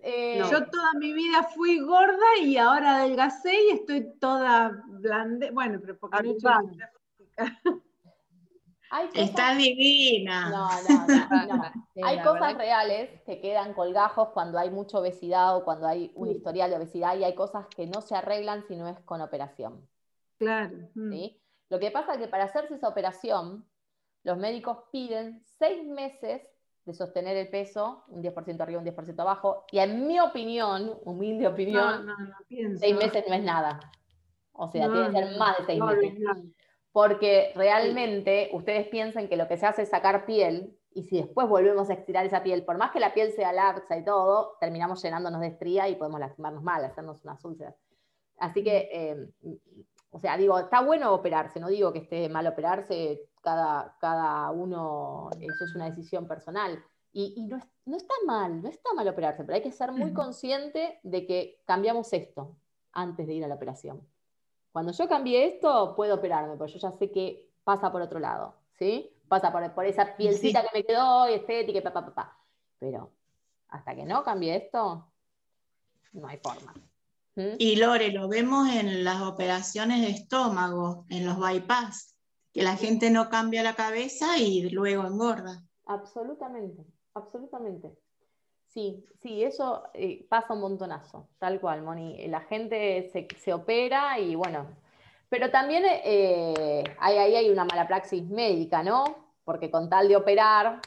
yo 0.05 0.69
toda 0.69 0.93
mi 0.99 1.13
vida 1.13 1.43
fui 1.43 1.79
gorda 1.79 2.37
y 2.41 2.57
ahora 2.57 2.97
adelgacé 2.97 3.53
y 3.65 3.69
estoy 3.71 4.17
toda 4.19 4.83
blande. 4.87 5.51
Bueno, 5.51 5.79
pero 5.81 5.97
porque 5.97 6.23
no 6.23 6.29
he 6.29 6.33
hecho 9.01 9.21
Estás 9.21 9.57
divina. 9.57 10.49
No, 10.49 10.69
no, 10.87 11.55
no. 11.55 11.63
hay 12.05 12.21
cosas 12.21 12.55
reales 12.55 13.21
que 13.25 13.41
quedan 13.41 13.73
colgajos 13.73 14.29
cuando 14.29 14.57
hay 14.57 14.69
mucha 14.69 14.99
obesidad 14.99 15.57
o 15.57 15.63
cuando 15.63 15.87
hay 15.87 16.11
un 16.15 16.29
historial 16.29 16.69
de 16.69 16.77
obesidad 16.77 17.17
y 17.17 17.23
hay 17.23 17.35
cosas 17.35 17.65
que 17.75 17.87
no 17.87 18.01
se 18.01 18.15
arreglan 18.15 18.63
si 18.67 18.75
no 18.75 18.87
es 18.87 18.99
con 19.01 19.21
operación. 19.21 19.87
Claro. 20.37 20.89
¿Sí? 20.93 21.41
Lo 21.69 21.79
que 21.79 21.91
pasa 21.91 22.13
es 22.13 22.19
que 22.19 22.27
para 22.27 22.45
hacerse 22.45 22.75
esa 22.75 22.87
operación, 22.87 23.67
los 24.23 24.37
médicos 24.37 24.77
piden 24.91 25.43
seis 25.57 25.83
meses 25.85 26.54
de 26.85 26.93
sostener 26.93 27.35
el 27.37 27.49
peso, 27.49 28.03
un 28.07 28.21
10% 28.21 28.61
arriba, 28.61 28.79
un 28.79 28.85
10% 28.85 29.19
abajo, 29.19 29.65
y 29.71 29.79
en 29.79 30.07
mi 30.07 30.19
opinión, 30.19 30.97
humilde 31.03 31.47
opinión, 31.47 32.07
seis 32.77 32.95
meses 32.95 33.25
no 33.27 33.35
es 33.35 33.43
nada. 33.43 33.79
O 34.53 34.67
sea, 34.67 34.89
tiene 34.89 35.07
que 35.07 35.11
ser 35.11 35.37
más 35.37 35.57
de 35.57 35.65
seis 35.65 35.81
meses. 35.81 36.37
Porque 36.91 37.51
realmente 37.55 38.49
ustedes 38.53 38.87
piensan 38.87 39.27
que 39.27 39.35
lo 39.35 39.47
que 39.47 39.57
se 39.57 39.65
hace 39.65 39.81
es 39.81 39.89
sacar 39.89 40.25
piel, 40.25 40.77
y 40.93 41.03
si 41.03 41.17
después 41.17 41.49
volvemos 41.49 41.89
a 41.89 41.93
estirar 41.93 42.25
esa 42.25 42.41
piel, 42.41 42.63
por 42.63 42.77
más 42.77 42.91
que 42.91 43.01
la 43.01 43.13
piel 43.13 43.33
sea 43.33 43.51
laxa 43.51 43.97
y 43.97 44.05
todo, 44.05 44.55
terminamos 44.61 45.01
llenándonos 45.01 45.41
de 45.41 45.47
estría 45.47 45.89
y 45.89 45.95
podemos 45.95 46.21
lastimarnos 46.21 46.63
mal, 46.63 46.85
hacernos 46.85 47.21
unas 47.25 47.43
úlceras. 47.43 47.75
Así 48.37 48.63
que 48.63 48.89
eh, 48.91 49.27
o 50.15 50.19
sea, 50.19 50.37
digo, 50.37 50.57
está 50.57 50.79
bueno 50.79 51.13
operarse, 51.13 51.59
no 51.59 51.67
digo 51.67 51.91
que 51.91 51.99
esté 51.99 52.29
mal 52.29 52.47
operarse, 52.47 53.19
cada, 53.45 53.95
cada 54.01 54.51
uno, 54.51 55.29
eso 55.39 55.63
es 55.63 55.75
una 55.75 55.89
decisión 55.89 56.27
personal. 56.27 56.83
Y, 57.13 57.45
no, 57.47 57.57
no, 57.85 57.95
está 57.95 58.13
mal, 58.25 58.61
no 58.61 58.67
está 58.67 58.93
mal 58.93 59.07
operarse, 59.07 59.45
pero 59.45 59.55
hay 59.55 59.61
que 59.61 59.71
ser 59.71 59.93
muy 59.93 60.11
consciente 60.11 60.99
de 61.03 61.25
que 61.25 61.61
cambiamos 61.65 62.11
esto 62.11 62.57
antes 62.91 63.25
de 63.25 63.35
ir 63.35 63.45
a 63.45 63.47
la 63.47 63.55
operación. 63.55 64.05
Cuando 64.73 64.91
yo 64.91 65.07
cambié 65.07 65.45
esto, 65.47 65.95
puedo 65.95 66.15
operarme, 66.15 66.57
porque 66.57 66.73
yo 66.73 66.79
ya 66.79 66.91
sé 66.91 67.09
que 67.11 67.49
pasa 67.63 67.89
por 67.89 68.01
otro 68.01 68.19
lado, 68.19 68.55
¿sí? 68.73 69.09
Pasa 69.29 69.49
por, 69.53 69.73
por 69.73 69.85
esa 69.85 70.17
pielcita 70.17 70.61
que 70.63 70.79
me 70.79 70.83
quedó, 70.83 71.25
estética, 71.27 71.81
papá, 71.81 72.05
papá. 72.05 72.37
Pero 72.79 73.11
hasta 73.69 73.95
que 73.95 74.03
no 74.03 74.23
cambie 74.23 74.55
esto, 74.55 75.07
no 76.11 76.27
hay 76.27 76.37
forma. 76.37 76.73
Y 77.57 77.75
Lore, 77.75 78.11
lo 78.11 78.29
vemos 78.29 78.69
en 78.69 79.03
las 79.03 79.21
operaciones 79.21 80.01
de 80.01 80.09
estómago, 80.09 81.05
en 81.09 81.25
los 81.25 81.37
bypass, 81.37 82.14
que 82.55 82.63
la 82.63 82.77
gente 82.77 83.11
no 83.11 83.29
cambia 83.29 83.63
la 83.63 83.75
cabeza 83.75 84.37
y 84.37 84.69
luego 84.69 85.05
engorda. 85.05 85.61
Absolutamente, 85.87 86.85
absolutamente. 87.13 87.91
Sí, 88.69 89.05
sí, 89.21 89.43
eso 89.43 89.89
eh, 89.93 90.25
pasa 90.29 90.53
un 90.53 90.61
montonazo, 90.61 91.27
tal 91.37 91.59
cual, 91.59 91.81
Moni. 91.81 92.25
La 92.29 92.39
gente 92.39 93.11
se, 93.11 93.53
opera 93.53 94.17
y 94.19 94.35
bueno, 94.35 94.67
pero 95.27 95.51
también 95.51 95.83
eh, 95.85 96.83
ahí, 96.99 97.35
hay 97.35 97.49
una 97.49 97.65
mala 97.65 97.85
praxis 97.85 98.23
médica, 98.23 98.81
¿no? 98.83 99.33
Porque 99.43 99.69
con 99.69 99.89
tal 99.89 100.07
de 100.07 100.15
operar, 100.15 100.79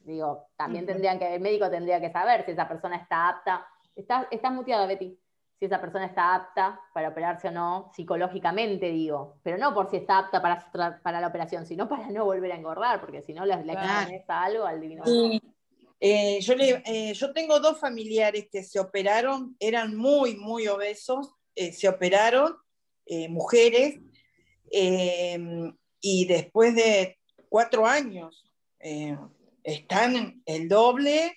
digo, 0.00 0.48
también 0.54 0.84
tendrían 0.84 1.18
que, 1.18 1.34
el 1.34 1.40
médico 1.40 1.70
tendría 1.70 1.98
que 1.98 2.12
saber 2.12 2.44
si 2.44 2.50
esa 2.50 2.68
persona 2.68 2.96
está 2.96 3.30
apta 3.30 3.66
Estás, 3.94 4.26
estás 4.30 4.52
muteada, 4.52 4.86
Betty. 4.86 5.18
Si 5.58 5.64
esa 5.64 5.80
persona 5.80 6.06
está 6.06 6.34
apta 6.34 6.80
para 6.92 7.08
operarse 7.08 7.48
o 7.48 7.50
no, 7.50 7.90
psicológicamente 7.94 8.90
digo, 8.90 9.38
pero 9.42 9.56
no 9.56 9.72
por 9.72 9.90
si 9.90 9.96
está 9.96 10.18
apta 10.18 10.42
para, 10.42 10.70
para 11.02 11.20
la 11.20 11.26
operación, 11.26 11.66
sino 11.66 11.88
para 11.88 12.08
no 12.10 12.24
volver 12.24 12.52
a 12.52 12.56
engordar, 12.56 13.00
porque 13.00 13.22
si 13.22 13.32
no 13.32 13.46
le, 13.46 13.64
le 13.64 14.24
algo 14.28 14.64
al 14.64 14.80
divino. 14.80 15.04
Eh, 15.98 16.40
yo, 16.40 16.54
eh, 16.58 17.14
yo 17.14 17.32
tengo 17.32 17.58
dos 17.58 17.80
familiares 17.80 18.48
que 18.52 18.62
se 18.62 18.78
operaron, 18.78 19.56
eran 19.58 19.96
muy, 19.96 20.36
muy 20.36 20.68
obesos, 20.68 21.32
eh, 21.54 21.72
se 21.72 21.88
operaron, 21.88 22.56
mujeres, 23.28 24.00
y 24.68 26.26
después 26.26 26.74
de 26.74 27.18
cuatro 27.48 27.86
años 27.86 28.44
están 29.62 30.42
el 30.44 30.68
doble 30.68 31.36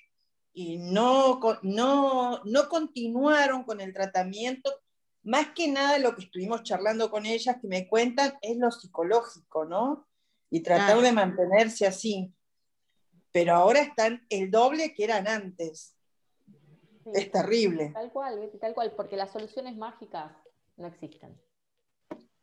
y 0.59 0.77
no, 0.77 1.39
no, 1.61 2.43
no 2.43 2.67
continuaron 2.67 3.63
con 3.63 3.79
el 3.79 3.93
tratamiento. 3.93 4.69
Más 5.23 5.51
que 5.51 5.69
nada 5.69 5.97
lo 5.99 6.13
que 6.13 6.23
estuvimos 6.23 6.63
charlando 6.63 7.09
con 7.09 7.25
ellas, 7.25 7.55
que 7.61 7.67
me 7.69 7.87
cuentan, 7.87 8.37
es 8.41 8.57
lo 8.57 8.69
psicológico, 8.69 9.63
¿no? 9.63 10.05
Y 10.49 10.59
tratar 10.59 10.99
de 10.99 11.13
mantenerse 11.13 11.87
así. 11.87 12.33
Pero 13.31 13.53
ahora 13.53 13.79
están 13.79 14.25
el 14.29 14.51
doble 14.51 14.93
que 14.93 15.05
eran 15.05 15.29
antes. 15.29 15.95
es 17.05 17.31
terrible. 17.31 17.91
Tal 17.93 18.11
cual, 18.11 18.51
tal 18.59 18.73
cual, 18.73 18.91
porque 18.97 19.15
las 19.15 19.31
soluciones 19.31 19.77
mágicas 19.77 20.29
no 20.75 20.87
existen. 20.87 21.41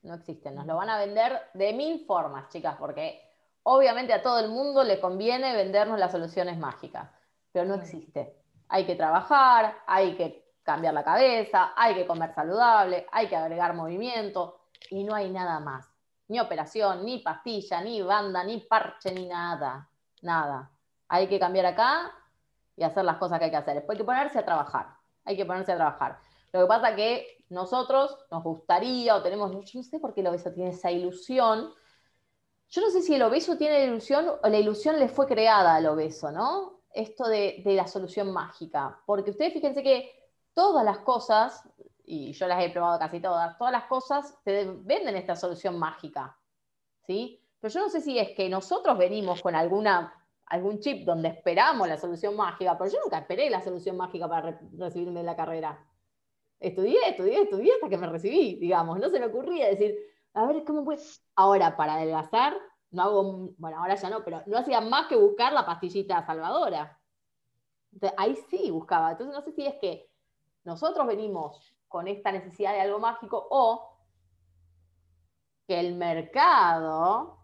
No 0.00 0.14
existen. 0.14 0.54
Nos 0.54 0.64
lo 0.64 0.76
van 0.76 0.88
a 0.88 0.98
vender 0.98 1.38
de 1.52 1.74
mil 1.74 2.06
formas, 2.06 2.48
chicas, 2.48 2.76
porque 2.78 3.20
obviamente 3.64 4.14
a 4.14 4.22
todo 4.22 4.38
el 4.38 4.48
mundo 4.48 4.84
le 4.84 5.00
conviene 5.00 5.54
vendernos 5.54 5.98
las 5.98 6.12
soluciones 6.12 6.56
mágicas 6.56 7.10
pero 7.56 7.68
no 7.68 7.76
existe. 7.76 8.36
Hay 8.68 8.84
que 8.84 8.96
trabajar, 8.96 9.78
hay 9.86 10.14
que 10.14 10.52
cambiar 10.62 10.92
la 10.92 11.02
cabeza, 11.02 11.72
hay 11.74 11.94
que 11.94 12.06
comer 12.06 12.34
saludable, 12.34 13.06
hay 13.10 13.28
que 13.28 13.36
agregar 13.36 13.72
movimiento 13.72 14.60
y 14.90 15.04
no 15.04 15.14
hay 15.14 15.30
nada 15.30 15.58
más. 15.60 15.88
Ni 16.28 16.38
operación, 16.38 17.06
ni 17.06 17.20
pastilla, 17.20 17.80
ni 17.80 18.02
banda, 18.02 18.44
ni 18.44 18.60
parche, 18.60 19.10
ni 19.10 19.24
nada. 19.24 19.88
Nada. 20.20 20.70
Hay 21.08 21.28
que 21.28 21.40
cambiar 21.40 21.64
acá 21.64 22.12
y 22.76 22.82
hacer 22.82 23.06
las 23.06 23.16
cosas 23.16 23.38
que 23.38 23.46
hay 23.46 23.50
que 23.50 23.56
hacer. 23.56 23.76
Después 23.76 23.96
hay 23.96 24.00
que 24.00 24.04
ponerse 24.04 24.38
a 24.38 24.44
trabajar. 24.44 24.88
Hay 25.24 25.34
que 25.34 25.46
ponerse 25.46 25.72
a 25.72 25.76
trabajar. 25.76 26.18
Lo 26.52 26.60
que 26.60 26.66
pasa 26.66 26.90
es 26.90 26.96
que 26.96 27.44
nosotros 27.48 28.18
nos 28.30 28.42
gustaría 28.42 29.16
o 29.16 29.22
tenemos, 29.22 29.50
yo 29.50 29.78
no 29.78 29.82
sé 29.82 29.98
por 29.98 30.12
qué 30.12 30.20
el 30.20 30.26
obeso 30.26 30.52
tiene 30.52 30.72
esa 30.72 30.90
ilusión. 30.90 31.72
Yo 32.68 32.82
no 32.82 32.90
sé 32.90 33.00
si 33.00 33.14
el 33.14 33.22
obeso 33.22 33.56
tiene 33.56 33.78
la 33.78 33.84
ilusión 33.86 34.28
o 34.28 34.46
la 34.46 34.58
ilusión 34.58 34.98
le 34.98 35.08
fue 35.08 35.26
creada 35.26 35.74
al 35.74 35.86
obeso, 35.86 36.30
¿no? 36.30 36.75
Esto 36.96 37.28
de, 37.28 37.62
la 37.64 37.86
solución 37.86 38.32
mágica, 38.32 39.00
porque 39.06 39.30
ustedes 39.30 39.52
fíjense 39.52 39.82
que 39.82 40.10
todas 40.54 40.84
las 40.84 40.98
cosas, 40.98 41.62
y 42.04 42.32
yo 42.32 42.46
las 42.48 42.64
he 42.64 42.70
probado 42.70 42.98
casi 42.98 43.20
todas, 43.20 43.56
todas 43.58 43.72
las 43.72 43.84
cosas 43.84 44.34
te 44.44 44.64
venden 44.64 45.16
esta 45.16 45.36
solución 45.36 45.78
mágica, 45.78 46.36
¿sí? 47.06 47.40
Pero 47.60 47.74
yo 47.74 47.80
no 47.80 47.88
sé 47.90 48.00
si 48.00 48.18
es 48.18 48.30
que 48.30 48.48
nosotros 48.48 48.96
venimos 48.96 49.42
con 49.42 49.54
alguna, 49.54 50.12
algún 50.46 50.80
chip 50.80 51.04
donde 51.04 51.28
esperamos 51.28 51.86
la 51.88 51.98
ssolución 51.98 52.34
mágica, 52.34 52.76
pero 52.78 52.90
yo 52.90 52.98
nunca 53.04 53.18
esperé 53.18 53.50
la 53.50 53.62
solución 53.62 53.96
mágica 53.96 54.28
para 54.28 54.58
recibirme 54.78 55.20
en 55.20 55.26
la 55.26 55.36
carrera. 55.36 55.84
Estudié, 56.58 56.98
estudié, 57.08 57.42
estudié 57.42 57.74
hasta 57.74 57.88
que 57.88 57.98
me 57.98 58.06
recibí, 58.06 58.54
digamos. 58.56 58.98
No 58.98 59.10
se 59.10 59.20
me 59.20 59.26
ocurría 59.26 59.68
decir, 59.68 59.94
a 60.32 60.46
ver, 60.46 60.64
¿cómo 60.64 60.84
puede? 60.84 61.02
Ahora, 61.34 61.76
para 61.76 61.94
adelgazar, 61.94 62.56
no 62.96 63.02
hago, 63.02 63.50
bueno, 63.58 63.78
ahora 63.78 63.94
ya 63.94 64.08
no, 64.08 64.24
pero 64.24 64.42
no 64.46 64.56
hacía 64.56 64.80
más 64.80 65.06
que 65.06 65.16
buscar 65.16 65.52
la 65.52 65.66
pastillita 65.66 66.24
salvadora. 66.24 66.98
Entonces, 67.92 68.18
ahí 68.18 68.36
sí 68.48 68.70
buscaba. 68.70 69.12
Entonces, 69.12 69.36
no 69.36 69.42
sé 69.42 69.52
si 69.52 69.66
es 69.66 69.74
que 69.80 70.10
nosotros 70.64 71.06
venimos 71.06 71.76
con 71.88 72.08
esta 72.08 72.32
necesidad 72.32 72.72
de 72.72 72.80
algo 72.80 72.98
mágico 72.98 73.46
o 73.50 73.98
que 75.68 75.78
el 75.78 75.94
mercado 75.94 77.38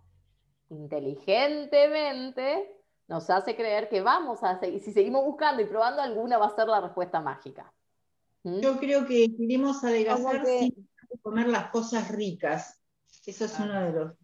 inteligentemente 0.70 2.80
nos 3.06 3.28
hace 3.28 3.54
creer 3.54 3.90
que 3.90 4.00
vamos 4.00 4.42
a 4.42 4.58
seguir, 4.58 4.82
si 4.82 4.92
seguimos 4.92 5.22
buscando 5.22 5.60
y 5.60 5.66
probando 5.66 6.00
alguna 6.00 6.38
va 6.38 6.46
a 6.46 6.56
ser 6.56 6.66
la 6.66 6.80
respuesta 6.80 7.20
mágica. 7.20 7.70
¿Mm? 8.42 8.60
Yo 8.60 8.78
creo 8.78 9.04
que 9.04 9.36
queremos 9.36 9.84
adelgazar 9.84 10.46
sin 10.46 10.88
comer 11.20 11.48
las 11.48 11.70
cosas 11.70 12.10
ricas. 12.10 12.80
Eso 13.26 13.44
es 13.44 13.60
uno 13.60 13.82
de 13.82 13.92
los 13.92 14.21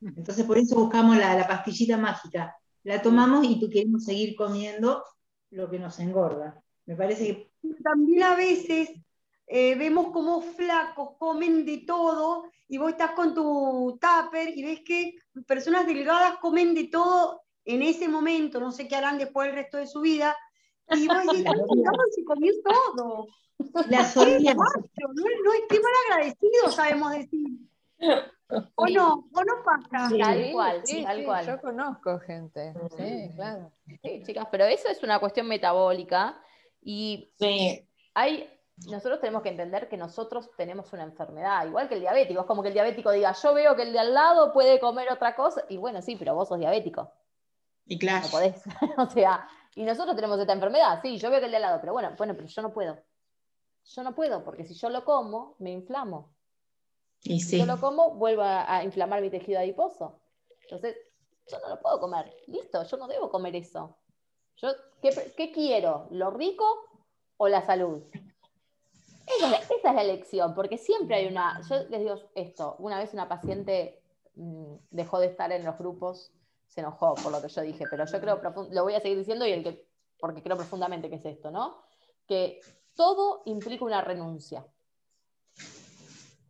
entonces 0.00 0.44
por 0.44 0.58
eso 0.58 0.76
buscamos 0.76 1.16
la, 1.16 1.46
pastillita 1.46 1.96
mágica. 1.96 2.56
La 2.84 3.02
tomamos 3.02 3.44
y 3.44 3.58
queremos 3.68 4.04
seguir 4.04 4.34
comiendo 4.34 5.04
lo 5.50 5.68
que 5.70 5.78
nos 5.78 5.98
engorda. 5.98 6.62
Me 6.86 6.96
parece 6.96 7.26
que... 7.26 7.50
También 7.82 8.22
a 8.22 8.34
veces 8.34 8.90
eh, 9.46 9.74
vemos 9.74 10.12
como 10.12 10.40
flacos 10.40 11.16
comen 11.18 11.66
de 11.66 11.78
todo 11.86 12.44
y 12.68 12.78
vos 12.78 12.90
estás 12.90 13.10
con 13.12 13.34
tu 13.34 13.98
tupper 14.00 14.56
y 14.56 14.62
ves 14.62 14.80
que 14.84 15.16
personas 15.46 15.86
delgadas 15.86 16.38
comen 16.40 16.74
de 16.74 16.84
todo 16.84 17.42
en 17.64 17.82
ese 17.82 18.08
momento, 18.08 18.58
no 18.60 18.72
sé 18.72 18.88
qué 18.88 18.96
harán 18.96 19.18
después 19.18 19.48
el 19.48 19.54
resto 19.54 19.76
de 19.76 19.86
su 19.86 20.00
vida, 20.00 20.36
y 20.88 21.06
vos 21.06 21.18
decís, 21.26 21.44
si 22.16 22.24
comió 22.24 22.52
todo. 22.62 23.26
La 23.88 24.02
no, 24.02 24.54
no 24.54 25.50
que 25.68 25.80
mal 25.80 25.92
agradecido, 26.08 26.70
sabemos 26.70 27.12
decir. 27.12 27.69
O 28.74 28.86
no, 28.86 29.28
o 29.32 29.44
no 29.44 29.54
pasa. 29.64 30.08
tal 30.18 30.52
cual, 30.52 30.82
tal 31.04 31.24
cual. 31.24 31.46
Yo 31.46 31.60
conozco 31.60 32.18
gente, 32.18 32.74
sí, 32.96 33.30
claro. 33.36 33.72
Sí, 34.02 34.22
chicas, 34.24 34.48
pero 34.50 34.64
eso 34.64 34.88
es 34.88 35.02
una 35.02 35.20
cuestión 35.20 35.46
metabólica 35.46 36.42
y 36.82 37.32
hay, 38.14 38.50
nosotros 38.88 39.20
tenemos 39.20 39.42
que 39.42 39.50
entender 39.50 39.88
que 39.88 39.96
nosotros 39.96 40.50
tenemos 40.56 40.92
una 40.92 41.04
enfermedad, 41.04 41.66
igual 41.66 41.88
que 41.88 41.94
el 41.94 42.00
diabético. 42.00 42.40
Es 42.40 42.46
como 42.46 42.62
que 42.62 42.68
el 42.68 42.74
diabético 42.74 43.10
diga, 43.12 43.32
yo 43.32 43.54
veo 43.54 43.76
que 43.76 43.82
el 43.82 43.92
de 43.92 43.98
al 43.98 44.14
lado 44.14 44.52
puede 44.52 44.80
comer 44.80 45.12
otra 45.12 45.36
cosa, 45.36 45.64
y 45.68 45.76
bueno, 45.76 46.02
sí, 46.02 46.16
pero 46.16 46.34
vos 46.34 46.48
sos 46.48 46.58
diabético. 46.58 47.12
Y 47.86 47.98
claro. 47.98 48.24
No 48.24 48.30
podés. 48.30 48.62
o 48.98 49.08
sea, 49.10 49.48
y 49.74 49.84
nosotros 49.84 50.16
tenemos 50.16 50.38
esta 50.40 50.52
enfermedad, 50.52 51.00
sí, 51.02 51.18
yo 51.18 51.30
veo 51.30 51.40
que 51.40 51.46
el 51.46 51.52
de 51.52 51.56
al 51.58 51.62
lado, 51.62 51.80
pero 51.80 51.92
bueno, 51.92 52.12
bueno, 52.16 52.34
pero 52.34 52.48
yo 52.48 52.62
no 52.62 52.72
puedo. 52.72 52.98
Yo 53.84 54.02
no 54.02 54.14
puedo, 54.14 54.44
porque 54.44 54.64
si 54.64 54.74
yo 54.74 54.90
lo 54.90 55.04
como, 55.04 55.56
me 55.58 55.70
inflamo. 55.70 56.34
Y 57.22 57.40
Si 57.40 57.58
yo 57.58 57.66
lo 57.66 57.78
como, 57.78 58.14
vuelvo 58.14 58.42
a, 58.42 58.82
inflamar 58.82 59.20
mi 59.20 59.30
tejido 59.30 59.58
adiposo. 59.58 60.20
Entonces, 60.62 60.96
yo 61.46 61.58
no 61.60 61.68
lo 61.68 61.80
puedo 61.80 62.00
comer. 62.00 62.34
Listo, 62.46 62.82
yo 62.82 62.96
no 62.96 63.08
debo 63.08 63.30
comer 63.30 63.56
eso. 63.56 63.96
Yo, 64.56 64.68
¿qué, 65.02 65.52
quiero? 65.52 66.06
¿Lo 66.10 66.30
rico 66.30 66.64
o 67.36 67.48
la 67.48 67.64
salud? 67.64 68.02
Esa 69.26 69.56
es, 69.56 69.84
la, 69.84 70.02
elección, 70.02 70.54
porque 70.54 70.76
siempre 70.76 71.16
hay 71.16 71.26
una. 71.26 71.60
Yo 71.68 71.76
les 71.88 72.00
digo 72.00 72.16
esto: 72.34 72.76
una 72.78 72.98
vez 72.98 73.12
una 73.12 73.28
paciente 73.28 74.02
mm, 74.34 74.74
dejó 74.90 75.20
de 75.20 75.26
estar 75.26 75.52
en 75.52 75.64
los 75.64 75.78
grupos, 75.78 76.32
se 76.66 76.80
enojó 76.80 77.14
por 77.14 77.32
lo 77.32 77.40
que 77.40 77.48
yo 77.48 77.62
dije, 77.62 77.84
pero 77.90 78.04
yo 78.06 78.20
creo, 78.20 78.40
lo 78.70 78.82
voy 78.82 78.94
a 78.94 79.00
seguir 79.00 79.18
diciendo 79.18 79.46
y 79.46 79.52
el 79.52 79.62
que, 79.62 79.88
porque 80.18 80.42
creo 80.42 80.56
profundamente 80.56 81.08
que 81.08 81.16
es 81.16 81.24
esto, 81.24 81.50
¿no? 81.50 81.82
Que 82.26 82.60
todo 82.94 83.42
implica 83.46 83.84
una 83.84 84.00
renuncia. 84.00 84.66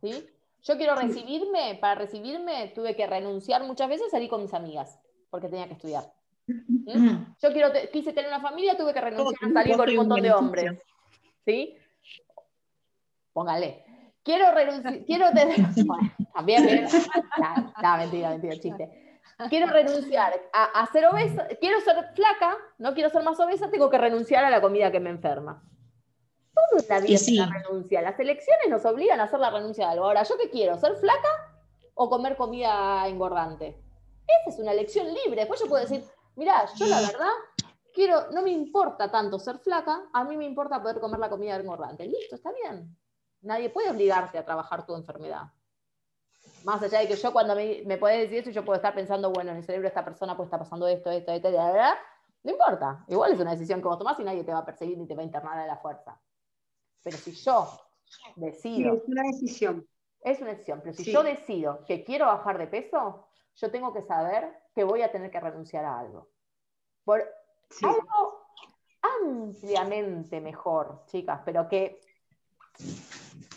¿Sí? 0.01 0.27
Yo 0.63 0.77
quiero 0.77 0.95
recibirme, 0.95 1.77
para 1.81 1.95
recibirme 1.95 2.71
tuve 2.75 2.95
que 2.95 3.07
renunciar 3.07 3.63
muchas 3.63 3.89
veces 3.89 4.07
a 4.07 4.11
salir 4.11 4.29
con 4.29 4.43
mis 4.43 4.53
amigas, 4.53 4.99
porque 5.29 5.47
tenía 5.47 5.67
que 5.67 5.73
estudiar. 5.73 6.03
¿Mm? 6.47 7.35
Yo 7.41 7.51
quiero 7.51 7.69
quise 7.91 8.13
tener 8.13 8.29
una 8.29 8.41
familia, 8.41 8.77
tuve 8.77 8.93
que 8.93 9.01
renunciar 9.01 9.49
a 9.49 9.53
salir 9.53 9.77
con 9.77 9.89
un 9.89 9.95
montón 9.95 10.21
de 10.21 10.31
hombres. 10.31 10.83
¿Sí? 11.45 11.75
Póngale. 13.33 13.85
Quiero 14.23 14.51
renunciar, 14.53 15.03
quiero 15.05 15.31
tener. 15.31 15.55
también, 16.33 16.87
no, 17.81 17.97
mentira, 17.97 18.29
mentira, 18.29 18.53
chiste. 18.53 19.19
Quiero 19.49 19.65
renunciar 19.65 20.39
a, 20.53 20.65
a 20.65 20.85
ser 20.91 21.07
obesa, 21.07 21.47
quiero 21.59 21.81
ser 21.81 21.95
flaca, 22.13 22.55
no 22.77 22.93
quiero 22.93 23.09
ser 23.09 23.23
más 23.23 23.39
obesa, 23.39 23.71
tengo 23.71 23.89
que 23.89 23.97
renunciar 23.97 24.45
a 24.45 24.51
la 24.51 24.61
comida 24.61 24.91
que 24.91 24.99
me 24.99 25.09
enferma. 25.09 25.63
Todo 26.53 26.79
en 26.79 26.87
la 26.89 26.99
vida 26.99 27.15
es 27.15 27.27
una 27.29 27.53
renuncia. 27.53 28.01
Las 28.01 28.19
elecciones 28.19 28.69
nos 28.69 28.85
obligan 28.85 29.19
a 29.19 29.23
hacer 29.23 29.39
la 29.39 29.49
renuncia 29.49 29.85
de 29.85 29.91
algo. 29.93 30.05
Ahora, 30.05 30.23
¿yo 30.23 30.37
qué 30.37 30.49
quiero? 30.49 30.77
¿Ser 30.77 30.95
flaca 30.95 31.29
o 31.93 32.09
comer 32.09 32.35
comida 32.35 33.07
engordante? 33.07 33.77
Esa 34.27 34.49
es 34.49 34.59
una 34.59 34.71
elección 34.71 35.07
libre. 35.07 35.41
Después 35.41 35.59
yo 35.59 35.67
puedo 35.67 35.81
decir, 35.81 36.03
mira, 36.35 36.65
yo 36.75 36.85
la 36.87 37.01
verdad 37.01 37.31
quiero, 37.93 38.31
no 38.31 38.41
me 38.41 38.51
importa 38.51 39.09
tanto 39.11 39.39
ser 39.39 39.59
flaca, 39.59 40.03
a 40.13 40.23
mí 40.23 40.37
me 40.37 40.45
importa 40.45 40.81
poder 40.81 40.99
comer 40.99 41.19
la 41.19 41.29
comida 41.29 41.55
engordante. 41.55 42.05
Listo, 42.05 42.35
está 42.35 42.51
bien. 42.51 42.97
Nadie 43.41 43.69
puede 43.69 43.89
obligarte 43.89 44.37
a 44.37 44.45
trabajar 44.45 44.85
tu 44.85 44.95
enfermedad. 44.95 45.43
Más 46.63 46.81
allá 46.81 46.99
de 46.99 47.07
que 47.07 47.15
yo 47.15 47.31
cuando 47.31 47.55
me, 47.55 47.81
me 47.85 47.97
puedes 47.97 48.21
decir 48.21 48.39
eso, 48.39 48.51
yo 48.51 48.63
puedo 48.63 48.75
estar 48.75 48.93
pensando, 48.93 49.31
bueno, 49.31 49.51
en 49.51 49.57
el 49.57 49.63
cerebro 49.63 49.83
de 49.83 49.89
esta 49.89 50.05
persona 50.05 50.35
puede 50.35 50.47
estar 50.47 50.59
pasando 50.59 50.87
esto, 50.87 51.09
esto, 51.09 51.31
esto, 51.31 51.47
esto, 51.47 51.59
esto, 51.59 51.99
no 52.43 52.51
importa. 52.51 53.03
Igual 53.07 53.33
es 53.33 53.39
una 53.39 53.51
decisión 53.51 53.81
que 53.81 53.87
vos 53.87 53.97
tomás 53.97 54.19
y 54.19 54.23
nadie 54.23 54.43
te 54.43 54.53
va 54.53 54.59
a 54.59 54.65
perseguir 54.65 54.97
ni 54.97 55.07
te 55.07 55.15
va 55.15 55.21
a 55.21 55.25
internar 55.25 55.57
a 55.57 55.65
la 55.65 55.77
fuerza. 55.77 56.19
Pero 57.03 57.17
si 57.17 57.31
yo 57.31 57.67
decido... 58.35 58.95
es 58.95 59.07
una 59.07 59.23
decisión. 59.23 59.87
Es 60.21 60.39
una 60.39 60.51
decisión, 60.51 60.81
pero 60.83 60.93
si 60.93 61.11
yo 61.11 61.23
decido 61.23 61.83
que 61.85 62.03
quiero 62.03 62.27
bajar 62.27 62.59
de 62.59 62.67
peso, 62.67 63.27
yo 63.55 63.71
tengo 63.71 63.91
que 63.91 64.03
saber 64.03 64.55
que 64.75 64.83
voy 64.83 65.01
a 65.01 65.11
tener 65.11 65.31
que 65.31 65.39
renunciar 65.39 65.83
a 65.83 65.99
algo. 65.99 66.27
Por 67.03 67.27
algo 67.81 68.45
ampliamente 69.01 70.39
mejor, 70.39 71.03
chicas, 71.07 71.41
pero 71.43 71.67
que 71.67 71.99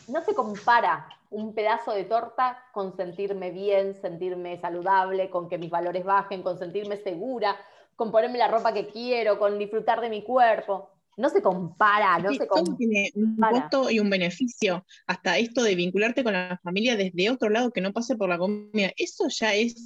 no 0.08 0.22
se 0.22 0.34
compara 0.34 1.08
un 1.30 1.54
pedazo 1.54 1.92
de 1.92 2.04
torta 2.04 2.64
con 2.72 2.96
sentirme 2.96 3.50
bien, 3.50 3.94
sentirme 3.94 4.58
saludable, 4.60 5.30
con 5.30 5.48
que 5.48 5.58
mis 5.58 5.70
valores 5.70 6.04
bajen, 6.04 6.42
con 6.42 6.58
sentirme 6.58 6.96
segura, 6.96 7.56
con 7.96 8.10
ponerme 8.10 8.38
la 8.38 8.48
ropa 8.48 8.72
que 8.72 8.86
quiero, 8.86 9.38
con 9.38 9.58
disfrutar 9.58 10.00
de 10.00 10.10
mi 10.10 10.22
cuerpo. 10.22 10.90
No 11.16 11.28
se 11.28 11.42
compara, 11.42 12.18
no 12.18 12.32
se 12.34 12.46
compara. 12.46 12.76
tiene 12.76 13.12
un 13.14 13.36
costo 13.36 13.90
y 13.90 14.00
un 14.00 14.10
beneficio. 14.10 14.84
Hasta 15.06 15.38
esto 15.38 15.62
de 15.62 15.74
vincularte 15.74 16.24
con 16.24 16.32
la 16.32 16.58
familia 16.62 16.96
desde 16.96 17.30
otro 17.30 17.50
lado 17.50 17.70
que 17.70 17.80
no 17.80 17.92
pase 17.92 18.16
por 18.16 18.28
la 18.28 18.38
comida. 18.38 18.90
Eso 18.96 19.28
ya 19.28 19.54
es, 19.54 19.76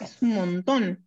es 0.00 0.22
un 0.22 0.34
montón. 0.34 1.06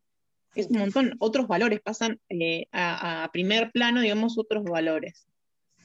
Es 0.56 0.68
un 0.68 0.80
montón. 0.80 1.16
Otros 1.20 1.48
valores 1.48 1.82
pasan 1.82 2.20
eh, 2.30 2.68
a, 2.72 3.30
primer 3.34 3.72
plano, 3.72 4.02
digamos, 4.02 4.38
otros 4.38 4.64
valores. 4.64 5.28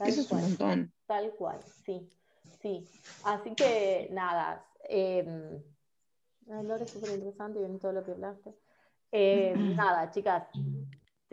Eso 0.00 0.20
es 0.20 0.30
un 0.30 0.40
montón. 0.40 0.92
Tal 1.06 1.30
cual, 1.38 1.60
sí. 1.84 2.10
Sí. 2.60 2.86
Así 3.24 3.54
que 3.54 4.08
nada. 4.10 4.64
Eh, 4.88 5.24
es 6.46 6.90
súper 6.90 7.10
interesante 7.12 7.60
y 7.60 7.78
todo 7.78 7.92
lo 7.92 8.04
que 8.04 8.12
hablaste. 8.12 8.54
Em, 9.10 9.74
nada, 9.76 10.10
chicas, 10.10 10.48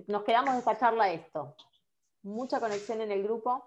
nos 0.08 0.24
quedamos 0.24 0.54
de 0.54 0.60
esta 0.60 0.78
charla 0.78 1.12
esto 1.12 1.56
mucha 2.24 2.60
conexión 2.60 3.02
en 3.02 3.12
el 3.12 3.24
grupo, 3.24 3.64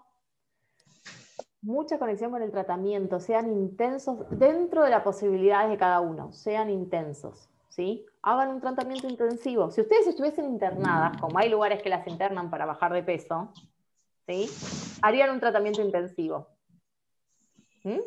mucha 1.61 1.97
conexión 1.97 2.31
con 2.31 2.41
el 2.41 2.51
tratamiento, 2.51 3.19
sean 3.19 3.51
intensos 3.51 4.25
dentro 4.29 4.83
de 4.83 4.91
las 4.91 5.03
posibilidades 5.03 5.69
de 5.69 5.77
cada 5.77 5.99
uno, 5.99 6.31
sean 6.31 6.69
intensos, 6.69 7.49
¿sí? 7.69 8.05
Hagan 8.21 8.49
un 8.49 8.61
tratamiento 8.61 9.07
intensivo. 9.07 9.71
Si 9.71 9.81
ustedes 9.81 10.07
estuviesen 10.07 10.45
internadas, 10.45 11.19
como 11.19 11.39
hay 11.39 11.49
lugares 11.49 11.81
que 11.81 11.89
las 11.89 12.07
internan 12.07 12.49
para 12.49 12.65
bajar 12.65 12.93
de 12.93 13.03
peso, 13.03 13.51
¿sí? 14.27 14.49
Harían 15.01 15.31
un 15.31 15.39
tratamiento 15.39 15.81
intensivo. 15.81 16.47
¿Mm? 17.83 17.99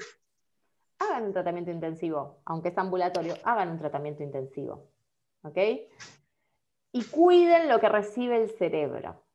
Hagan 1.01 1.25
un 1.25 1.33
tratamiento 1.33 1.71
intensivo, 1.71 2.41
aunque 2.45 2.69
es 2.71 2.79
ambulatorio, 2.79 3.35
hagan 3.45 3.71
un 3.71 3.79
tratamiento 3.79 4.23
intensivo. 4.23 4.89
¿Ok? 5.43 5.59
Y 6.91 7.05
cuiden 7.05 7.69
lo 7.69 7.79
que 7.79 7.89
recibe 7.89 8.43
el 8.43 8.51
cerebro 8.51 9.28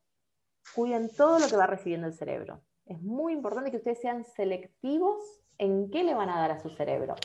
cuiden 0.76 1.10
todo 1.16 1.40
lo 1.40 1.48
que 1.48 1.56
va 1.56 1.68
recibiendo 1.68 2.08
el 2.08 2.14
cerebro. 2.14 2.62
Es 2.86 3.02
muy 3.02 3.34
importante 3.34 3.72
que 3.72 3.78
ustedes 3.78 4.02
sean 4.02 4.24
selectivos 4.24 5.24
en 5.58 5.90
qué 5.90 6.04
le 6.04 6.14
van 6.14 6.30
a 6.30 6.40
dar 6.40 6.52
a 6.52 6.60
su 6.60 6.70
cerebro. 6.70 7.16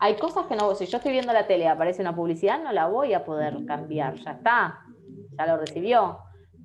Hay 0.00 0.16
cosas 0.16 0.46
que 0.46 0.56
no, 0.56 0.74
si 0.74 0.86
yo 0.86 0.98
estoy 0.98 1.12
viendo 1.12 1.32
la 1.32 1.46
tele 1.46 1.64
y 1.64 1.68
aparece 1.68 2.02
una 2.02 2.14
publicidad, 2.14 2.62
no 2.62 2.72
la 2.72 2.86
voy 2.86 3.14
a 3.14 3.24
poder 3.24 3.64
cambiar, 3.66 4.16
ya 4.16 4.32
está, 4.32 4.80
ya 5.38 5.46
lo 5.46 5.56
recibió, 5.56 6.18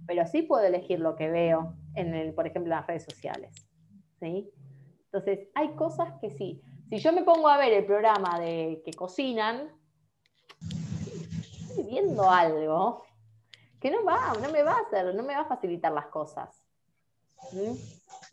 pero 0.06 0.26
sí 0.26 0.42
puedo 0.42 0.64
elegir 0.64 1.00
lo 1.00 1.16
que 1.16 1.30
veo, 1.30 1.76
en 1.96 2.14
el, 2.14 2.34
por 2.34 2.48
ejemplo, 2.48 2.74
en 2.74 2.80
las 2.80 2.88
redes 2.88 3.06
sociales. 3.06 3.54
¿sí? 4.20 4.50
Entonces, 5.06 5.48
hay 5.56 5.76
cosas 5.76 6.14
que 6.20 6.30
sí. 6.32 6.62
Si 6.90 6.98
yo 6.98 7.14
me 7.14 7.24
pongo 7.24 7.48
a 7.48 7.58
ver 7.58 7.72
el 7.74 7.86
programa 7.86 8.40
de 8.40 8.82
que 8.84 8.92
cocinan, 8.92 9.70
estoy 11.70 11.84
viendo 11.84 12.30
algo 12.30 13.04
que 13.82 13.90
no 13.90 14.04
va, 14.04 14.34
no 14.40 14.52
me 14.52 14.62
va 14.62 14.74
a 14.74 14.82
hacer, 14.82 15.14
no 15.16 15.24
me 15.24 15.34
va 15.34 15.42
a 15.42 15.46
facilitar 15.46 15.92
las 15.92 16.06
cosas. 16.06 16.50
¿Mm? 17.52 17.74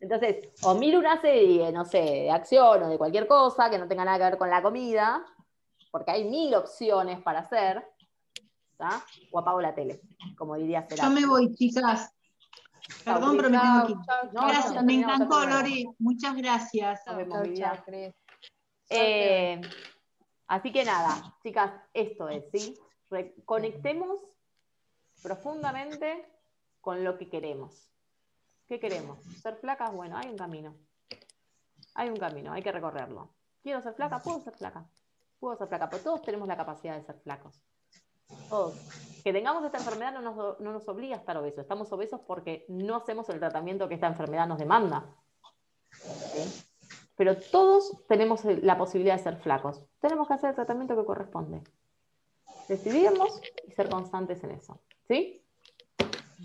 Entonces, 0.01 0.51
o 0.63 0.75
miro 0.75 0.99
una 0.99 1.21
serie, 1.21 1.73
no 1.73 1.87
sé, 1.87 2.03
de 2.03 2.31
acción 2.31 2.83
o 2.83 2.89
de 2.89 2.99
cualquier 2.99 3.27
cosa 3.27 3.71
que 3.71 3.79
no 3.79 3.89
tenga 3.89 4.05
nada 4.05 4.19
que 4.19 4.25
ver 4.25 4.39
con 4.39 4.51
la 4.51 4.63
comida, 4.63 5.25
porque 5.91 6.11
hay 6.11 6.29
mil 6.29 6.55
opciones 6.55 7.21
para 7.23 7.41
hacer, 7.41 7.83
o 9.33 9.39
apago 9.39 9.61
la 9.61 9.75
tele, 9.75 10.03
como 10.37 10.55
diría 10.55 10.87
Yo 10.87 11.11
me 11.11 11.27
voy, 11.27 11.53
chicas. 11.55 12.15
Perdón, 13.05 13.37
pero 13.37 13.51
me 13.51 13.59
tengo 13.59 13.87
que 13.87 13.93
ir. 13.93 13.99
gracias, 14.33 14.85
me 14.85 14.95
encantó, 14.95 15.47
Lori. 15.47 15.89
Muchas 15.99 16.37
gracias. 16.37 17.01
Eh, 18.91 19.61
así 20.47 20.73
que 20.73 20.85
nada, 20.85 21.37
chicas, 21.43 21.73
esto 21.93 22.29
es, 22.29 22.45
¿sí? 22.53 22.79
Conectemos 23.45 24.21
profundamente 25.23 26.27
con 26.81 27.05
lo 27.05 27.19
que 27.19 27.29
queremos. 27.29 27.91
¿Qué 28.67 28.79
queremos? 28.79 29.19
¿Ser 29.43 29.57
flacas? 29.57 29.93
Bueno, 29.93 30.17
hay 30.17 30.29
un 30.29 30.37
camino. 30.37 30.75
Hay 31.95 32.11
un 32.11 32.17
camino, 32.17 32.53
hay 32.53 32.63
que 32.63 32.73
recorrerlo. 32.73 33.31
¿Quiero 33.63 33.83
ser 33.83 33.95
flaca? 33.95 34.21
Puedo 34.21 34.41
ser 34.41 34.55
flaca. 34.55 34.87
Puedo 35.41 35.57
ser 35.57 35.69
flaca, 35.69 35.89
pero 35.89 36.03
todos 36.03 36.23
tenemos 36.23 36.47
la 36.47 36.57
capacidad 36.57 36.97
de 36.97 37.03
ser 37.03 37.19
flacos. 37.21 37.63
Todos. 38.49 38.75
Que 39.25 39.33
tengamos 39.33 39.65
esta 39.65 39.79
enfermedad 39.79 40.13
no 40.13 40.21
nos, 40.21 40.61
no 40.61 40.73
nos 40.73 40.89
obliga 40.89 41.17
a 41.17 41.19
estar 41.19 41.37
obesos. 41.37 41.61
Estamos 41.61 41.91
obesos 41.93 42.21
porque 42.21 42.67
no 42.69 42.97
hacemos 42.97 43.29
el 43.31 43.39
tratamiento 43.39 43.89
que 43.89 43.95
esta 43.95 44.07
enfermedad 44.07 44.47
nos 44.47 44.59
demanda. 44.59 45.07
Pero 47.17 47.37
todos 47.37 48.07
tenemos 48.07 48.45
la 48.45 48.79
posibilidad 48.79 49.17
de 49.17 49.23
ser 49.23 49.37
flacos. 49.39 49.85
Tenemos 50.01 50.29
que 50.29 50.35
hacer 50.35 50.51
el 50.51 50.57
tratamiento 50.57 50.97
que 50.97 51.05
corresponde. 51.05 51.63
Decidirnos 52.69 53.41
y 53.67 53.73
ser 53.73 53.89
constantes 53.89 54.45
en 54.45 54.53
eso. 54.53 54.81
¿Sí? 55.09 55.43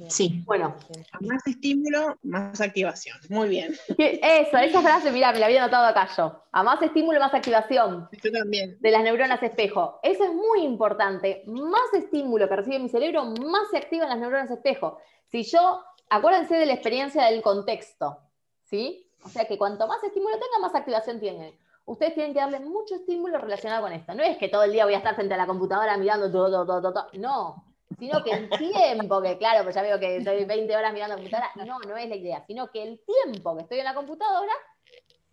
Sí. 0.09 0.43
Bueno. 0.45 0.75
Más 1.21 1.45
estímulo, 1.45 2.17
más 2.23 2.59
activación. 2.59 3.17
Muy 3.29 3.49
bien. 3.49 3.75
Eso, 3.97 4.57
esa 4.57 4.81
frase, 4.81 5.11
mira, 5.11 5.31
me 5.31 5.39
la 5.39 5.45
había 5.45 5.61
notado 5.61 5.85
acá 5.85 6.07
yo. 6.17 6.43
A 6.51 6.63
más 6.63 6.81
estímulo, 6.81 7.19
más 7.19 7.33
activación. 7.33 8.09
Yo 8.11 8.31
también. 8.31 8.77
De 8.79 8.91
las 8.91 9.03
neuronas 9.03 9.43
espejo. 9.43 9.99
Eso 10.01 10.23
es 10.23 10.33
muy 10.33 10.63
importante. 10.63 11.43
Más 11.45 11.93
estímulo 11.93 12.49
que 12.49 12.55
recibe 12.55 12.79
mi 12.79 12.89
cerebro, 12.89 13.25
más 13.25 13.69
se 13.69 13.77
activan 13.77 14.09
las 14.09 14.17
neuronas 14.17 14.49
espejo. 14.49 14.97
Si 15.31 15.43
yo, 15.43 15.83
acuérdense 16.09 16.55
de 16.55 16.65
la 16.65 16.73
experiencia 16.73 17.25
del 17.25 17.41
contexto, 17.41 18.17
¿sí? 18.63 19.07
O 19.23 19.29
sea 19.29 19.45
que 19.45 19.57
cuanto 19.57 19.87
más 19.87 20.03
estímulo 20.03 20.33
tenga, 20.35 20.59
más 20.59 20.75
activación 20.75 21.19
tiene. 21.19 21.57
Ustedes 21.85 22.13
tienen 22.13 22.33
que 22.33 22.39
darle 22.39 22.59
mucho 22.59 22.95
estímulo 22.95 23.37
relacionado 23.37 23.83
con 23.83 23.93
esto. 23.93 24.15
No 24.15 24.23
es 24.23 24.37
que 24.37 24.49
todo 24.49 24.63
el 24.63 24.71
día 24.71 24.85
voy 24.85 24.95
a 24.95 24.97
estar 24.97 25.15
frente 25.15 25.33
a 25.33 25.37
la 25.37 25.45
computadora 25.45 25.97
mirando 25.97 26.31
todo, 26.31 26.65
todo, 26.65 26.81
todo, 26.81 26.93
todo. 26.93 27.07
No 27.13 27.72
sino 28.03 28.21
que 28.21 28.31
el 28.31 28.49
tiempo, 28.49 29.21
que 29.21 29.37
claro, 29.37 29.63
pues 29.63 29.75
ya 29.75 29.81
veo 29.81 29.97
que 29.97 30.17
estoy 30.17 30.43
20 30.43 30.75
horas 30.75 30.91
mirando 30.91 31.15
la 31.15 31.21
computadora, 31.21 31.51
no, 31.65 31.79
no 31.87 31.95
es 31.95 32.09
la 32.09 32.15
idea, 32.17 32.43
sino 32.45 32.69
que 32.69 32.83
el 32.83 33.01
tiempo 33.05 33.55
que 33.55 33.63
estoy 33.63 33.79
en 33.79 33.85
la 33.85 33.93
computadora 33.93 34.51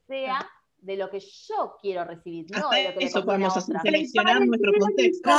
sea 0.07 0.49
de 0.79 0.97
lo 0.97 1.11
que 1.11 1.19
yo 1.19 1.77
quiero 1.83 2.05
recibir, 2.05 2.47
no 2.53 2.71
de 2.71 2.91
lo 2.91 2.99
que 2.99 3.07
eso 3.07 3.25
podemos 3.25 3.57
hacer, 3.57 3.77
seleccionar 3.83 4.47
nuestro 4.47 4.73
contexto. 4.79 5.31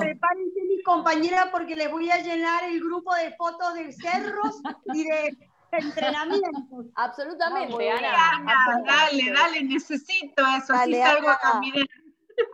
Prepárense 0.00 0.62
mis 0.68 0.82
compañeras 0.84 1.46
porque 1.52 1.76
les 1.76 1.88
voy 1.88 2.10
a 2.10 2.20
llenar 2.20 2.64
el 2.64 2.80
grupo 2.80 3.14
de 3.14 3.30
fotos 3.36 3.74
de 3.74 3.92
cerros 3.92 4.60
y 4.92 5.04
de 5.04 5.36
entrenamientos. 5.72 6.86
Absolutamente, 6.96 7.90
Ana. 7.92 8.82
Dale, 8.84 9.32
dale, 9.32 9.62
necesito 9.62 10.42
eso, 10.58 10.74
así 10.74 10.94
salgo 10.94 11.28
a 11.30 11.38
caminar. 11.38 11.86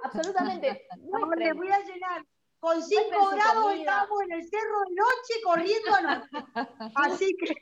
Absolutamente. 0.05 0.86
les 1.38 1.55
voy 1.55 1.68
a 1.70 1.78
llenar 1.78 2.26
con 2.66 2.82
5 2.82 3.02
grados 3.30 3.74
estábamos 3.74 4.22
en 4.22 4.32
el 4.32 4.42
cerro 4.42 4.80
de 4.88 4.94
noche 4.96 5.34
corriendo. 5.44 5.90
Así 6.96 7.36
que 7.38 7.54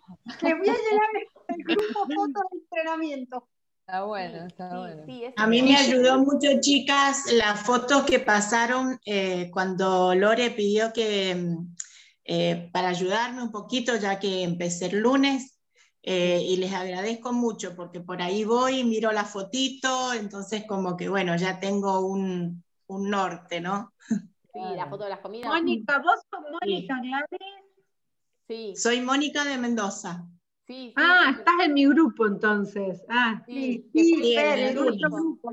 les 0.46 0.58
voy 0.58 0.68
a 0.68 0.72
llenar 0.72 1.10
el 1.48 1.64
grupo 1.64 2.00
fotos 2.00 2.42
de 2.50 2.58
entrenamiento. 2.58 3.48
Está 3.80 4.04
bueno, 4.04 4.46
está 4.46 4.78
bueno. 4.78 5.04
a 5.36 5.46
mí 5.46 5.60
me 5.60 5.76
ayudó 5.76 6.18
mucho, 6.20 6.58
chicas, 6.58 7.30
las 7.34 7.60
fotos 7.66 8.04
que 8.04 8.18
pasaron 8.18 8.98
eh, 9.04 9.50
cuando 9.52 10.14
Lore 10.14 10.52
pidió 10.52 10.90
que, 10.94 11.54
eh, 12.24 12.70
para 12.72 12.88
ayudarme 12.88 13.42
un 13.42 13.52
poquito, 13.52 13.96
ya 13.96 14.18
que 14.18 14.42
empecé 14.42 14.86
el 14.86 15.00
lunes, 15.00 15.60
eh, 16.02 16.40
y 16.42 16.56
les 16.56 16.72
agradezco 16.72 17.34
mucho 17.34 17.76
porque 17.76 18.00
por 18.00 18.22
ahí 18.22 18.44
voy, 18.44 18.84
miro 18.84 19.12
la 19.12 19.26
fotito, 19.26 20.14
entonces 20.14 20.64
como 20.66 20.96
que 20.96 21.10
bueno, 21.10 21.36
ya 21.36 21.60
tengo 21.60 22.00
un, 22.00 22.64
un 22.86 23.10
norte, 23.10 23.60
¿no? 23.60 23.92
Sí, 24.54 24.60
la 24.76 24.86
foto 24.86 25.02
de 25.02 25.10
las 25.10 25.18
comidas. 25.18 25.52
Mónica, 25.52 25.98
¿vos 25.98 26.20
sos 26.30 26.40
Mónica 26.48 27.00
Gladys? 27.02 27.64
Sí. 28.46 28.76
Soy 28.76 29.00
Mónica 29.00 29.44
de 29.44 29.58
Mendoza. 29.58 30.28
Sí, 30.64 30.94
ah, 30.96 31.34
estás 31.36 31.54
en 31.64 31.74
mi 31.74 31.86
grupo 31.88 32.24
entonces. 32.24 33.04
Ah, 33.08 33.42
sí, 33.46 33.90
sí, 33.92 34.04
sí, 34.04 34.36
en 34.36 34.58
el 34.60 34.74
grupo, 34.78 35.52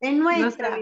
En 0.00 0.18
nuestra. 0.18 0.78